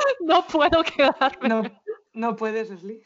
no 0.20 0.46
puedo 0.46 0.82
quedarme. 0.82 1.48
No, 1.48 1.62
no 2.14 2.36
puedes, 2.36 2.70
Leslie. 2.70 3.02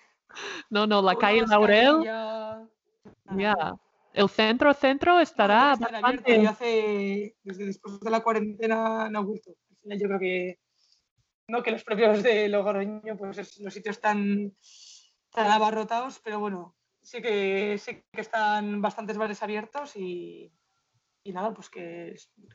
No, 0.71 0.87
no, 0.87 1.03
la 1.03 1.17
calle 1.17 1.45
Laurel. 1.47 2.03
Ya. 2.03 3.75
El 4.13 4.29
centro, 4.29 4.73
centro 4.75 5.19
estará 5.19 5.75
bastante... 5.75 6.47
hace, 6.47 7.37
desde 7.43 7.67
después 7.67 7.99
de 7.99 8.11
la 8.11 8.21
cuarentena 8.21 9.09
no 9.11 9.25
vuelto. 9.25 9.51
Yo 9.83 10.07
creo 10.07 10.19
que 10.21 10.59
no 11.49 11.63
que 11.63 11.73
los 11.73 11.85
propios 11.85 12.23
de 12.23 12.49
Logroño, 12.49 13.17
pues 13.19 13.59
los 13.61 13.75
sitios 13.75 13.97
están 13.97 14.55
tan 15.31 15.51
abarrotados, 15.51 16.21
pero 16.23 16.39
bueno, 16.39 16.77
sí 17.03 17.21
que 17.21 17.77
sí 17.79 18.03
que 18.13 18.21
están 18.21 18.81
bastantes 18.81 19.19
bares 19.19 19.43
abiertos 19.43 19.97
y, 19.97 20.53
nada, 21.33 21.53
pues 21.55 21.71
que, 21.71 22.15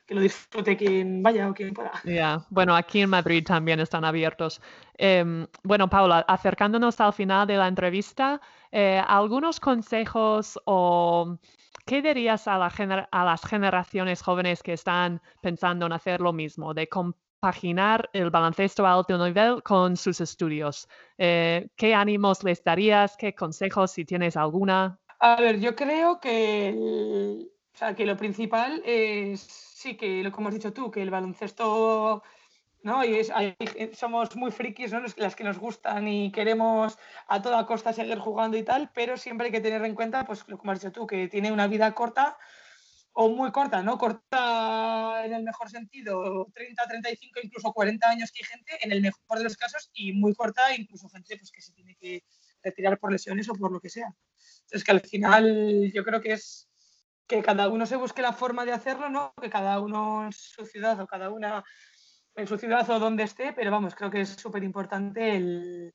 lo 0.10 0.22
disfrute 0.22 0.78
quien 0.78 1.24
vaya 1.24 1.50
o 1.50 1.54
quien 1.54 1.74
pueda. 1.74 1.92
Ya, 2.04 2.46
bueno, 2.50 2.76
aquí 2.76 3.02
en 3.02 3.10
Madrid 3.10 3.44
también 3.44 3.80
están 3.80 4.06
abiertos. 4.06 4.62
Em, 4.98 5.48
bueno, 5.64 5.90
Paula, 5.90 6.20
acercándonos 6.28 7.00
al 7.02 7.14
final 7.14 7.48
de 7.48 7.58
la 7.58 7.68
entrevista, 7.68 8.40
eh, 8.72 9.02
¿algunos 9.08 9.60
consejos 9.60 10.60
o 10.66 11.38
qué 11.86 12.02
dirías 12.02 12.48
a, 12.48 12.56
a 12.64 13.26
las 13.26 13.42
generaciones 13.42 14.22
jóvenes 14.22 14.62
que 14.62 14.74
están 14.74 15.22
pensando 15.42 15.88
en 15.88 15.94
hacer 15.94 16.22
lo 16.22 16.32
mismo, 16.32 16.74
de 16.74 16.88
compaginar 16.88 18.10
el 18.14 18.30
baloncesto 18.30 18.86
a 18.86 18.94
alto 18.94 19.18
nivel 19.18 19.64
con 19.64 19.98
sus 19.98 20.22
estudios? 20.22 20.88
Eh, 21.18 21.70
¿Qué 21.76 21.96
ánimos 21.96 22.44
les 22.44 22.64
darías? 22.64 23.18
¿Qué 23.18 23.34
consejos, 23.34 23.92
si 23.92 24.06
tienes 24.06 24.38
alguna? 24.38 25.00
A 25.20 25.36
ver, 25.42 25.60
yo 25.60 25.76
creo 25.76 26.20
que 26.20 27.50
o 27.80 27.86
sea, 27.86 27.96
que 27.96 28.06
lo 28.06 28.18
principal 28.18 28.84
es, 28.86 29.40
sí, 29.40 29.96
que 29.96 30.22
lo 30.22 30.34
como 30.34 30.50
has 30.50 30.54
dicho 30.54 30.74
tú, 30.74 30.92
que 30.92 31.02
el 31.02 31.10
baloncesto, 31.10 32.22
¿no? 32.84 33.06
Y 33.06 33.24
somos 33.94 34.36
muy 34.36 34.52
frikis, 34.52 34.92
¿no? 34.92 35.02
Las 35.16 35.34
que 35.34 35.46
nos 35.46 35.58
gustan 35.58 36.06
y 36.06 36.30
queremos 36.30 36.98
a 37.30 37.42
toda 37.42 37.66
costa 37.66 37.94
seguir 37.94 38.20
jugando 38.20 38.58
y 38.58 38.64
tal, 38.64 38.92
pero 38.94 39.16
siempre 39.16 39.46
hay 39.46 39.54
que 39.54 39.62
tener 39.62 39.86
en 39.86 39.96
cuenta, 39.96 40.26
pues, 40.26 40.44
lo 40.48 40.58
como 40.58 40.74
has 40.74 40.82
dicho 40.82 40.92
tú, 40.92 41.08
que 41.08 41.30
tiene 41.30 41.54
una 41.54 41.68
vida 41.68 41.96
corta 41.96 42.38
o 43.14 43.30
muy 43.30 43.50
corta, 43.54 43.82
¿no? 43.82 43.98
Corta 43.98 45.22
en 45.24 45.32
el 45.32 45.44
mejor 45.44 45.70
sentido, 45.70 46.48
30, 46.54 46.86
35, 46.86 47.40
incluso 47.42 47.72
40 47.72 48.10
años 48.10 48.30
que 48.34 48.44
hay 48.44 48.58
gente, 48.58 48.78
en 48.82 48.92
el 48.92 49.02
mejor 49.02 49.38
de 49.38 49.46
los 49.46 49.56
casos, 49.56 49.90
y 49.94 50.12
muy 50.12 50.36
corta 50.36 50.76
incluso 50.76 51.08
gente 51.08 51.38
pues, 51.38 51.50
que 51.50 51.62
se 51.62 51.72
tiene 51.72 51.96
que 51.96 52.26
retirar 52.62 53.00
por 53.00 53.10
lesiones 53.10 53.48
o 53.48 53.54
por 53.54 53.72
lo 53.72 53.80
que 53.80 53.90
sea. 53.90 54.14
Entonces, 54.64 54.84
que 54.84 54.92
al 54.92 55.00
final 55.00 55.94
yo 55.94 56.04
creo 56.04 56.20
que 56.20 56.34
es 56.34 56.69
que 57.30 57.44
cada 57.44 57.70
uno 57.70 57.86
se 57.86 57.96
busque 57.96 58.24
la 58.24 58.34
forma 58.34 58.66
de 58.66 58.74
hacerlo, 58.74 59.08
¿no? 59.08 59.34
Que 59.40 59.52
cada 59.52 59.80
uno 59.80 60.26
en 60.26 60.34
su 60.34 60.66
ciudad 60.66 61.00
o 61.00 61.06
cada 61.06 61.30
una 61.30 61.64
en 62.36 62.48
su 62.48 62.58
ciudad 62.58 62.90
o 62.90 63.00
donde 63.00 63.24
esté, 63.24 63.54
pero 63.54 63.70
vamos, 63.70 63.94
creo 63.94 64.10
que 64.10 64.22
es 64.22 64.30
súper 64.30 64.64
importante 64.64 65.36
el, 65.36 65.94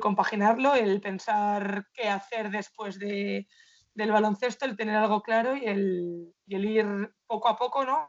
compaginarlo, 0.00 0.74
el 0.74 1.00
pensar 1.02 1.86
qué 1.92 2.08
hacer 2.08 2.50
después 2.50 2.98
de, 2.98 3.46
del 3.92 4.10
baloncesto, 4.10 4.64
el 4.64 4.76
tener 4.76 4.96
algo 4.96 5.22
claro 5.22 5.54
y 5.56 5.66
el, 5.66 6.34
ir 6.46 7.14
poco 7.26 7.48
a 7.48 7.56
poco, 7.56 7.84
¿no? 7.84 8.08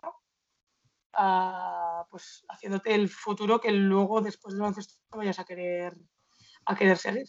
pues 2.10 2.46
haciéndote 2.48 2.94
el 2.94 3.10
futuro 3.10 3.60
que 3.60 3.72
luego 3.72 4.22
después 4.22 4.54
del 4.54 4.62
baloncesto 4.62 4.96
vayas 5.10 5.40
a 5.40 5.46
querer 5.46 5.98
a 6.66 6.76
querer 6.76 6.98
seguir. 6.98 7.26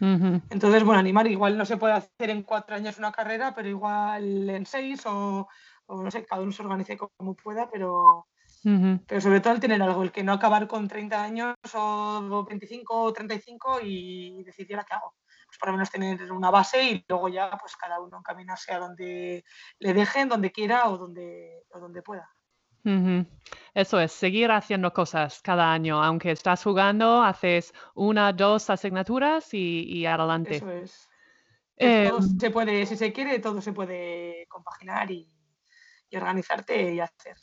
Entonces, 0.00 0.84
bueno, 0.84 1.00
animar 1.00 1.26
igual 1.26 1.56
no 1.58 1.64
se 1.64 1.76
puede 1.76 1.94
hacer 1.94 2.30
en 2.30 2.42
cuatro 2.42 2.76
años 2.76 2.98
una 2.98 3.12
carrera, 3.12 3.54
pero 3.54 3.68
igual 3.68 4.48
en 4.50 4.66
seis 4.66 5.04
o, 5.06 5.48
no 5.88 6.10
sé, 6.10 6.24
cada 6.24 6.42
uno 6.42 6.52
se 6.52 6.62
organice 6.62 6.96
como 6.96 7.34
pueda, 7.34 7.68
pero, 7.70 8.26
pero 9.06 9.20
sobre 9.20 9.40
todo 9.40 9.54
el 9.54 9.60
tener 9.60 9.82
algo, 9.82 10.02
el 10.02 10.12
que 10.12 10.22
no 10.22 10.32
acabar 10.32 10.68
con 10.68 10.88
30 10.88 11.22
años 11.22 11.54
o 11.74 12.44
25 12.48 13.02
o 13.02 13.12
35 13.12 13.80
y 13.82 14.42
decir, 14.44 14.66
¿y 14.66 14.68
qué 14.68 14.94
hago? 14.94 15.14
Pues 15.46 15.58
por 15.58 15.70
lo 15.70 15.72
menos 15.74 15.90
tener 15.90 16.30
una 16.30 16.50
base 16.50 16.82
y 16.84 17.04
luego 17.08 17.28
ya 17.28 17.50
pues 17.58 17.74
cada 17.76 18.00
uno 18.00 18.18
encaminarse 18.18 18.72
a 18.72 18.78
donde 18.78 19.44
le 19.78 19.94
dejen, 19.94 20.28
donde 20.28 20.52
quiera 20.52 20.88
o 20.90 20.98
donde, 20.98 21.64
o 21.70 21.78
donde 21.78 22.02
pueda. 22.02 22.30
Eso 23.74 24.00
es, 24.00 24.12
seguir 24.12 24.50
haciendo 24.50 24.92
cosas 24.92 25.40
cada 25.42 25.72
año. 25.72 26.02
Aunque 26.02 26.30
estás 26.30 26.62
jugando, 26.62 27.22
haces 27.22 27.72
una, 27.94 28.32
dos 28.32 28.70
asignaturas 28.70 29.52
y, 29.52 30.06
adelante. 30.06 30.56
Eso 30.56 30.70
es. 30.70 31.08
Em, 31.76 32.38
se 32.38 32.50
puede, 32.50 32.86
si 32.86 32.96
se 32.96 33.12
quiere, 33.12 33.38
todo 33.38 33.60
se 33.60 33.72
puede 33.72 34.46
compaginar 34.48 35.10
y, 35.10 35.30
organizarte 36.12 36.94
y 36.94 37.00
hacer. 37.00 37.36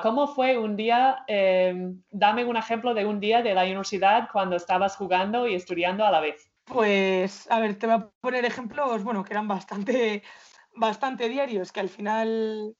¿Cómo 0.00 0.26
fue 0.28 0.58
un 0.58 0.76
día? 0.76 1.24
Em, 1.26 2.02
dame 2.10 2.44
un 2.44 2.56
ejemplo 2.56 2.92
de 2.92 3.06
un 3.06 3.18
día 3.18 3.40
de 3.40 3.54
la 3.54 3.64
universidad 3.64 4.28
cuando 4.30 4.56
estabas 4.56 4.96
jugando 4.96 5.48
y 5.48 5.54
estudiando 5.54 6.04
a 6.04 6.10
la 6.10 6.20
vez. 6.20 6.50
Pues, 6.64 7.50
a 7.50 7.60
ver, 7.60 7.78
te 7.78 7.86
voy 7.86 7.96
a 7.96 8.10
poner 8.20 8.44
ejemplos, 8.44 9.02
bueno, 9.02 9.24
que 9.24 9.32
eran 9.32 9.48
bastante, 9.48 10.22
bastante 10.74 11.28
diarios, 11.28 11.72
que 11.72 11.80
al 11.80 11.88
final 11.88 12.76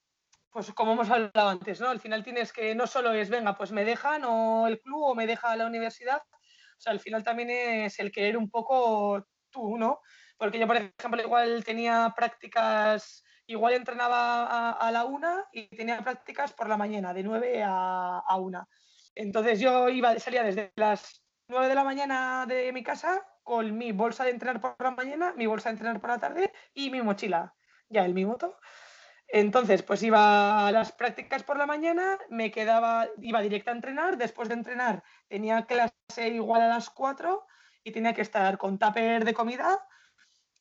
pues 0.51 0.73
como 0.73 0.93
hemos 0.93 1.11
hablado 1.11 1.49
antes, 1.49 1.81
¿no? 1.81 1.89
Al 1.89 2.01
final 2.01 2.25
tienes 2.25 2.53
que, 2.53 2.75
no 2.75 2.87
solo 2.87 3.13
es, 3.13 3.31
venga, 3.31 3.57
pues 3.57 3.73
me 3.73 3.85
dejan 3.85 4.25
o 4.25 4.67
el 4.67 4.81
club 4.81 5.03
o 5.03 5.15
me 5.15 5.27
deja 5.27 5.57
la 5.57 5.67
universidad, 5.67 6.23
o 6.23 6.81
sea, 6.81 6.93
al 6.93 7.01
final 7.01 7.25
también 7.25 7.51
es 7.51 7.99
el 7.99 8.13
querer 8.13 8.37
un 8.37 8.51
poco 8.51 9.27
tú, 9.51 9.79
¿no? 9.79 10.01
Porque 10.37 10.59
yo, 10.59 10.67
por 10.67 10.77
ejemplo, 10.77 11.23
igual 11.23 11.65
tenía 11.65 12.13
prácticas, 12.15 13.25
igual 13.47 13.75
entrenaba 13.75 14.73
a, 14.73 14.91
la 14.91 15.05
una 15.05 15.47
y 15.53 15.69
tenía 15.69 16.03
prácticas 16.03 16.53
por 16.53 16.69
la 16.69 16.77
mañana, 16.77 17.15
de 17.15 17.23
nueve 17.23 17.63
a, 17.63 18.19
a 18.19 18.37
una. 18.37 18.69
Entonces 19.15 19.61
yo 19.61 19.89
iba, 19.89 20.19
salía 20.19 20.43
desde 20.43 20.73
las 20.77 21.23
nueve 21.49 21.69
de 21.69 21.75
la 21.75 21.85
mañana 21.85 22.45
de 22.47 22.73
mi 22.73 22.83
casa 22.83 23.27
con 23.43 23.79
mi 23.79 23.93
bolsa 23.93 24.25
de 24.25 24.31
entrenar 24.31 24.61
por 24.61 24.75
la 24.79 24.91
mañana, 24.91 25.33
mi 25.37 25.47
bolsa 25.47 25.69
de 25.69 25.75
entrenar 25.75 26.01
por 26.01 26.11
la 26.11 26.19
tarde 26.19 26.53
y 26.75 26.91
mi 26.91 27.01
mochila, 27.01 27.55
ya 27.89 28.05
el 28.05 28.13
mi 28.13 28.27
moto. 28.27 28.59
Entonces, 29.39 29.83
pues 29.83 30.03
iba 30.03 30.67
a 30.67 30.73
las 30.73 30.93
prácticas 30.93 31.43
por 31.43 31.59
la 31.59 31.67
mañana, 31.67 32.19
me 32.31 32.51
quedaba, 32.51 33.07
iba 33.21 33.43
directa 33.43 33.71
a 33.71 33.75
entrenar, 33.75 34.17
después 34.17 34.49
de 34.49 34.55
entrenar 34.55 35.03
tenía 35.29 35.67
clase 35.67 36.29
igual 36.29 36.63
a 36.63 36.69
las 36.69 36.89
4 36.89 37.47
y 37.85 37.93
tenía 37.93 38.15
que 38.15 38.23
estar 38.23 38.57
con 38.57 38.79
tupper 38.79 39.27
de 39.27 39.35
comida. 39.35 39.87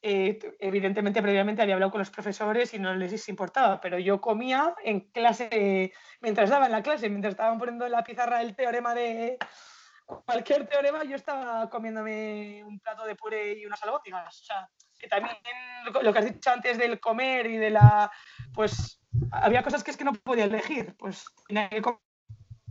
Eh, 0.01 0.57
evidentemente, 0.59 1.21
previamente 1.21 1.61
había 1.61 1.75
hablado 1.75 1.93
con 1.93 1.99
los 1.99 2.09
profesores 2.09 2.73
y 2.73 2.79
no 2.79 2.93
les 2.95 3.29
importaba, 3.29 3.79
pero 3.79 3.97
yo 3.97 4.19
comía 4.19 4.75
en 4.83 5.09
clase, 5.11 5.93
mientras 6.19 6.49
estaba 6.49 6.65
en 6.65 6.73
la 6.73 6.83
clase, 6.83 7.09
mientras 7.09 7.31
estaban 7.31 7.57
poniendo 7.57 7.85
en 7.85 7.93
la 7.93 8.03
pizarra 8.03 8.41
el 8.41 8.57
teorema 8.57 8.93
de 8.93 9.37
cualquier 10.05 10.67
teorema, 10.67 11.05
yo 11.05 11.15
estaba 11.15 11.69
comiéndome 11.69 12.61
un 12.65 12.81
plato 12.81 13.05
de 13.05 13.15
puré 13.15 13.57
y 13.57 13.65
unas 13.65 13.81
albóndigas. 13.83 14.41
O 14.41 14.43
sea, 14.43 14.69
que 15.05 15.09
también 15.09 15.35
lo 16.01 16.13
que 16.13 16.19
has 16.19 16.25
dicho 16.25 16.49
antes 16.49 16.77
del 16.77 16.99
comer 16.99 17.45
y 17.45 17.57
de 17.57 17.69
la, 17.69 18.11
pues 18.53 18.99
había 19.31 19.63
cosas 19.63 19.83
que 19.83 19.91
es 19.91 19.97
que 19.97 20.03
no 20.03 20.13
podía 20.13 20.45
elegir, 20.45 20.95
pues 20.97 21.25
tenía 21.47 21.69
que 21.69 21.81
comer 21.81 21.99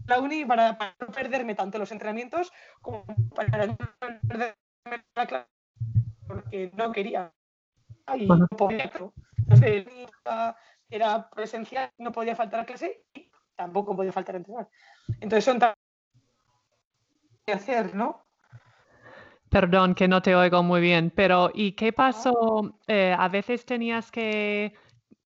la 0.07 0.19
uni 0.19 0.45
para, 0.45 0.77
no 1.01 1.07
perderme 1.07 1.55
tanto 1.55 1.79
los 1.79 1.93
entrenamientos 1.93 2.53
como 2.83 3.05
para 3.35 3.67
no 3.67 3.77
perderme 4.29 5.05
la 5.15 5.27
clase 5.27 5.49
porque 6.27 6.71
no 6.75 6.93
quería 6.93 7.33
y 8.15 8.27
no 8.27 8.47
podía 8.49 8.91
Entonces, 9.39 9.87
era 10.91 11.31
presencial, 11.31 11.91
no 11.99 12.13
podía 12.13 12.37
faltar 12.37 12.61
a 12.61 12.67
clase 12.67 13.05
y 13.15 13.31
tampoco 13.57 13.97
podía 13.97 14.13
faltar 14.13 14.35
a 14.35 14.39
entrenar. 14.39 14.69
Entonces 15.21 15.45
son 15.45 15.61
que 17.47 17.53
hacer, 17.53 17.95
¿no? 17.95 18.27
Perdón 19.55 19.95
que 19.95 20.09
no 20.09 20.21
te 20.21 20.35
oigo 20.35 20.65
muy 20.65 20.81
bien, 20.81 21.13
pero 21.15 21.49
¿y 21.55 21.77
qué 21.77 21.93
pasó? 21.93 22.77
Eh, 22.89 23.15
a 23.17 23.29
veces 23.29 23.65
tenías 23.65 24.11
que 24.11 24.75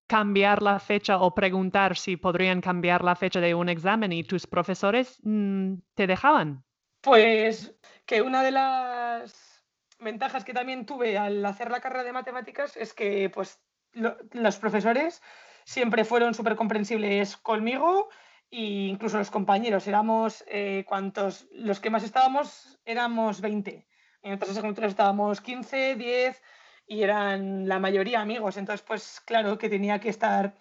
cambiar 0.06 0.62
la 0.62 0.78
fecha 0.80 1.18
o 1.18 1.34
preguntar 1.34 1.96
si 1.96 2.18
podrían 2.18 2.60
cambiar 2.60 3.02
la 3.02 3.16
fecha 3.16 3.40
de 3.40 3.54
un 3.54 3.70
examen 3.70 4.12
y 4.12 4.24
tus 4.24 4.46
profesores 4.46 5.18
mm, 5.22 5.76
te 5.94 6.06
dejaban. 6.06 6.62
Pues 7.00 7.74
que 8.04 8.20
una 8.20 8.42
de 8.42 8.50
las 8.50 9.64
ventajas 9.98 10.44
que 10.44 10.52
también 10.52 10.84
tuve 10.84 11.16
al 11.16 11.42
hacer 11.46 11.70
la 11.70 11.80
carrera 11.80 12.04
de 12.04 12.12
matemáticas 12.12 12.76
es 12.76 12.92
que 12.92 13.30
pues 13.30 13.62
los 13.94 14.58
profesores 14.58 15.22
siempre 15.64 16.04
fueron 16.04 16.34
súper 16.34 16.54
comprensibles 16.54 17.38
conmigo 17.38 18.10
e 18.50 18.60
incluso 18.90 19.16
los 19.16 19.30
compañeros. 19.30 19.86
Éramos, 19.86 20.44
eh, 20.48 20.84
cuantos, 20.86 21.46
los 21.50 21.80
que 21.80 21.88
más 21.88 22.04
estábamos 22.04 22.78
éramos 22.84 23.40
20 23.40 23.87
en 24.22 24.34
otras 24.34 24.50
asignaturas 24.50 24.90
estábamos 24.90 25.40
15, 25.40 25.96
10 25.96 26.42
y 26.86 27.02
eran 27.02 27.68
la 27.68 27.78
mayoría 27.78 28.20
amigos. 28.20 28.56
Entonces, 28.56 28.84
pues 28.86 29.20
claro 29.24 29.58
que 29.58 29.68
tenía 29.68 30.00
que 30.00 30.08
estar 30.08 30.54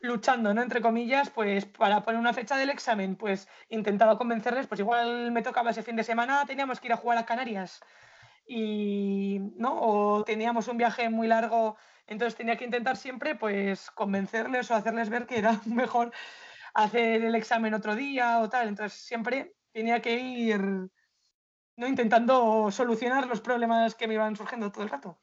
luchando, 0.00 0.54
¿no? 0.54 0.62
Entre 0.62 0.80
comillas, 0.80 1.30
pues 1.30 1.64
para 1.66 2.02
poner 2.02 2.20
una 2.20 2.32
fecha 2.32 2.56
del 2.56 2.70
examen, 2.70 3.16
pues 3.16 3.48
intentaba 3.68 4.18
convencerles, 4.18 4.66
pues 4.66 4.80
igual 4.80 5.32
me 5.32 5.42
tocaba 5.42 5.70
ese 5.70 5.82
fin 5.82 5.96
de 5.96 6.04
semana, 6.04 6.44
teníamos 6.46 6.80
que 6.80 6.88
ir 6.88 6.92
a 6.92 6.96
jugar 6.96 7.18
a 7.18 7.26
Canarias 7.26 7.80
y, 8.46 9.38
¿no? 9.56 9.80
O 9.80 10.24
teníamos 10.24 10.68
un 10.68 10.78
viaje 10.78 11.08
muy 11.10 11.26
largo, 11.28 11.76
entonces 12.06 12.36
tenía 12.36 12.56
que 12.56 12.64
intentar 12.64 12.96
siempre, 12.96 13.34
pues 13.34 13.90
convencerles 13.90 14.70
o 14.70 14.74
hacerles 14.74 15.10
ver 15.10 15.26
que 15.26 15.38
era 15.38 15.60
mejor 15.66 16.12
hacer 16.74 17.24
el 17.24 17.34
examen 17.34 17.74
otro 17.74 17.94
día 17.94 18.40
o 18.40 18.48
tal. 18.48 18.68
Entonces 18.68 19.00
siempre 19.00 19.54
tenía 19.72 20.00
que 20.00 20.18
ir 20.18 20.90
¿no? 21.78 21.86
intentando 21.86 22.70
solucionar 22.70 23.26
los 23.26 23.40
problemas 23.40 23.94
que 23.94 24.06
me 24.06 24.14
iban 24.14 24.36
surgiendo 24.36 24.70
todo 24.70 24.82
el 24.82 24.90
rato. 24.90 25.18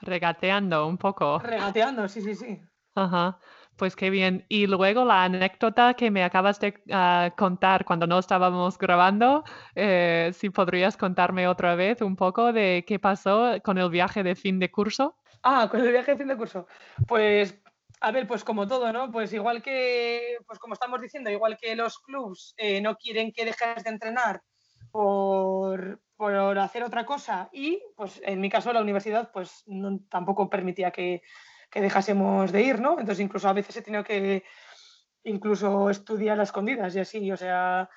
Regateando 0.00 0.86
un 0.88 0.98
poco. 0.98 1.38
Regateando, 1.38 2.08
sí, 2.08 2.20
sí, 2.20 2.34
sí. 2.34 2.60
Ajá, 2.94 3.38
pues 3.76 3.94
qué 3.94 4.10
bien. 4.10 4.44
Y 4.48 4.66
luego 4.66 5.04
la 5.04 5.24
anécdota 5.24 5.94
que 5.94 6.10
me 6.10 6.24
acabas 6.24 6.58
de 6.58 6.74
ah, 6.90 7.32
contar 7.38 7.84
cuando 7.84 8.06
no 8.06 8.18
estábamos 8.18 8.76
grabando, 8.76 9.44
eh, 9.76 10.32
si 10.34 10.50
podrías 10.50 10.96
contarme 10.96 11.46
otra 11.46 11.76
vez 11.76 12.02
un 12.02 12.16
poco 12.16 12.52
de 12.52 12.84
qué 12.86 12.98
pasó 12.98 13.54
con 13.62 13.78
el 13.78 13.88
viaje 13.88 14.24
de 14.24 14.34
fin 14.34 14.58
de 14.58 14.70
curso. 14.70 15.16
Ah, 15.44 15.68
con 15.70 15.80
el 15.80 15.92
viaje 15.92 16.12
de 16.12 16.18
fin 16.18 16.28
de 16.28 16.36
curso. 16.36 16.66
Pues 17.06 17.58
A 18.00 18.10
ver, 18.10 18.26
pues 18.26 18.42
como 18.42 18.66
todo, 18.66 18.92
¿no? 18.92 19.12
Pues 19.12 19.32
igual 19.32 19.62
que, 19.62 20.36
pues 20.46 20.58
como 20.58 20.74
estamos 20.74 21.00
diciendo, 21.00 21.30
igual 21.30 21.56
que 21.56 21.76
los 21.76 22.00
clubs 22.00 22.54
eh, 22.56 22.80
no 22.80 22.96
quieren 22.96 23.30
que 23.32 23.44
dejes 23.44 23.84
de 23.84 23.90
entrenar 23.90 24.42
por, 24.92 26.00
hacer 26.58 26.84
otra 26.84 27.04
cosa 27.04 27.48
y, 27.52 27.82
pues 27.96 28.20
en 28.24 28.40
mi 28.40 28.48
caso, 28.48 28.72
la 28.72 28.80
universidad, 28.80 29.32
pues 29.32 29.64
tampoco 30.08 30.48
permitía 30.48 30.92
que, 30.92 31.22
que, 31.68 31.80
dejásemos 31.80 32.52
de 32.52 32.62
ir, 32.62 32.80
¿no? 32.80 32.92
Entonces 32.92 33.20
incluso 33.20 33.48
a 33.48 33.52
veces 33.52 33.76
he 33.76 33.82
tenido 33.82 34.04
que 34.04 34.44
incluso 35.24 35.90
estudiar 35.90 36.38
a 36.38 36.44
escondidas 36.44 36.94
y 36.94 37.00
así, 37.00 37.32
o 37.32 37.36
sea, 37.36 37.90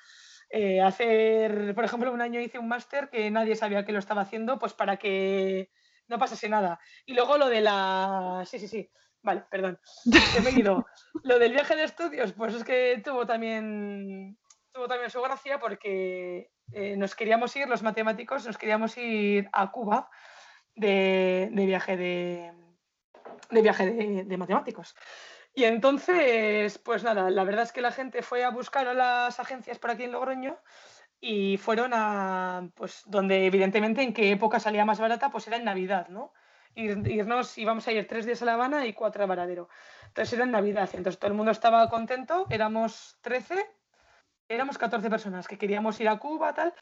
eh, 0.50 0.80
hacer, 0.80 1.74
por 1.74 1.84
ejemplo, 1.84 2.12
un 2.12 2.20
año 2.20 2.40
hice 2.40 2.58
un 2.58 2.68
máster 2.68 3.10
que 3.10 3.30
nadie 3.30 3.56
sabía 3.56 3.84
que 3.84 3.92
lo 3.92 3.98
estaba 3.98 4.22
haciendo, 4.22 4.58
pues 4.58 4.72
para 4.72 4.96
que 4.96 5.70
no 6.08 6.18
pasase 6.18 6.48
nada. 6.48 6.78
Y 7.04 7.14
luego 7.14 7.36
lo 7.36 7.48
de 7.48 7.60
la... 7.60 8.44
Sí, 8.46 8.58
sí, 8.58 8.68
sí. 8.68 8.90
Vale, 9.22 9.44
perdón. 9.50 9.80
He 10.36 10.40
venido. 10.40 10.86
lo 11.24 11.38
del 11.38 11.52
viaje 11.52 11.74
de 11.74 11.82
estudios, 11.82 12.32
pues 12.32 12.54
es 12.54 12.62
que 12.62 13.02
tuvo 13.04 13.26
también, 13.26 14.38
tuvo 14.76 14.88
también 14.88 15.10
su 15.10 15.22
gracia 15.22 15.58
porque 15.58 16.50
eh, 16.72 16.96
nos 16.96 17.14
queríamos 17.14 17.56
ir, 17.56 17.66
los 17.66 17.82
matemáticos, 17.82 18.46
nos 18.46 18.58
queríamos 18.58 18.96
ir 18.98 19.48
a 19.52 19.70
Cuba 19.70 20.10
de, 20.74 21.50
viaje 21.52 21.96
de, 21.96 22.52
de 23.50 23.62
viaje 23.62 23.90
de 24.24 24.36
matemáticos. 24.36 24.94
Y 25.54 25.64
entonces, 25.64 26.76
pues 26.76 27.02
nada, 27.02 27.30
la 27.30 27.42
verdad 27.44 27.62
es 27.62 27.72
que 27.72 27.80
la 27.80 27.90
gente 27.90 28.20
fue 28.20 28.44
a 28.44 28.50
buscar 28.50 28.86
a 28.86 28.92
las 28.92 29.40
agencias 29.40 29.78
por 29.78 29.90
aquí 29.90 30.04
en 30.04 30.12
Logroño 30.12 30.58
y 31.18 31.56
fueron 31.56 31.92
a, 31.94 32.68
pues, 32.74 33.02
donde 33.06 33.46
evidentemente 33.46 34.02
en 34.02 34.12
qué 34.12 34.30
época 34.30 34.60
salía 34.60 34.84
más 34.84 35.00
barata, 35.00 35.30
pues 35.30 35.46
era 35.46 35.56
en 35.56 35.64
Navidad, 35.64 36.08
¿no? 36.08 36.34
Irnos, 36.74 37.56
íbamos 37.56 37.88
a 37.88 37.92
ir 37.92 38.06
tres 38.06 38.26
días 38.26 38.42
a 38.42 38.44
La 38.44 38.52
Habana 38.52 38.84
y 38.84 38.92
cuatro 38.92 39.24
a 39.24 39.26
Varadero. 39.26 39.70
Entonces 40.08 40.34
era 40.34 40.44
en 40.44 40.50
Navidad, 40.50 40.90
entonces 40.92 41.18
todo 41.18 41.30
el 41.30 41.36
mundo 41.36 41.52
estaba 41.52 41.88
contento, 41.88 42.46
éramos 42.50 43.16
13, 43.22 43.66
éramos 44.48 44.78
14 44.78 45.10
personas 45.10 45.48
que 45.48 45.58
queríamos 45.58 46.00
ir 46.00 46.08
a 46.08 46.18
Cuba, 46.18 46.54
tal, 46.54 46.74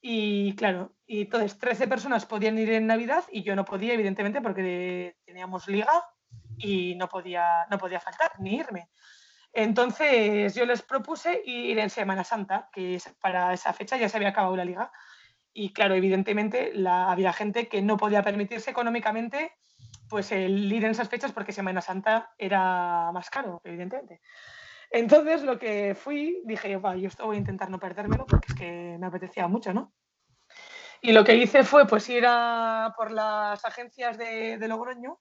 y 0.00 0.54
claro, 0.56 0.94
y 1.06 1.22
entonces 1.22 1.58
13 1.58 1.88
personas 1.88 2.26
podían 2.26 2.58
ir 2.58 2.70
en 2.70 2.86
Navidad 2.86 3.24
y 3.30 3.42
yo 3.42 3.56
no 3.56 3.64
podía, 3.64 3.94
evidentemente, 3.94 4.40
porque 4.40 5.16
teníamos 5.24 5.66
liga 5.68 6.04
y 6.58 6.94
no 6.96 7.08
podía, 7.08 7.66
no 7.70 7.78
podía 7.78 8.00
faltar 8.00 8.32
ni 8.38 8.56
irme. 8.56 8.90
Entonces 9.52 10.54
yo 10.54 10.66
les 10.66 10.82
propuse 10.82 11.40
ir 11.44 11.78
en 11.78 11.88
Semana 11.88 12.24
Santa, 12.24 12.68
que 12.72 13.00
para 13.20 13.54
esa 13.54 13.72
fecha 13.72 13.96
ya 13.96 14.08
se 14.08 14.18
había 14.18 14.28
acabado 14.28 14.56
la 14.56 14.64
liga. 14.64 14.92
Y 15.52 15.72
claro, 15.72 15.94
evidentemente 15.94 16.72
la, 16.74 17.10
había 17.10 17.32
gente 17.32 17.66
que 17.66 17.80
no 17.80 17.96
podía 17.96 18.22
permitirse 18.22 18.70
económicamente 18.70 19.52
pues 20.08 20.30
el 20.30 20.70
ir 20.72 20.84
en 20.84 20.90
esas 20.90 21.08
fechas 21.08 21.32
porque 21.32 21.52
Semana 21.52 21.80
Santa 21.80 22.34
era 22.38 23.10
más 23.12 23.30
caro, 23.30 23.60
evidentemente. 23.64 24.20
Entonces 24.96 25.42
lo 25.42 25.58
que 25.58 25.94
fui, 25.94 26.40
dije, 26.44 26.70
yo 26.70 27.08
esto 27.08 27.26
voy 27.26 27.36
a 27.36 27.40
intentar 27.40 27.70
no 27.70 27.78
perdérmelo 27.78 28.26
porque 28.26 28.46
es 28.48 28.54
que 28.54 28.96
me 28.98 29.06
apetecía 29.06 29.46
mucho, 29.48 29.72
¿no? 29.72 29.92
Y 31.02 31.12
lo 31.12 31.24
que 31.24 31.36
hice 31.36 31.62
fue 31.62 31.86
pues 31.86 32.08
ir 32.08 32.24
a 32.26 32.94
por 32.96 33.10
las 33.10 33.64
agencias 33.64 34.16
de, 34.16 34.58
de 34.58 34.68
Logroño 34.68 35.20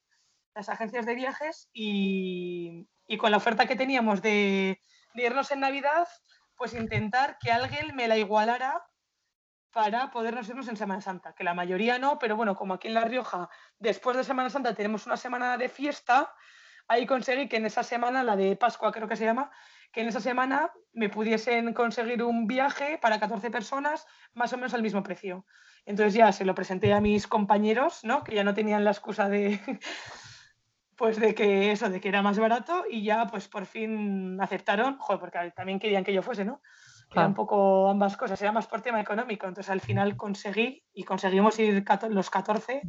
las 0.56 0.70
agencias 0.70 1.06
de 1.06 1.16
viajes 1.16 1.70
y, 1.74 2.88
con 3.20 3.30
la 3.30 3.38
oferta 3.38 3.68
que 3.68 3.76
teníamos 3.76 4.22
de, 4.22 4.80
irnos 5.14 5.52
en 5.52 5.60
Navidad, 5.60 6.08
pues 6.56 6.74
intentar 6.74 7.38
que 7.40 7.52
alguien 7.52 7.96
me 7.96 8.08
la 8.08 8.18
igualara 8.18 8.82
para 9.72 10.10
podernos 10.12 10.48
irnos 10.48 10.70
en 10.70 10.78
Semana 10.78 11.02
Santa, 11.02 11.34
que 11.34 11.44
la 11.44 11.54
mayoría 11.54 12.00
no, 12.00 12.18
pero 12.18 12.38
bueno, 12.38 12.56
como 12.56 12.74
aquí 12.74 12.88
en 12.88 12.94
La 12.94 13.04
Rioja, 13.04 13.50
después 13.78 14.16
de 14.16 14.24
Semana 14.24 14.50
Santa 14.50 14.74
tenemos 14.74 15.06
una 15.06 15.18
semana 15.18 15.58
de 15.58 15.68
fiesta, 15.68 16.34
ahí 16.88 17.06
conseguí 17.06 17.48
que 17.48 17.58
en 17.58 17.66
esa 17.66 17.84
semana, 17.84 18.24
la 18.24 18.36
de 18.36 18.56
Pascua 18.56 18.92
creo 18.92 19.08
que 19.08 19.16
se 19.16 19.26
llama, 19.26 19.52
que 19.92 20.02
en 20.02 20.08
esa 20.08 20.20
semana 20.20 20.72
me 20.94 21.10
pudiesen 21.10 21.74
conseguir 21.74 22.24
un 22.24 22.48
viaje 22.48 22.98
para 23.02 23.20
14 23.20 23.50
personas 23.50 24.06
más 24.34 24.52
o 24.54 24.58
menos 24.58 24.74
al 24.74 24.82
mismo 24.82 25.04
precio. 25.04 25.46
Entonces 25.86 26.14
ya 26.14 26.32
se 26.32 26.46
lo 26.46 26.56
presenté 26.56 26.94
a 26.94 27.02
mis 27.02 27.28
compañeros, 27.28 28.04
¿no? 28.04 28.24
que 28.24 28.36
ya 28.36 28.44
no 28.44 28.54
tenían 28.54 28.84
la 28.84 28.92
excusa 28.92 29.30
de, 29.30 29.60
pues 30.98 31.20
de 31.20 31.36
que 31.36 31.72
eso, 31.72 31.90
de 31.90 32.02
que 32.02 32.10
era 32.10 32.22
más 32.22 32.40
barato 32.40 32.86
y 32.90 33.04
ya 33.04 33.28
pues 33.28 33.48
por 33.48 33.66
fin 33.66 34.40
aceptaron, 34.42 34.98
joder, 34.98 35.20
porque 35.20 35.52
también 35.56 35.80
querían 35.80 36.04
que 36.04 36.14
yo 36.14 36.22
fuese, 36.22 36.46
¿no? 36.46 36.62
Era 37.12 37.28
un 37.28 37.34
poco 37.34 37.90
ambas 37.90 38.18
cosas, 38.18 38.42
era 38.42 38.52
más 38.52 38.68
por 38.68 38.82
tema 38.82 39.00
económico. 39.00 39.48
Entonces 39.48 39.72
al 39.72 39.80
final 39.80 40.18
conseguí 40.18 40.84
y 40.94 41.04
conseguimos 41.04 41.58
ir 41.60 41.86
los 42.10 42.30
14 42.30 42.82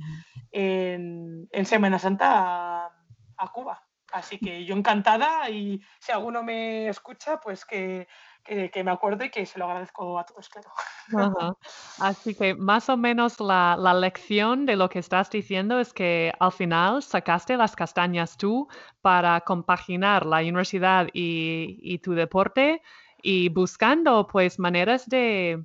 en, 0.50 1.48
Semana 1.64 1.98
Santa 1.98 2.86
a 2.86 3.52
Cuba. 3.52 3.85
Así 4.16 4.38
que 4.38 4.64
yo 4.64 4.74
encantada 4.74 5.50
y 5.50 5.82
si 5.98 6.10
alguno 6.10 6.42
me 6.42 6.88
escucha, 6.88 7.38
pues 7.38 7.66
que, 7.66 8.08
que, 8.42 8.82
me 8.82 8.90
acuerdo 8.90 9.24
y 9.24 9.30
que 9.30 9.44
se 9.44 9.58
lo 9.58 9.66
agradezco 9.66 10.18
a 10.18 10.24
todos, 10.24 10.48
claro. 10.48 11.58
Así 11.98 12.34
que 12.34 12.54
más 12.54 12.88
o 12.88 12.96
menos 12.96 13.40
la, 13.40 13.76
la, 13.78 13.92
lección 13.92 14.64
de 14.64 14.76
lo 14.76 14.88
que 14.88 15.00
estás 15.00 15.28
diciendo 15.28 15.78
es 15.80 15.92
que 15.92 16.32
al 16.40 16.52
final 16.52 17.02
sacaste 17.02 17.58
las 17.58 17.76
castañas 17.76 18.38
tú 18.38 18.68
para 19.02 19.40
compaginar 19.42 20.24
la 20.24 20.38
universidad 20.38 21.08
y, 21.12 21.78
y 21.82 21.98
tu 21.98 22.12
deporte 22.12 22.82
y 23.22 23.50
buscando 23.50 24.26
pues 24.26 24.58
maneras 24.58 25.06
de 25.08 25.62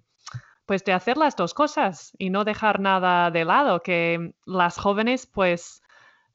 pues 0.65 0.83
de 0.83 0.93
hacer 0.93 1.17
las 1.17 1.35
dos 1.35 1.53
cosas 1.53 2.13
y 2.17 2.29
no 2.29 2.43
dejar 2.43 2.79
nada 2.79 3.29
de 3.31 3.45
lado, 3.45 3.81
que 3.81 4.33
las 4.45 4.77
jóvenes 4.77 5.25
pues 5.27 5.81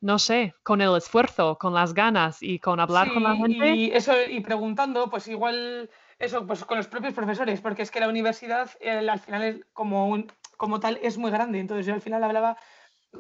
no 0.01 0.19
sé, 0.19 0.55
con 0.63 0.81
el 0.81 0.97
esfuerzo, 0.97 1.57
con 1.59 1.75
las 1.75 1.95
ganas 1.95 2.43
y 2.43 2.59
con 2.59 2.81
hablar 2.81 3.13
con 3.13 3.23
la 3.23 3.37
gente. 3.37 3.75
Y 3.75 3.91
eso, 3.93 4.13
y 4.29 4.41
preguntando, 4.41 5.09
pues 5.11 5.29
igual 5.29 5.91
eso, 6.19 6.47
pues 6.47 6.65
con 6.65 6.79
los 6.79 6.89
propios 6.89 7.15
profesores, 7.15 7.61
porque 7.61 7.83
es 7.83 7.91
que 7.91 8.01
la 8.01 8.09
universidad 8.09 8.71
al 8.85 9.21
final 9.21 9.67
como, 9.73 10.25
como 10.57 10.81
tal 10.81 10.99
es 11.03 11.19
muy 11.19 11.31
grande. 11.31 11.61
Entonces 11.61 11.87
yo 11.87 11.95
al 11.95 12.03
final 12.03 12.25
hablaba 12.25 12.57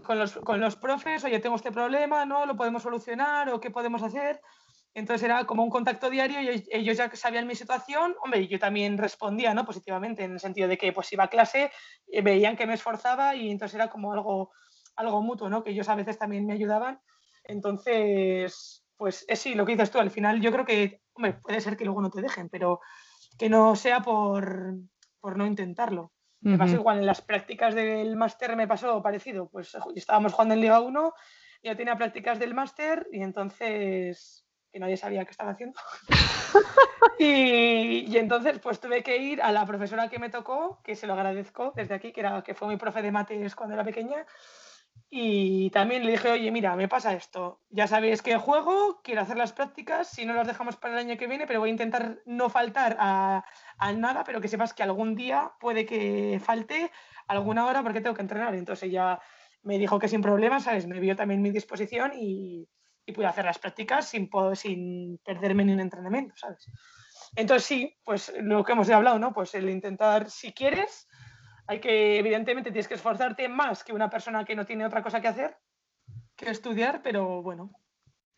con 0.05 0.19
los, 0.19 0.33
con 0.33 0.61
los 0.61 0.77
profes, 0.77 1.25
oye, 1.25 1.39
tengo 1.41 1.57
este 1.57 1.73
problema, 1.73 2.25
¿no? 2.25 2.47
¿Lo 2.47 2.57
podemos 2.57 2.83
solucionar 2.83 3.49
o 3.51 3.61
qué 3.61 3.71
podemos 3.71 4.03
hacer? 4.03 4.41
Entonces 4.95 5.25
era 5.25 5.45
como 5.45 5.63
un 5.63 5.69
contacto 5.69 6.09
diario 6.09 6.41
y 6.41 6.65
ellos 6.71 6.97
ya 6.97 7.15
sabían 7.15 7.47
mi 7.47 7.55
situación, 7.55 8.17
hombre, 8.25 8.49
yo 8.49 8.59
también 8.59 8.97
respondía, 8.97 9.53
¿no? 9.53 9.67
Positivamente, 9.67 10.25
en 10.25 10.33
el 10.33 10.41
sentido 10.41 10.69
de 10.69 10.79
que 10.79 10.91
pues 10.91 11.13
iba 11.13 11.25
a 11.25 11.29
clase, 11.29 11.71
eh, 12.09 12.23
veían 12.23 12.57
que 12.57 12.67
me 12.67 12.73
esforzaba 12.73 13.35
y 13.35 13.51
entonces 13.51 13.75
era 13.75 13.91
como 13.91 14.15
algo, 14.15 14.53
algo 14.97 15.23
mutuo, 15.23 15.49
¿no? 15.49 15.63
Que 15.63 15.71
ellos 15.71 15.89
a 15.89 15.95
veces 15.95 16.19
también 16.19 16.47
me 16.47 16.55
ayudaban. 16.55 17.01
Entonces, 17.45 18.85
pues 18.97 19.25
es 19.29 19.39
sí, 19.39 19.55
lo 19.55 19.65
que 19.65 19.73
dices 19.73 19.91
tú, 19.91 19.99
al 19.99 20.11
final 20.11 20.41
yo 20.41 20.51
creo 20.51 20.65
que, 20.65 21.03
hombre, 21.15 21.35
puede 21.35 21.61
ser 21.61 21.77
que 21.77 21.85
luego 21.85 22.03
no 22.03 22.11
te 22.11 22.23
dejen, 22.23 22.49
pero 22.49 22.81
que 23.39 23.49
no 23.49 23.77
sea 23.77 24.01
por, 24.01 24.75
por 25.21 25.37
no 25.37 25.47
intentarlo. 25.47 26.13
Me 26.41 26.59
pasó 26.59 26.75
igual 26.75 26.99
en 26.99 27.07
las 27.07 27.23
prácticas 27.23 27.75
del 27.75 28.15
máster, 28.15 28.55
me 28.55 28.69
pasó 28.69 29.03
parecido, 29.03 29.49
pues 29.49 29.77
estábamos 29.97 30.33
jugando 30.33 30.55
en 30.55 30.61
Liga 30.61 30.81
1, 30.81 31.13
yo 31.63 31.77
tenía 31.77 31.97
prácticas 31.97 32.39
del 32.39 32.55
máster 32.55 33.09
y 33.11 33.21
entonces, 33.21 34.47
que 34.71 34.79
nadie 34.79 34.97
sabía 34.97 35.25
qué 35.25 35.33
estaba 35.33 35.51
haciendo. 35.53 35.81
y, 37.19 38.05
y, 38.07 38.17
entonces 38.17 38.61
pues 38.61 38.79
tuve 38.79 39.03
que 39.03 39.17
ir 39.17 39.43
a 39.43 39.51
la 39.51 39.67
profesora 39.67 40.09
que 40.09 40.21
me 40.21 40.31
tocó, 40.31 40.81
que 40.85 40.95
se 40.95 41.09
lo 41.09 41.15
agradezco 41.15 41.73
desde 41.75 41.95
aquí, 41.95 42.13
que, 42.13 42.21
era, 42.21 42.43
que 42.43 42.55
fue 42.55 42.69
mi 42.69 42.77
profe 42.77 43.03
de 43.03 43.11
mates 43.11 43.57
cuando 43.57 43.75
era 43.75 43.83
pequeña, 43.83 44.25
y 45.09 45.71
también 45.71 46.05
le 46.05 46.13
dije, 46.13 46.31
oye, 46.33 46.51
mira, 46.51 46.75
me 46.75 46.89
pasa 46.89 47.15
esto. 47.15 47.61
Ya 47.71 47.87
sabéis 47.87 48.23
que 48.23 48.37
juego, 48.37 49.01
quiero 49.05 49.21
hacer 49.21 49.37
las 49.37 49.53
prácticas, 49.53 50.09
si 50.09 50.27
no 50.27 50.35
las 50.35 50.49
dejamos 50.49 50.77
para 50.77 50.95
el 50.95 51.07
año 51.07 51.17
que 51.17 51.29
viene, 51.29 51.47
pero 51.47 51.61
voy 51.61 51.69
a 51.69 51.73
intentar 51.73 52.19
no 52.27 52.51
faltar 52.51 52.97
a, 52.99 53.45
nada, 53.97 54.25
pero 54.25 54.41
que 54.41 54.49
sepas 54.49 54.75
que 54.75 54.83
algún 54.83 55.15
día 55.15 55.53
puede 55.61 55.87
que 55.87 56.41
falte 56.45 56.91
alguna 57.29 57.67
hora 57.67 57.83
porque 57.83 58.01
tengo 58.01 58.17
que 58.17 58.23
entrenar. 58.23 58.55
Entonces 58.57 58.89
ella 58.89 59.21
me 59.63 59.79
dijo 59.79 59.99
que 59.99 60.09
sin 60.09 60.23
problemas, 60.23 60.65
¿sabes? 60.65 60.87
Me 60.89 60.99
vio 60.99 61.15
también 61.15 61.41
mi 61.41 61.51
disposición 61.51 62.13
y, 62.15 62.69
y 63.05 63.13
pude 63.13 63.27
hacer 63.27 63.45
las 63.45 63.59
prácticas 63.59 64.09
sin, 64.09 64.29
sin 64.55 65.19
perderme 65.25 65.65
ni 65.65 65.73
un 65.73 65.81
entrenamiento, 65.81 66.35
¿sabes? 66.37 66.69
Entonces 67.37 67.65
sí, 67.65 67.97
pues 68.05 68.33
lo 68.41 68.65
que 68.65 68.73
hemos 68.73 68.91
hablado, 68.91 69.21
¿no? 69.21 69.33
Pues 69.33 69.55
el 69.55 69.71
intentar, 69.71 70.31
si 70.31 70.53
quieres, 70.53 71.07
hay 71.67 71.81
que, 71.81 72.19
evidentemente, 72.19 72.71
tienes 72.71 72.89
que 72.89 72.95
esforzarte 72.95 73.49
más 73.49 73.85
que 73.85 73.93
una 73.93 74.11
persona 74.11 74.45
que 74.45 74.55
no 74.55 74.65
tiene 74.65 74.87
otra 74.87 75.03
cosa 75.03 75.21
que 75.21 75.29
hacer 75.29 75.57
que 76.37 76.51
estudiar, 76.51 77.01
pero 77.03 77.43
bueno, 77.43 77.71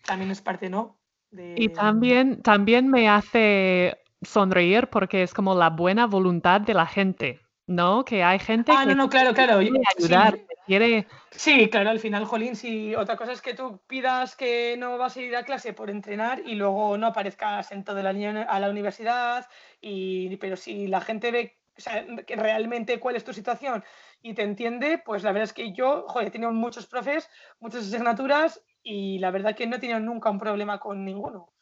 también 0.06 0.30
es 0.30 0.40
parte, 0.40 0.70
¿no? 0.70 0.98
Y 1.30 1.68
también, 1.70 2.40
también 2.42 2.88
me 2.88 3.08
hace 3.08 3.98
sonreír 4.22 4.88
porque 4.88 5.22
es 5.22 5.34
como 5.34 5.54
la 5.54 5.68
buena 5.70 6.06
voluntad 6.06 6.60
de 6.60 6.72
la 6.72 6.86
gente, 6.86 7.40
¿no? 7.66 8.04
Que 8.04 8.22
hay 8.22 8.38
gente 8.38 8.72
ah, 8.74 8.84
que 8.84 8.94
no, 8.94 8.94
no, 8.94 9.10
claro, 9.10 9.34
claro. 9.34 9.58
quiere 9.58 9.82
ayudar, 9.98 10.36
sí. 10.36 10.46
quiere... 10.66 11.06
Sí, 11.30 11.68
claro, 11.68 11.90
al 11.90 12.00
final, 12.00 12.24
Jolín, 12.24 12.56
si 12.56 12.94
otra 12.94 13.16
cosa 13.16 13.32
es 13.32 13.42
que 13.42 13.52
tú 13.52 13.80
pidas 13.86 14.36
que 14.36 14.76
no 14.78 14.96
vas 14.96 15.16
a 15.16 15.20
ir 15.20 15.36
a 15.36 15.44
clase 15.44 15.74
por 15.74 15.90
entrenar 15.90 16.40
y 16.46 16.54
luego 16.54 16.96
no 16.96 17.08
aparezcas 17.08 17.70
en 17.72 17.84
todo 17.84 17.98
el 17.98 18.06
año 18.06 18.46
a 18.48 18.58
la 18.58 18.70
universidad, 18.70 19.46
y, 19.82 20.34
pero 20.36 20.56
si 20.56 20.86
la 20.86 21.02
gente 21.02 21.30
ve 21.30 21.57
o 21.78 21.80
sea, 21.80 22.04
realmente 22.26 22.98
cuál 22.98 23.16
es 23.16 23.24
tu 23.24 23.32
situación 23.32 23.84
y 24.20 24.34
te 24.34 24.42
entiende, 24.42 24.98
pues 24.98 25.22
la 25.22 25.30
verdad 25.30 25.44
es 25.44 25.52
que 25.52 25.72
yo, 25.72 26.04
joder, 26.08 26.28
he 26.28 26.30
tenido 26.30 26.52
muchos 26.52 26.86
profes, 26.86 27.30
muchas 27.60 27.86
asignaturas 27.86 28.60
y 28.82 29.18
la 29.20 29.30
verdad 29.30 29.54
que 29.54 29.66
no 29.66 29.76
he 29.76 29.78
tenido 29.78 30.00
nunca 30.00 30.28
un 30.30 30.40
problema 30.40 30.80
con 30.80 31.04
ninguno. 31.04 31.52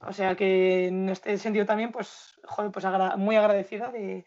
O 0.00 0.12
sea 0.12 0.36
que 0.36 0.88
en 0.88 1.08
este 1.08 1.38
sentido 1.38 1.64
también, 1.64 1.90
pues, 1.90 2.38
joder, 2.44 2.70
pues 2.70 2.84
muy 3.16 3.36
agradecida 3.36 3.90
de, 3.90 4.26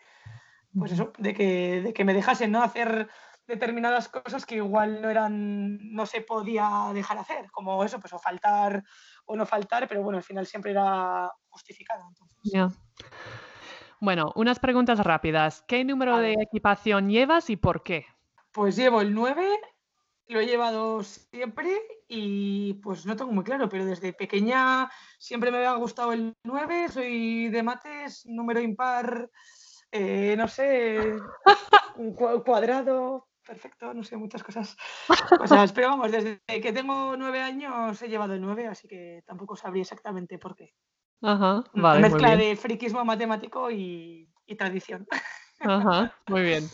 pues 0.78 0.92
eso, 0.92 1.14
de 1.18 1.34
que, 1.36 1.82
de 1.82 1.94
que 1.94 2.04
me 2.04 2.16
dejasen 2.16 2.52
¿no? 2.52 2.64
hacer 2.64 3.08
determinadas 3.46 4.10
cosas 4.10 4.46
que 4.46 4.56
igual 4.56 5.02
no 5.02 5.10
eran, 5.10 5.78
no 5.94 6.06
se 6.06 6.22
podía 6.22 6.92
dejar 6.94 7.18
hacer, 7.18 7.50
como 7.52 7.84
eso, 7.84 8.00
pues 8.00 8.14
o 8.14 8.20
faltar 8.20 8.84
o 9.26 9.36
no 9.36 9.46
faltar, 9.46 9.88
pero 9.88 10.02
bueno, 10.04 10.18
al 10.18 10.24
final 10.24 10.46
siempre 10.46 10.72
era 10.72 11.32
justificado. 11.50 12.04
Bueno, 14.02 14.32
unas 14.36 14.60
preguntas 14.60 15.00
rápidas. 15.00 15.64
¿Qué 15.68 15.84
número 15.84 16.18
de 16.20 16.34
equipación 16.34 17.10
llevas 17.10 17.50
y 17.50 17.58
por 17.58 17.84
qué? 17.84 18.06
Pues 18.54 18.78
llevo 18.78 19.02
el 19.02 19.14
9, 19.14 19.46
lo 20.28 20.40
he 20.40 20.46
llevado 20.46 21.04
siempre 21.04 21.78
y 22.08 22.76
pues 22.76 23.06
no 23.06 23.18
tengo 23.18 23.34
muy 23.34 23.44
claro, 23.44 23.68
pero 23.68 23.84
desde 23.84 24.14
pequeña 24.14 24.90
siempre 25.18 25.52
me 25.52 25.58
había 25.58 25.74
gustado 25.74 26.14
el 26.14 26.34
9, 26.44 26.88
soy 26.88 27.50
de 27.50 27.62
mates, 27.62 28.26
número 28.26 28.62
impar, 28.62 29.30
eh, 29.92 30.36
no 30.38 30.48
sé, 30.48 31.18
un 31.98 32.14
cuadrado, 32.14 33.28
perfecto, 33.46 33.94
no 33.94 34.04
sé, 34.04 34.16
muchas 34.16 34.44
cosas. 34.44 34.78
O 35.42 35.48
sea, 35.48 35.66
pero 35.76 35.90
vamos, 35.90 36.12
desde 36.12 36.40
que 36.48 36.72
tengo 36.72 37.18
nueve 37.18 37.42
años 37.42 38.02
he 38.02 38.08
llevado 38.08 38.34
el 38.34 38.42
nueve, 38.42 38.68
así 38.68 38.88
que 38.88 39.24
tampoco 39.26 39.58
sabría 39.58 39.82
exactamente 39.82 40.38
por 40.38 40.56
qué. 40.56 40.74
Ajá, 41.22 41.64
vale. 41.74 42.02
Mezcla 42.02 42.36
de 42.36 42.56
friquismo 42.56 43.04
matemático 43.04 43.70
y, 43.72 44.28
tradición. 44.58 45.08
Ajá, 45.60 46.16
muy 46.28 46.42
bien. 46.42 46.70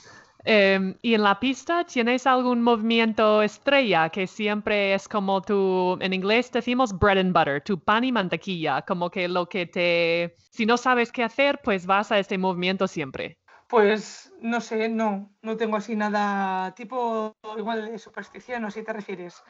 Em, 0.48 0.96
¿Y 1.02 1.16
en 1.16 1.24
la 1.24 1.40
pista 1.40 1.84
tienes 1.86 2.28
algún 2.28 2.62
movimiento 2.62 3.42
estrella 3.42 4.10
que 4.10 4.28
siempre 4.28 4.94
es 4.94 5.08
como 5.08 5.42
tu, 5.42 5.98
en 6.00 6.14
inglés 6.14 6.52
decimos 6.52 6.98
bread 6.98 7.18
and 7.18 7.34
butter, 7.34 7.62
tu 7.62 7.80
pan 7.80 8.04
y 8.04 8.12
mantequilla, 8.12 8.84
como 8.84 9.10
que 9.10 9.28
lo 9.28 9.50
que 9.50 9.66
te, 9.66 10.36
si 10.52 10.68
no 10.68 10.78
sabes 10.78 11.12
qué 11.12 11.24
hacer, 11.24 11.60
pues 11.64 11.88
vas 11.88 12.12
a 12.12 12.20
este 12.20 12.38
movimiento 12.38 12.88
siempre? 12.88 13.40
Pues 13.68 14.32
no 14.40 14.62
sé, 14.62 14.88
no, 14.88 15.32
no 15.42 15.58
tengo 15.58 15.78
así 15.78 15.96
nada 15.96 16.76
tipo 16.76 17.34
igual 17.58 17.90
de 17.92 17.98
superstición, 17.98 18.66
¿o 18.66 18.72
si 18.72 18.84
te 18.84 18.94
refieres? 18.94 19.44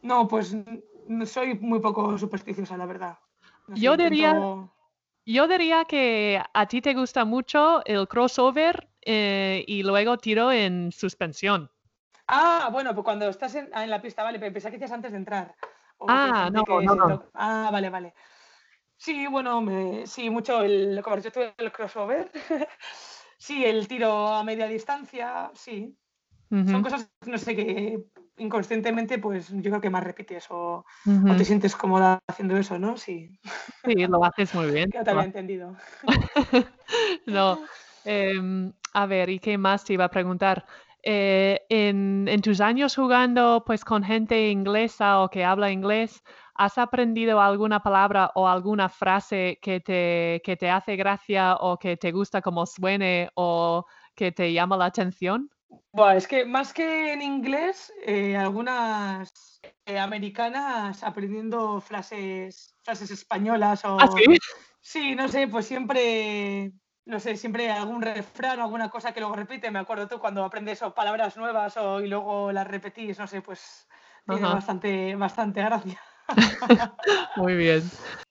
No, 0.00 0.26
pues 0.26 0.56
soy 1.26 1.58
muy 1.58 1.80
poco 1.80 2.16
supersticiosa, 2.16 2.78
la 2.78 2.86
verdad. 2.86 3.18
Yo 3.74 3.96
diría, 3.96 4.34
yo 5.24 5.48
diría 5.48 5.84
que 5.84 6.42
a 6.52 6.66
ti 6.66 6.80
te 6.80 6.94
gusta 6.94 7.24
mucho 7.24 7.84
el 7.84 8.08
crossover 8.08 8.88
eh, 9.02 9.64
y 9.66 9.82
luego 9.82 10.18
tiro 10.18 10.52
en 10.52 10.92
suspensión. 10.92 11.70
Ah, 12.28 12.68
bueno, 12.72 12.94
pues 12.94 13.04
cuando 13.04 13.28
estás 13.28 13.54
en, 13.54 13.68
ah, 13.72 13.86
la 13.86 14.02
pista, 14.02 14.22
vale, 14.22 14.38
pero 14.38 14.52
pensé 14.52 14.70
que 14.70 14.84
antes 14.84 15.12
de 15.12 15.18
entrar. 15.18 15.54
ah, 16.00 16.50
no, 16.52 16.64
no, 16.80 17.22
Ah, 17.34 17.68
vale, 17.72 17.90
vale. 17.90 18.14
Sí, 18.96 19.26
bueno, 19.26 19.62
sí, 20.06 20.30
mucho 20.30 20.62
el, 20.62 21.00
como 21.02 21.16
has 21.16 21.32
el 21.58 21.72
crossover. 21.72 22.30
Sí, 23.38 23.66
el 23.66 23.86
tiro 23.86 24.28
a 24.28 24.42
media 24.42 24.66
distancia, 24.66 25.50
sí. 25.54 25.94
Son 26.48 26.82
cosas, 26.82 27.10
no 27.26 27.36
sé, 27.36 27.54
que 27.54 27.98
inconscientemente, 28.38 29.18
pues 29.18 29.48
yo 29.48 29.62
creo 29.62 29.80
que 29.80 29.90
más 29.90 30.04
repites 30.04 30.46
o, 30.50 30.84
te 31.36 31.44
sientes 31.44 31.74
cómoda 31.76 32.18
haciendo 32.28 32.56
eso, 32.56 32.78
¿no? 32.78 32.96
Sí. 32.96 33.38
Sí, 33.84 33.94
lo 34.06 34.24
haces 34.24 34.54
muy 34.54 34.70
bien. 34.72 34.90
Ya 34.92 35.04
te 35.04 35.10
había 35.10 35.24
entendido. 35.24 35.76
no. 37.26 37.58
Em, 38.04 38.72
a 38.92 39.06
ver, 39.06 39.30
¿y 39.30 39.38
qué 39.38 39.58
más 39.58 39.84
te 39.84 39.94
iba 39.94 40.04
a 40.04 40.10
preguntar? 40.10 40.64
Eh, 41.02 41.60
en, 41.68 42.26
en, 42.28 42.40
tus 42.40 42.60
años 42.60 42.96
jugando 42.96 43.62
pues 43.64 43.84
con 43.84 44.02
gente 44.02 44.50
inglesa 44.50 45.20
o 45.20 45.30
que 45.30 45.44
habla 45.44 45.70
inglés, 45.70 46.22
¿Has 46.58 46.78
aprendido 46.78 47.38
alguna 47.38 47.82
palabra 47.82 48.32
o 48.34 48.48
alguna 48.48 48.88
frase 48.88 49.58
que 49.60 49.80
te, 49.80 50.40
que 50.42 50.56
te 50.56 50.70
hace 50.70 50.96
gracia 50.96 51.56
o 51.56 51.78
que 51.78 51.98
te 51.98 52.12
gusta 52.12 52.40
como 52.40 52.64
suene 52.64 53.28
o 53.34 53.84
que 54.14 54.32
te 54.32 54.50
llama 54.54 54.78
la 54.78 54.86
atención? 54.86 55.50
Bueno, 55.92 56.18
es 56.18 56.28
que 56.28 56.44
más 56.44 56.72
que 56.72 57.12
en 57.12 57.22
inglés, 57.22 57.92
eh, 58.04 58.36
algunas 58.36 59.60
eh, 59.84 59.98
americanas 59.98 61.02
aprendiendo 61.02 61.80
frases, 61.80 62.76
frases 62.82 63.10
españolas 63.10 63.84
o... 63.84 63.98
¿Ah, 64.00 64.08
sí? 64.08 64.24
Sí, 64.80 65.16
no 65.16 65.26
sé, 65.26 65.48
pues 65.48 65.66
siempre, 65.66 66.70
no 67.06 67.18
sé, 67.18 67.36
siempre 67.36 67.72
algún 67.72 68.02
refrán 68.02 68.60
o 68.60 68.62
alguna 68.62 68.88
cosa 68.88 69.12
que 69.12 69.18
luego 69.18 69.34
repite. 69.34 69.68
Me 69.70 69.80
acuerdo 69.80 70.06
tú 70.06 70.20
cuando 70.20 70.44
aprendes 70.44 70.80
o 70.82 70.94
palabras 70.94 71.36
nuevas 71.36 71.76
o, 71.76 72.00
y 72.00 72.06
luego 72.06 72.52
las 72.52 72.68
repetís, 72.68 73.18
no 73.18 73.26
sé, 73.26 73.42
pues 73.42 73.88
tiene 74.28 74.42
bastante, 74.42 75.16
bastante 75.16 75.60
gracia. 75.60 76.00
Muy 77.36 77.56
bien. 77.56 77.82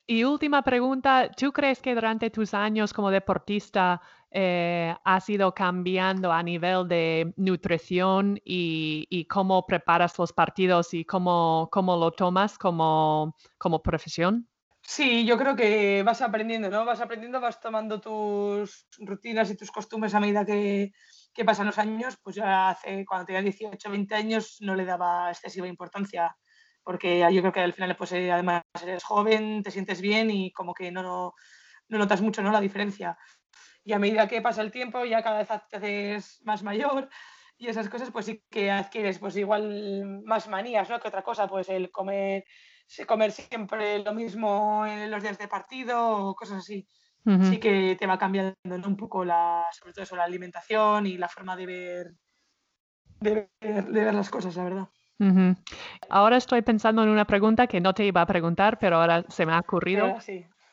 Y 0.08 0.24
última 0.24 0.62
pregunta, 0.62 1.30
¿tú 1.36 1.52
crees 1.52 1.82
que 1.82 1.96
durante 1.96 2.30
tus 2.30 2.54
años 2.54 2.94
como 2.94 3.12
deportista 3.12 4.02
eh, 4.38 4.94
has 5.06 5.30
ido 5.30 5.54
cambiando 5.54 6.32
a 6.32 6.44
nivel 6.44 6.88
de 6.88 7.34
nutrición 7.38 8.40
y, 8.44 9.26
cómo 9.30 9.66
preparas 9.66 10.20
los 10.20 10.34
partidos 10.34 10.94
y 10.94 11.06
cómo, 11.06 11.70
cómo 11.72 11.96
lo 11.96 12.12
tomas 12.12 12.58
como, 12.58 13.36
como 13.58 13.82
profesión? 13.82 14.50
Sí, 14.82 15.26
yo 15.26 15.38
creo 15.38 15.56
que 15.56 16.04
vas 16.04 16.22
aprendiendo, 16.22 16.70
¿no? 16.70 16.84
Vas 16.84 17.02
aprendiendo, 17.02 17.40
vas 17.40 17.60
tomando 17.60 18.02
tus 18.02 18.88
rutinas 19.00 19.50
y 19.50 19.58
tus 19.58 19.72
costumbres 19.72 20.14
a 20.14 20.20
medida 20.20 20.46
que, 20.46 20.92
que 21.34 21.46
pasan 21.46 21.68
los 21.68 21.80
años. 21.80 22.18
Pues 22.22 22.36
ya 22.36 22.70
hace, 22.70 23.06
cuando 23.06 23.26
tenía 23.26 23.42
18, 23.42 23.90
20 23.90 24.14
años, 24.14 24.58
no 24.60 24.76
le 24.76 24.86
daba 24.86 25.32
excesiva 25.32 25.68
importancia 25.68 26.36
porque 26.86 27.28
yo 27.32 27.42
creo 27.42 27.52
que 27.52 27.62
al 27.62 27.74
final 27.74 27.96
pues 27.98 28.12
eh, 28.12 28.32
además 28.32 28.62
eres 28.82 29.04
joven, 29.04 29.64
te 29.64 29.72
sientes 29.72 30.02
bien 30.02 30.30
y 30.30 30.52
como 30.54 30.74
que 30.76 30.92
no, 30.92 31.34
no, 31.90 31.98
notas 31.98 32.22
mucho 32.22 32.44
¿no? 32.44 32.52
la 32.52 32.62
diferencia. 32.62 33.18
Y 33.86 33.94
a 33.94 34.00
medida 34.00 34.28
que 34.28 34.42
pasa 34.42 34.62
el 34.62 34.72
tiempo 34.72 35.06
ya 35.06 35.24
cada 35.24 35.38
vez 35.38 35.48
te 35.70 35.78
haces 35.78 36.42
más 36.44 36.64
mayor 36.64 37.08
y 37.58 37.68
esas 37.68 37.88
cosas 37.88 38.12
pues 38.12 38.26
sí 38.26 38.44
que 38.50 38.72
adquieres 38.72 39.20
pues 39.20 39.38
igual 39.38 40.24
más 40.26 40.50
manías 40.50 40.90
¿no? 40.90 41.00
que 41.00 41.08
otra 41.08 41.22
cosa, 41.22 41.48
pues 41.48 41.70
el 41.70 41.92
comer, 41.92 42.44
comer 43.08 43.32
siempre 43.32 44.00
lo 44.00 44.14
mismo 44.14 44.86
en 44.86 45.10
los 45.10 45.22
días 45.22 45.38
de 45.38 45.48
partido 45.48 46.30
o 46.30 46.36
cosas 46.36 46.58
así. 46.58 46.88
Sí 47.50 47.58
que 47.58 47.96
te 48.00 48.06
va 48.06 48.20
cambiando 48.20 48.56
un 48.86 48.96
poco 48.96 49.26
la, 49.26 49.66
sobre 49.72 49.94
todo 49.94 50.04
eso, 50.04 50.16
la 50.16 50.26
alimentación 50.26 51.08
y 51.08 51.18
la 51.18 51.28
forma 51.28 51.56
de 51.56 51.66
ver, 51.66 52.14
de 53.20 53.50
ver 53.60 54.14
las 54.14 54.30
cosas, 54.30 54.56
la 54.56 54.64
verdad. 54.64 54.88
Ahora 56.10 56.38
estoy 56.38 56.62
pensando 56.62 57.02
en 57.02 57.10
una 57.10 57.26
pregunta 57.26 57.66
que 57.66 57.80
no 57.80 57.94
te 57.94 58.06
iba 58.06 58.22
a 58.22 58.26
preguntar, 58.26 58.78
pero 58.80 58.98
ahora 58.98 59.26
se 59.30 59.46
me 59.46 59.54
ha 59.54 59.60
ocurrido. 59.60 60.16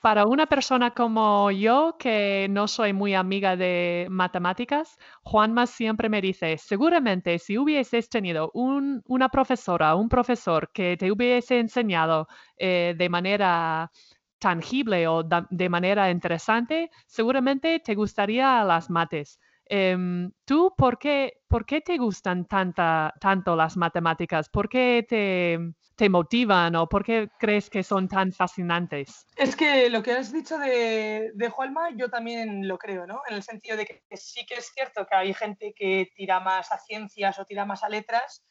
Para 0.02 0.26
una 0.26 0.46
persona 0.46 0.90
como 0.90 1.50
yo, 1.52 1.96
que 1.98 2.48
no 2.50 2.66
soy 2.68 2.92
muy 2.92 3.14
amiga 3.14 3.56
de 3.56 4.06
matemáticas, 4.10 4.98
Juanma 5.22 5.66
siempre 5.66 6.08
me 6.08 6.20
dice, 6.20 6.58
seguramente 6.58 7.38
si 7.38 7.56
hubieses 7.56 8.08
tenido 8.08 8.50
una 8.52 9.28
profesora, 9.28 9.94
un 9.94 10.08
profesor 10.08 10.70
que 10.72 10.96
te 10.96 11.10
hubiese 11.12 11.60
enseñado 11.60 12.26
eh, 12.58 12.94
de 12.98 13.08
manera 13.08 13.90
tangible 14.38 15.06
o 15.06 15.22
de 15.22 15.68
manera 15.68 16.10
interesante, 16.10 16.90
seguramente 17.06 17.78
te 17.78 17.94
gustaría 17.94 18.64
las 18.64 18.90
mates. 18.90 19.38
Em, 19.74 20.30
¿Tú 20.44 20.74
por 20.76 20.98
qué, 20.98 21.40
por 21.48 21.64
qué 21.64 21.80
te 21.80 21.96
gustan 21.96 22.44
tanta, 22.44 23.14
tanto 23.18 23.56
las 23.56 23.74
matemáticas? 23.78 24.50
¿Por 24.50 24.68
qué 24.68 25.06
te, 25.08 25.58
te, 25.96 26.10
motivan 26.10 26.76
o 26.76 26.86
por 26.86 27.02
qué 27.02 27.30
crees 27.38 27.70
que 27.70 27.82
son 27.82 28.06
tan 28.06 28.34
fascinantes? 28.34 29.26
Es 29.34 29.56
que 29.56 29.88
lo 29.88 30.02
que 30.02 30.12
has 30.12 30.30
dicho 30.30 30.58
de, 30.58 31.30
de 31.32 31.48
Juanma, 31.48 31.88
yo 31.96 32.10
también 32.10 32.68
lo 32.68 32.76
creo, 32.76 33.06
¿no? 33.06 33.22
En 33.26 33.36
el 33.36 33.42
sentido 33.42 33.78
de 33.78 33.86
que 33.86 34.02
sí 34.14 34.44
que 34.44 34.56
es 34.56 34.70
cierto 34.74 35.06
que 35.06 35.16
hay 35.16 35.32
gente 35.32 35.72
que 35.74 36.12
tira 36.14 36.38
más 36.38 36.70
a 36.70 36.76
ciencias 36.76 37.38
o 37.38 37.46
tira 37.46 37.64
más 37.64 37.82
a 37.82 37.88
letras 37.88 38.44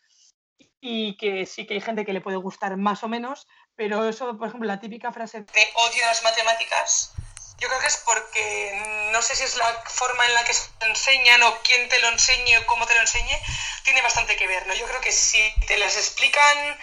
y 0.79 1.15
que 1.17 1.45
sí 1.45 1.67
que 1.67 1.75
hay 1.75 1.81
gente 1.81 2.03
que 2.03 2.13
le 2.13 2.21
puede 2.21 2.37
gustar 2.37 2.75
más 2.77 3.03
o 3.03 3.07
menos, 3.07 3.45
pero 3.75 4.09
eso, 4.09 4.35
por 4.39 4.47
ejemplo, 4.47 4.65
la 4.65 4.79
típica 4.79 5.11
frase 5.11 5.41
de 5.41 5.45
odio 5.45 6.01
las 6.07 6.23
matemáticas 6.23 7.13
yo 7.61 7.67
creo 7.67 7.79
que 7.79 7.87
es 7.87 7.97
porque 7.97 9.09
no 9.11 9.21
sé 9.21 9.35
si 9.35 9.43
es 9.43 9.55
la 9.55 9.83
forma 9.85 10.25
en 10.25 10.33
la 10.33 10.43
que 10.43 10.53
se 10.53 10.67
enseñan 10.81 11.43
o 11.43 11.61
quién 11.61 11.87
te 11.89 11.99
lo 11.99 12.07
enseñe 12.07 12.57
o 12.57 12.65
cómo 12.65 12.87
te 12.87 12.95
lo 12.95 13.01
enseñe, 13.01 13.39
tiene 13.83 14.01
bastante 14.01 14.35
que 14.35 14.47
ver, 14.47 14.65
¿no? 14.65 14.73
Yo 14.73 14.87
creo 14.87 14.99
que 14.99 15.11
si 15.11 15.53
te 15.67 15.77
las 15.77 15.95
explican 15.95 16.79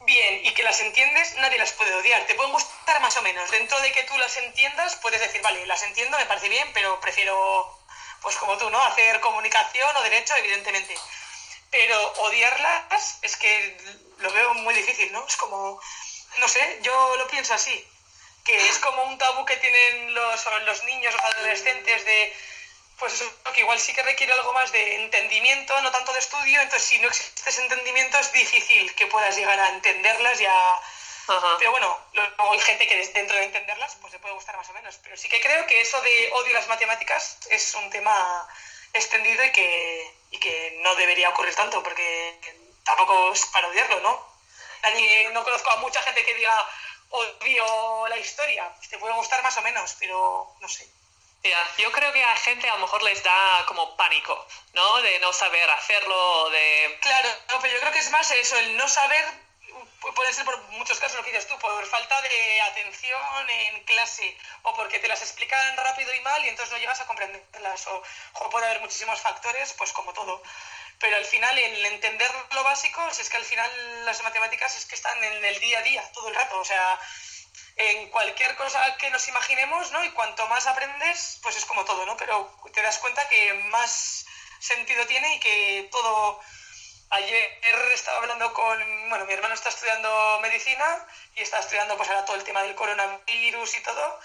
bien 0.00 0.40
y 0.42 0.54
que 0.54 0.62
las 0.62 0.80
entiendes, 0.80 1.34
nadie 1.36 1.58
las 1.58 1.72
puede 1.72 1.94
odiar. 1.94 2.26
Te 2.26 2.34
pueden 2.34 2.52
gustar 2.52 2.98
más 3.02 3.14
o 3.18 3.22
menos. 3.22 3.50
Dentro 3.50 3.78
de 3.82 3.92
que 3.92 4.04
tú 4.04 4.16
las 4.16 4.34
entiendas, 4.38 4.96
puedes 4.96 5.20
decir, 5.20 5.42
vale, 5.42 5.66
las 5.66 5.82
entiendo, 5.82 6.16
me 6.16 6.26
parece 6.26 6.48
bien, 6.48 6.70
pero 6.72 6.98
prefiero, 7.00 7.78
pues 8.22 8.36
como 8.36 8.56
tú, 8.56 8.70
¿no? 8.70 8.82
Hacer 8.84 9.20
comunicación 9.20 9.94
o 9.96 10.02
derecho, 10.02 10.34
evidentemente. 10.36 10.96
Pero 11.70 12.12
odiarlas 12.22 13.18
es 13.20 13.36
que 13.36 13.76
lo 14.16 14.32
veo 14.32 14.54
muy 14.54 14.72
difícil, 14.72 15.12
¿no? 15.12 15.26
Es 15.26 15.36
como, 15.36 15.78
no 16.38 16.48
sé, 16.48 16.78
yo 16.80 17.16
lo 17.16 17.28
pienso 17.28 17.52
así 17.52 17.86
que 18.44 18.68
es 18.68 18.78
como 18.78 19.04
un 19.04 19.18
tabú 19.18 19.44
que 19.44 19.56
tienen 19.56 20.14
los, 20.14 20.46
los 20.66 20.84
niños, 20.84 21.14
los 21.14 21.24
adolescentes 21.24 22.04
de 22.04 22.36
pues 22.98 23.14
eso, 23.14 23.24
que 23.52 23.60
igual 23.60 23.78
sí 23.80 23.92
que 23.92 24.02
requiere 24.02 24.32
algo 24.32 24.52
más 24.52 24.70
de 24.70 25.02
entendimiento, 25.02 25.80
no 25.82 25.90
tanto 25.90 26.12
de 26.12 26.20
estudio, 26.20 26.60
entonces 26.60 26.88
si 26.88 26.98
no 26.98 27.08
existe 27.08 27.50
ese 27.50 27.62
entendimiento 27.62 28.18
es 28.18 28.32
difícil 28.32 28.94
que 28.94 29.06
puedas 29.06 29.36
llegar 29.36 29.58
a 29.58 29.70
entenderlas 29.70 30.40
y 30.40 30.46
a... 30.46 30.80
Pero 31.58 31.70
bueno, 31.70 31.98
luego 32.12 32.52
hay 32.52 32.60
gente 32.60 32.86
que 32.86 32.96
dentro 33.08 33.36
de 33.36 33.44
entenderlas 33.44 33.96
pues 34.00 34.12
le 34.12 34.18
puede 34.18 34.34
gustar 34.34 34.56
más 34.58 34.68
o 34.68 34.74
menos, 34.74 34.98
pero 35.02 35.16
sí 35.16 35.28
que 35.28 35.40
creo 35.40 35.66
que 35.66 35.80
eso 35.80 36.00
de 36.02 36.30
odio 36.32 36.50
a 36.52 36.60
las 36.60 36.68
matemáticas 36.68 37.38
es 37.50 37.74
un 37.74 37.88
tema 37.90 38.46
extendido 38.92 39.42
y 39.42 39.50
que, 39.50 40.14
y 40.30 40.38
que 40.38 40.78
no 40.82 40.94
debería 40.96 41.30
ocurrir 41.30 41.54
tanto, 41.54 41.82
porque 41.82 42.38
tampoco 42.84 43.32
es 43.32 43.46
para 43.46 43.68
odiarlo, 43.68 44.00
¿no? 44.00 44.34
no 45.32 45.44
conozco 45.44 45.70
a 45.70 45.76
mucha 45.76 46.02
gente 46.02 46.24
que 46.24 46.34
diga 46.34 46.68
odio 47.14 48.08
la 48.08 48.18
historia, 48.18 48.74
te 48.90 48.98
puede 48.98 49.14
gustar 49.14 49.42
más 49.42 49.56
o 49.58 49.62
menos, 49.62 49.96
pero 49.98 50.54
no 50.60 50.68
sé 50.68 50.88
yo 51.78 51.92
creo 51.92 52.12
que 52.12 52.24
a 52.24 52.36
gente 52.36 52.68
a 52.68 52.74
lo 52.74 52.80
mejor 52.80 53.02
les 53.02 53.22
da 53.22 53.64
como 53.66 53.96
pánico, 53.96 54.46
¿no? 54.72 55.02
De 55.02 55.18
no 55.20 55.32
saber 55.32 55.68
hacerlo, 55.70 56.50
de... 56.50 56.98
Claro, 57.02 57.28
pero 57.60 57.74
yo 57.74 57.80
creo 57.80 57.92
que 57.92 57.98
es 57.98 58.10
más 58.10 58.30
eso, 58.30 58.56
el 58.56 58.76
no 58.76 58.88
saber, 58.88 59.24
puede 60.14 60.32
ser 60.32 60.44
por 60.44 60.58
muchos 60.70 60.98
casos 60.98 61.18
lo 61.18 61.24
que 61.24 61.32
dices 61.32 61.46
tú, 61.46 61.58
por 61.58 61.84
falta 61.86 62.20
de 62.22 62.60
atención 62.62 63.50
en 63.50 63.84
clase, 63.84 64.36
o 64.62 64.74
porque 64.74 64.98
te 64.98 65.08
las 65.08 65.20
explican 65.20 65.76
rápido 65.76 66.14
y 66.14 66.20
mal 66.20 66.44
y 66.44 66.48
entonces 66.48 66.72
no 66.72 66.78
llegas 66.78 67.00
a 67.00 67.06
comprenderlas, 67.06 67.86
o, 67.88 68.02
o 68.34 68.50
puede 68.50 68.66
haber 68.66 68.80
muchísimos 68.80 69.20
factores, 69.20 69.74
pues 69.74 69.92
como 69.92 70.12
todo. 70.14 70.42
Pero 71.00 71.16
al 71.16 71.24
final, 71.24 71.58
el 71.58 71.86
entender 71.86 72.30
lo 72.52 72.64
básico, 72.64 73.06
es 73.08 73.28
que 73.28 73.36
al 73.36 73.44
final 73.44 73.70
las 74.04 74.22
matemáticas 74.22 74.76
es 74.76 74.86
que 74.86 74.94
están 74.94 75.22
en 75.22 75.44
el 75.44 75.60
día 75.60 75.78
a 75.78 75.82
día, 75.82 76.12
todo 76.12 76.28
el 76.28 76.34
rato, 76.34 76.58
o 76.58 76.64
sea 76.64 76.98
en 77.76 78.08
cualquier 78.10 78.54
cosa 78.56 78.96
que 78.98 79.10
nos 79.10 79.26
imaginemos, 79.28 79.90
¿no? 79.90 80.04
Y 80.04 80.10
cuanto 80.10 80.46
más 80.46 80.66
aprendes, 80.66 81.38
pues 81.42 81.56
es 81.56 81.64
como 81.64 81.84
todo, 81.84 82.06
¿no? 82.06 82.16
Pero 82.16 82.54
te 82.72 82.82
das 82.82 82.98
cuenta 82.98 83.26
que 83.28 83.54
más 83.70 84.24
sentido 84.60 85.06
tiene 85.06 85.34
y 85.34 85.40
que 85.40 85.88
todo... 85.90 86.40
Ayer 87.10 87.60
estaba 87.92 88.18
hablando 88.18 88.52
con, 88.54 89.08
bueno, 89.08 89.24
mi 89.26 89.34
hermano 89.34 89.54
está 89.54 89.68
estudiando 89.68 90.40
medicina 90.42 91.06
y 91.36 91.42
está 91.42 91.60
estudiando 91.60 91.96
pues 91.96 92.08
ahora 92.08 92.24
todo 92.24 92.36
el 92.36 92.44
tema 92.44 92.62
del 92.62 92.74
coronavirus 92.74 93.76
y 93.76 93.82
todo. 93.82 94.20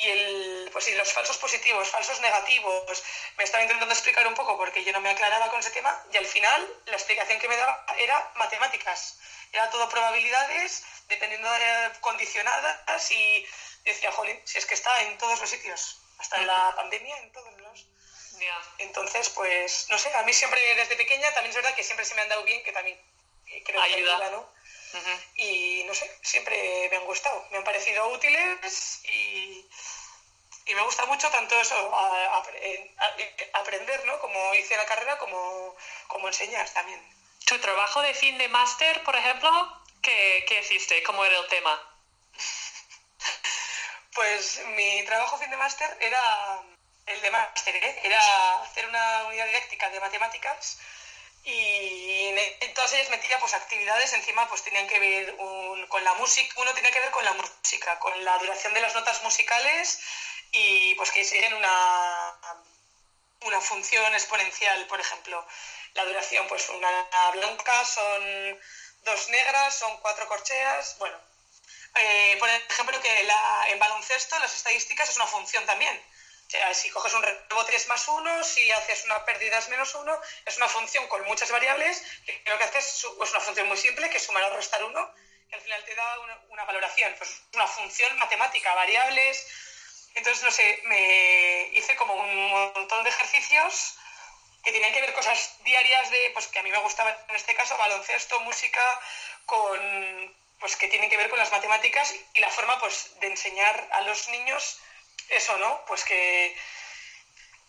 Y 0.00 0.08
el, 0.08 0.70
pues 0.72 0.84
sí, 0.84 0.94
los 0.94 1.12
falsos 1.12 1.36
positivos, 1.38 1.88
falsos 1.88 2.20
negativos, 2.20 3.02
me 3.36 3.42
estaba 3.42 3.64
intentando 3.64 3.92
explicar 3.92 4.24
un 4.28 4.34
poco 4.34 4.56
porque 4.56 4.84
yo 4.84 4.92
no 4.92 5.00
me 5.00 5.10
aclaraba 5.10 5.50
con 5.50 5.58
ese 5.58 5.72
tema 5.72 5.92
y 6.12 6.16
al 6.16 6.26
final 6.26 6.82
la 6.86 6.92
explicación 6.92 7.40
que 7.40 7.48
me 7.48 7.56
daba 7.56 7.84
era 7.98 8.32
matemáticas. 8.36 9.18
Era 9.52 9.68
todo 9.70 9.88
probabilidades, 9.88 10.84
dependiendo 11.08 11.50
de 11.50 11.90
condicionadas 12.00 13.10
y 13.10 13.44
decía, 13.84 14.12
jolín, 14.12 14.40
si 14.44 14.58
es 14.58 14.66
que 14.66 14.74
está 14.74 15.02
en 15.02 15.18
todos 15.18 15.40
los 15.40 15.50
sitios, 15.50 16.00
hasta 16.18 16.36
en 16.36 16.46
la 16.46 16.74
pandemia, 16.76 17.16
en 17.18 17.32
todos 17.32 17.52
los... 17.58 17.86
Entonces, 18.78 19.30
pues, 19.30 19.88
no 19.90 19.98
sé, 19.98 20.14
a 20.14 20.22
mí 20.22 20.32
siempre 20.32 20.60
desde 20.76 20.94
pequeña 20.94 21.32
también 21.32 21.50
es 21.50 21.56
verdad 21.56 21.74
que 21.74 21.82
siempre 21.82 22.04
se 22.04 22.14
me 22.14 22.20
han 22.20 22.28
dado 22.28 22.44
bien, 22.44 22.62
que 22.62 22.70
también 22.70 22.96
eh, 23.46 23.62
creo 23.64 23.82
que 23.82 23.94
ayuda, 23.94 24.30
¿no? 24.30 24.48
Y 25.36 25.84
no 25.84 25.94
sé, 25.94 26.10
siempre 26.22 26.88
me 26.90 26.96
han 26.96 27.04
gustado, 27.04 27.46
me 27.50 27.58
han 27.58 27.64
parecido 27.64 28.08
útiles 28.08 29.00
y, 29.04 29.66
y 30.66 30.74
me 30.74 30.82
gusta 30.82 31.06
mucho 31.06 31.30
tanto 31.30 31.58
eso, 31.60 31.76
aprender, 33.54 34.04
¿no? 34.06 34.18
Como 34.20 34.54
hice 34.54 34.76
la 34.76 34.86
carrera, 34.86 35.18
como, 35.18 35.76
como 36.06 36.28
enseñar 36.28 36.68
también. 36.70 37.00
¿Tu 37.46 37.58
trabajo 37.60 38.02
de 38.02 38.14
fin 38.14 38.36
de 38.38 38.48
máster, 38.48 39.02
por 39.04 39.16
ejemplo, 39.16 39.50
¿Qué, 40.02 40.44
¿Qué 40.46 40.60
hiciste? 40.60 41.02
¿Cómo 41.02 41.24
era 41.24 41.38
el 41.38 41.46
tema? 41.48 41.80
Pues 44.14 44.60
mi 44.74 45.04
trabajo 45.04 45.38
fin 45.38 45.48
de 45.48 45.56
máster 45.56 45.96
era 46.00 46.60
el 47.06 47.20
de 47.22 47.30
máster, 47.30 47.76
¿eh? 47.76 48.00
era 48.02 48.62
hacer 48.62 48.88
una 48.88 49.26
unidad 49.26 49.46
didáctica 49.46 49.88
de 49.90 50.00
matemáticas 50.00 50.80
y 51.44 52.34
en 52.60 52.74
todas 52.74 52.92
ellas 52.92 53.10
metía 53.10 53.38
pues 53.38 53.54
actividades 53.54 54.12
encima 54.12 54.48
pues 54.48 54.62
tenían 54.62 54.86
que 54.86 54.98
ver 54.98 55.36
con 55.88 56.04
la 56.04 56.14
música 56.14 56.52
uno 56.60 56.74
tenía 56.74 56.90
que 56.90 57.00
ver 57.00 57.10
con 57.10 57.24
la 57.24 57.32
música 57.32 57.98
con 57.98 58.24
la 58.24 58.38
duración 58.38 58.74
de 58.74 58.80
las 58.80 58.94
notas 58.94 59.22
musicales 59.22 59.98
y 60.52 60.94
pues 60.96 61.10
que 61.10 61.24
siguen 61.24 61.54
una 61.54 62.34
una 63.42 63.60
función 63.60 64.12
exponencial 64.14 64.86
por 64.86 65.00
ejemplo 65.00 65.46
la 65.94 66.04
duración 66.04 66.46
pues 66.48 66.68
una 66.68 67.06
blanca 67.32 67.84
son 67.84 68.58
dos 69.04 69.28
negras, 69.28 69.74
son 69.78 69.96
cuatro 69.98 70.26
corcheas. 70.26 70.96
Bueno, 70.98 71.18
eh, 71.94 72.36
por 72.38 72.48
ejemplo, 72.48 73.00
que 73.00 73.22
la, 73.24 73.68
en 73.68 73.78
baloncesto 73.78 74.38
las 74.38 74.54
estadísticas 74.54 75.08
es 75.08 75.16
una 75.16 75.26
función 75.26 75.64
también. 75.66 76.00
Sea, 76.48 76.72
si 76.72 76.88
coges 76.88 77.12
un 77.12 77.22
rebote 77.22 77.76
es 77.76 77.88
más 77.88 78.08
uno, 78.08 78.42
si 78.42 78.70
haces 78.72 79.04
una 79.04 79.22
pérdida 79.26 79.60
menos 79.68 79.94
uno, 79.94 80.18
es 80.46 80.56
una 80.56 80.66
función 80.66 81.06
con 81.08 81.22
muchas 81.26 81.50
variables, 81.50 82.02
que 82.24 82.42
lo 82.46 82.56
que 82.56 82.64
haces 82.64 83.04
es 83.22 83.30
una 83.30 83.40
función 83.40 83.68
muy 83.68 83.76
simple, 83.76 84.08
que 84.08 84.16
es 84.16 84.22
sumar 84.22 84.42
o 84.44 84.56
restar 84.56 84.82
uno, 84.82 85.12
que 85.50 85.56
al 85.56 85.60
final 85.60 85.84
te 85.84 85.94
da 85.94 86.20
una, 86.20 86.40
una 86.48 86.64
valoración. 86.64 87.14
Pues 87.18 87.42
una 87.52 87.66
función 87.66 88.18
matemática, 88.18 88.74
variables. 88.74 89.46
Entonces, 90.14 90.42
no 90.42 90.50
sé, 90.50 90.80
me 90.84 91.68
hice 91.74 91.94
como 91.96 92.14
un 92.14 92.50
montón 92.50 93.04
de 93.04 93.10
ejercicios 93.10 93.96
que 94.64 94.72
tenían 94.72 94.92
que 94.92 95.02
ver 95.02 95.12
cosas 95.12 95.62
diarias 95.64 96.10
de, 96.10 96.30
pues 96.32 96.46
que 96.48 96.58
a 96.58 96.62
mí 96.62 96.70
me 96.70 96.78
gustaba 96.78 97.14
en 97.28 97.36
este 97.36 97.54
caso, 97.54 97.76
baloncesto, 97.76 98.40
música, 98.40 99.00
con, 99.44 100.36
pues 100.60 100.76
que 100.76 100.88
tienen 100.88 101.10
que 101.10 101.16
ver 101.16 101.28
con 101.28 101.38
las 101.38 101.52
matemáticas 101.52 102.14
y 102.32 102.40
la 102.40 102.50
forma 102.50 102.80
pues 102.80 103.18
de 103.20 103.28
enseñar 103.28 103.88
a 103.92 104.00
los 104.02 104.28
niños 104.28 104.80
eso, 105.28 105.56
¿no? 105.58 105.84
Pues 105.86 106.04
que 106.04 106.56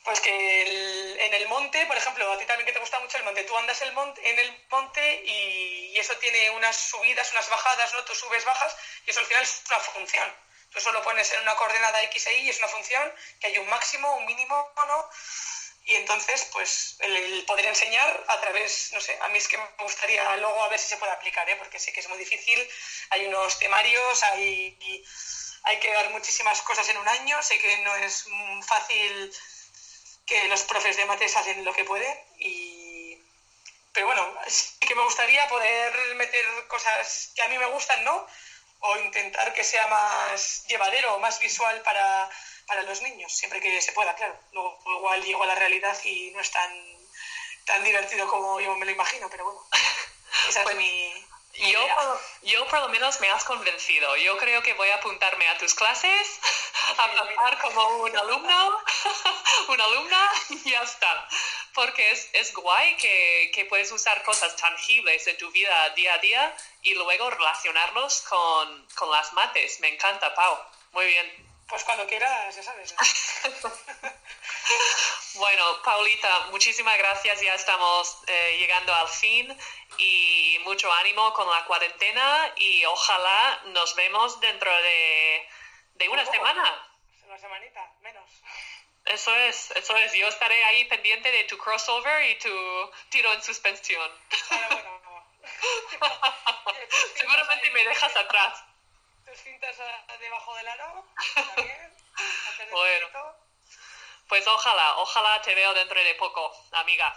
pues 0.04 0.22
que 0.22 1.26
en 1.26 1.34
el 1.34 1.48
monte, 1.50 1.86
por 1.86 1.98
ejemplo, 1.98 2.32
a 2.32 2.38
ti 2.38 2.46
también 2.46 2.66
que 2.66 2.74
te 2.74 2.80
gusta 2.80 3.00
mucho 3.00 3.18
el 3.18 3.24
monte, 3.26 3.44
tú 3.44 3.56
andas 3.58 3.82
el 3.82 3.92
monte, 3.94 4.28
en 4.28 4.40
el 4.40 4.66
monte 4.70 5.24
y, 5.26 5.98
eso 6.00 6.16
tiene 6.18 6.50
unas 6.52 6.78
subidas, 6.78 7.30
unas 7.34 7.50
bajadas, 7.50 7.94
¿no? 7.94 8.06
Tú 8.06 8.16
subes, 8.16 8.46
bajas 8.46 8.76
y 9.06 9.10
eso 9.10 9.20
al 9.20 9.26
final 9.26 9.44
es 9.44 9.62
una 9.68 9.80
función. 9.80 10.34
Tú 10.72 10.80
solo 10.80 11.04
pones 11.04 11.32
en 11.34 11.42
una 11.42 11.56
coordenada 11.56 12.02
X 12.04 12.28
e 12.28 12.38
Y 12.38 12.42
y 12.46 12.50
es 12.50 12.58
una 12.60 12.70
función 12.70 13.14
que 13.42 13.48
hay 13.48 13.58
un 13.58 13.68
máximo, 13.68 14.16
un 14.16 14.26
mínimo, 14.26 14.72
¿no? 14.78 15.10
Y 15.84 15.96
entonces, 15.96 16.48
pues, 16.54 16.98
el, 17.00 17.44
poder 17.46 17.66
enseñar 17.66 18.24
a 18.28 18.40
través, 18.40 18.92
no 18.94 19.02
sé, 19.02 19.18
a 19.22 19.28
mí 19.30 19.40
es 19.40 19.48
que 19.48 19.58
me 19.58 19.66
gustaría 19.80 20.38
luego 20.38 20.64
a 20.64 20.70
ver 20.70 20.80
si 20.80 20.88
se 20.88 20.98
puede 20.98 21.12
aplicar, 21.12 21.50
¿eh? 21.50 21.56
porque 21.56 21.80
sé 21.80 21.92
que 21.92 22.00
es 22.00 22.08
muy 22.08 22.18
difícil, 22.20 22.70
hay 23.10 23.26
unos 23.26 23.58
temarios, 23.58 24.24
hay, 24.24 24.78
hay 25.70 25.80
que 25.80 25.94
dar 25.94 26.10
muchísimas 26.10 26.62
cosas 26.64 26.88
en 26.90 26.98
un 26.98 27.08
año, 27.08 27.42
sé 27.44 27.60
que 27.60 27.78
no 27.78 27.96
es 27.96 28.26
fácil 28.66 29.34
que 30.26 30.48
los 30.48 30.64
profes 30.64 30.98
de 30.98 31.06
mates 31.06 31.36
hacen 31.36 31.64
lo 31.64 31.74
que 31.74 31.86
pueden, 31.86 32.16
y... 32.38 33.18
pero 33.94 34.08
bueno, 34.08 34.28
sí 34.48 34.74
que 34.80 34.96
me 34.96 35.04
gustaría 35.04 35.48
poder 35.48 36.16
meter 36.16 36.46
cosas 36.68 37.32
que 37.36 37.42
a 37.44 37.48
mí 37.48 37.58
me 37.58 37.68
gustan, 37.68 38.04
¿no? 38.04 38.28
O 38.82 38.98
intentar 38.98 39.54
que 39.54 39.64
sea 39.64 39.88
más 39.88 40.66
llevadero, 40.68 41.20
más 41.20 41.40
visual 41.40 41.82
para 41.82 42.30
para 42.70 42.84
los 42.84 43.02
niños, 43.02 43.34
siempre 43.34 43.60
que 43.60 43.82
se 43.82 43.92
pueda, 43.94 44.16
claro. 44.16 44.40
Luego 44.54 44.80
igual 44.86 45.24
llego 45.24 45.42
a 45.44 45.48
la 45.48 45.56
realidad 45.56 45.98
y 46.04 46.30
no 46.32 46.40
es 46.40 46.52
tan, 46.52 46.72
tan 47.66 47.84
divertido 47.84 48.28
como 48.28 48.60
yo 48.62 48.76
me 48.76 48.86
lo 48.86 48.92
imagino, 48.92 49.28
pero 49.28 49.44
bueno, 49.46 49.68
esa 50.48 50.60
es 50.60 50.64
pues 50.64 50.76
Yo 51.54 52.20
yo 52.44 52.66
por 52.68 52.80
lo 52.80 52.90
menos 52.90 53.20
me 53.20 53.30
has 53.30 53.44
convencido. 53.44 54.16
Yo 54.18 54.38
creo 54.38 54.64
que 54.64 54.74
voy 54.74 54.90
a 54.90 54.96
apuntarme 54.96 55.48
a 55.50 55.58
tus 55.58 55.74
clases, 55.74 56.40
a 56.98 57.04
hablar 57.04 57.60
como 57.62 57.88
un 57.98 58.16
alumno, 58.16 58.84
una 59.68 59.84
alumna 59.84 60.32
y 60.50 60.72
ya 60.72 60.82
está. 60.82 61.28
Porque 61.74 62.12
es, 62.12 62.30
es 62.34 62.54
guay 62.54 62.98
que, 62.98 63.52
que, 63.54 63.66
puedes 63.66 63.92
usar 63.92 64.24
cosas 64.24 64.56
tangibles 64.56 65.28
en 65.28 65.38
tu 65.38 65.52
vida 65.52 65.90
día 65.92 66.14
a 66.14 66.18
día 66.18 66.58
y 66.82 66.96
luego 66.96 67.30
relacionarlos 67.30 68.22
con, 68.22 68.88
con 68.96 69.12
las 69.12 69.32
mates. 69.34 69.80
Me 69.80 69.90
encanta, 69.90 70.34
Pau. 70.34 70.58
Muy 70.92 71.06
bien. 71.06 71.50
Pues 71.68 71.84
cuando 71.84 72.08
quieras, 72.08 72.56
ya 72.56 72.64
sabes. 72.64 72.96
Bueno, 75.36 75.82
Paulita, 75.84 76.48
muchísimas 76.52 76.98
gracias. 76.98 77.42
Ya 77.42 77.54
estamos 77.54 78.18
eh, 78.28 78.58
llegando 78.60 78.94
al 78.94 79.08
fin 79.08 79.58
y 79.98 80.60
mucho 80.64 80.92
ánimo 80.94 81.34
con 81.34 81.50
la 81.50 81.66
cuarentena 81.66 82.54
y 82.58 82.86
ojalá 82.86 83.62
nos 83.66 83.96
vemos 83.96 84.40
dentro 84.40 84.76
de, 84.82 85.50
de 85.96 86.10
una 86.10 86.26
semana. 86.26 86.88
Una 87.26 87.40
semanita, 87.40 87.92
menos. 88.02 88.30
Eso 89.06 89.34
es, 89.36 89.72
eso 89.72 89.98
es. 89.98 90.14
Yo 90.14 90.28
estaré 90.28 90.64
ahí 90.66 90.86
pendiente 90.86 91.32
de 91.32 91.44
tu 91.46 91.58
crossover 91.58 92.30
y 92.30 92.38
tu 92.40 92.92
tiro 93.10 93.34
en 93.34 93.42
suspensión. 93.44 94.12
Bueno, 94.50 95.00
Seguramente 97.16 97.72
me 97.72 97.84
dejas 97.86 98.16
atrás 98.16 98.64
tus 99.26 99.40
cintas 99.40 99.78
debajo 100.20 100.56
del 100.56 100.68
aro. 100.68 101.06
También, 101.36 101.98
bueno. 102.72 103.39
Pues 104.30 104.46
ojalá, 104.48 104.96
ojalá 105.00 105.42
te 105.44 105.56
veo 105.56 105.74
dentro 105.74 106.00
de 106.00 106.14
poco, 106.20 106.52
amiga. 106.74 107.12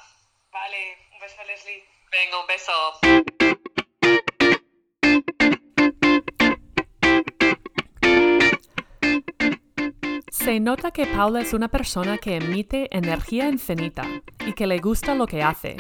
Vale, 0.51 0.97
un 1.13 1.21
beso, 1.21 1.43
Leslie. 1.47 1.85
Venga, 2.11 2.41
un 2.41 2.47
beso. 2.47 2.73
Se 10.31 10.59
nota 10.59 10.91
que 10.91 11.05
Paula 11.07 11.43
es 11.43 11.53
una 11.53 11.69
persona 11.69 12.17
que 12.17 12.37
emite 12.37 12.89
energía 12.97 13.47
infinita 13.47 14.05
y 14.47 14.55
que 14.55 14.67
le 14.67 14.79
gusta 14.79 15.15
lo 15.15 15.27
que 15.27 15.43
hace. 15.43 15.77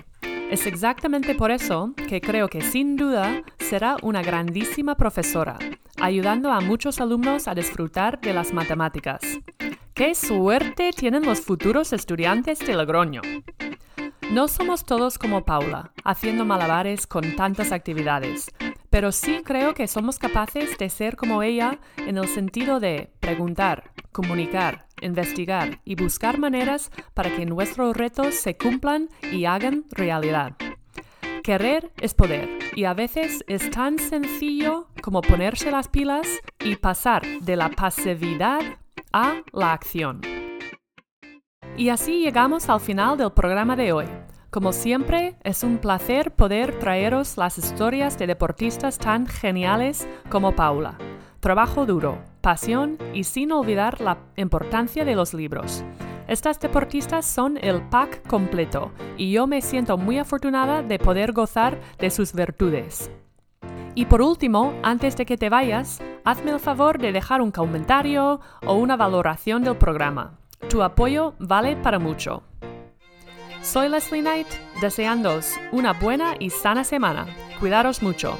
Es 0.50 0.66
exactamente 0.66 1.34
por 1.34 1.50
eso 1.50 1.94
que 2.10 2.20
creo 2.20 2.48
que 2.48 2.60
sin 2.60 2.96
duda 2.96 3.42
será 3.58 3.96
una 4.02 4.20
grandísima 4.20 4.96
profesora, 4.96 5.58
ayudando 5.98 6.52
a 6.52 6.60
muchos 6.60 7.00
alumnos 7.00 7.48
a 7.48 7.54
disfrutar 7.54 8.20
de 8.20 8.34
las 8.34 8.52
matemáticas. 8.52 9.22
¡Qué 10.02 10.16
suerte 10.16 10.90
tienen 10.90 11.24
los 11.24 11.42
futuros 11.42 11.92
estudiantes 11.92 12.58
de 12.58 12.74
Logroño! 12.74 13.22
No 14.32 14.48
somos 14.48 14.84
todos 14.84 15.16
como 15.16 15.44
Paula, 15.44 15.92
haciendo 16.02 16.44
malabares 16.44 17.06
con 17.06 17.36
tantas 17.36 17.70
actividades, 17.70 18.50
pero 18.90 19.12
sí 19.12 19.42
creo 19.44 19.74
que 19.74 19.86
somos 19.86 20.18
capaces 20.18 20.76
de 20.76 20.88
ser 20.90 21.14
como 21.14 21.44
ella 21.44 21.78
en 21.98 22.18
el 22.18 22.26
sentido 22.26 22.80
de 22.80 23.12
preguntar, 23.20 23.92
comunicar, 24.10 24.88
investigar 25.00 25.80
y 25.84 25.94
buscar 25.94 26.36
maneras 26.36 26.90
para 27.14 27.36
que 27.36 27.46
nuestros 27.46 27.96
retos 27.96 28.34
se 28.34 28.56
cumplan 28.56 29.08
y 29.30 29.44
hagan 29.44 29.84
realidad. 29.92 30.56
Querer 31.44 31.92
es 32.00 32.12
poder 32.12 32.48
y 32.74 32.86
a 32.86 32.94
veces 32.94 33.44
es 33.46 33.70
tan 33.70 34.00
sencillo 34.00 34.88
como 35.00 35.20
ponerse 35.20 35.70
las 35.70 35.86
pilas 35.86 36.26
y 36.58 36.74
pasar 36.74 37.22
de 37.40 37.54
la 37.54 37.68
pasividad 37.68 38.62
a 39.12 39.42
la 39.52 39.72
acción. 39.72 40.20
Y 41.76 41.88
así 41.88 42.22
llegamos 42.22 42.68
al 42.68 42.80
final 42.80 43.16
del 43.16 43.32
programa 43.32 43.76
de 43.76 43.92
hoy. 43.92 44.06
Como 44.50 44.72
siempre, 44.72 45.36
es 45.44 45.62
un 45.62 45.78
placer 45.78 46.34
poder 46.34 46.78
traeros 46.78 47.38
las 47.38 47.56
historias 47.56 48.18
de 48.18 48.26
deportistas 48.26 48.98
tan 48.98 49.26
geniales 49.26 50.06
como 50.28 50.54
Paula. 50.54 50.98
Trabajo 51.40 51.86
duro, 51.86 52.22
pasión 52.42 52.98
y 53.14 53.24
sin 53.24 53.52
olvidar 53.52 54.00
la 54.00 54.18
importancia 54.36 55.04
de 55.04 55.16
los 55.16 55.32
libros. 55.32 55.82
Estas 56.28 56.60
deportistas 56.60 57.26
son 57.26 57.58
el 57.62 57.82
pack 57.88 58.26
completo 58.28 58.92
y 59.16 59.32
yo 59.32 59.46
me 59.46 59.62
siento 59.62 59.96
muy 59.96 60.18
afortunada 60.18 60.82
de 60.82 60.98
poder 60.98 61.32
gozar 61.32 61.80
de 61.98 62.10
sus 62.10 62.32
virtudes. 62.32 63.10
Y 63.94 64.06
por 64.06 64.22
último, 64.22 64.72
antes 64.82 65.16
de 65.16 65.26
que 65.26 65.36
te 65.36 65.50
vayas, 65.50 66.00
hazme 66.24 66.50
el 66.52 66.60
favor 66.60 66.98
de 66.98 67.12
dejar 67.12 67.42
un 67.42 67.50
comentario 67.50 68.40
o 68.64 68.74
una 68.74 68.96
valoración 68.96 69.62
del 69.62 69.76
programa. 69.76 70.38
Tu 70.68 70.82
apoyo 70.82 71.34
vale 71.38 71.76
para 71.76 71.98
mucho. 71.98 72.42
Soy 73.62 73.88
Leslie 73.88 74.22
Knight, 74.22 74.48
deseándoos 74.80 75.54
una 75.72 75.92
buena 75.92 76.34
y 76.38 76.50
sana 76.50 76.84
semana. 76.84 77.26
Cuidaros 77.60 78.02
mucho. 78.02 78.36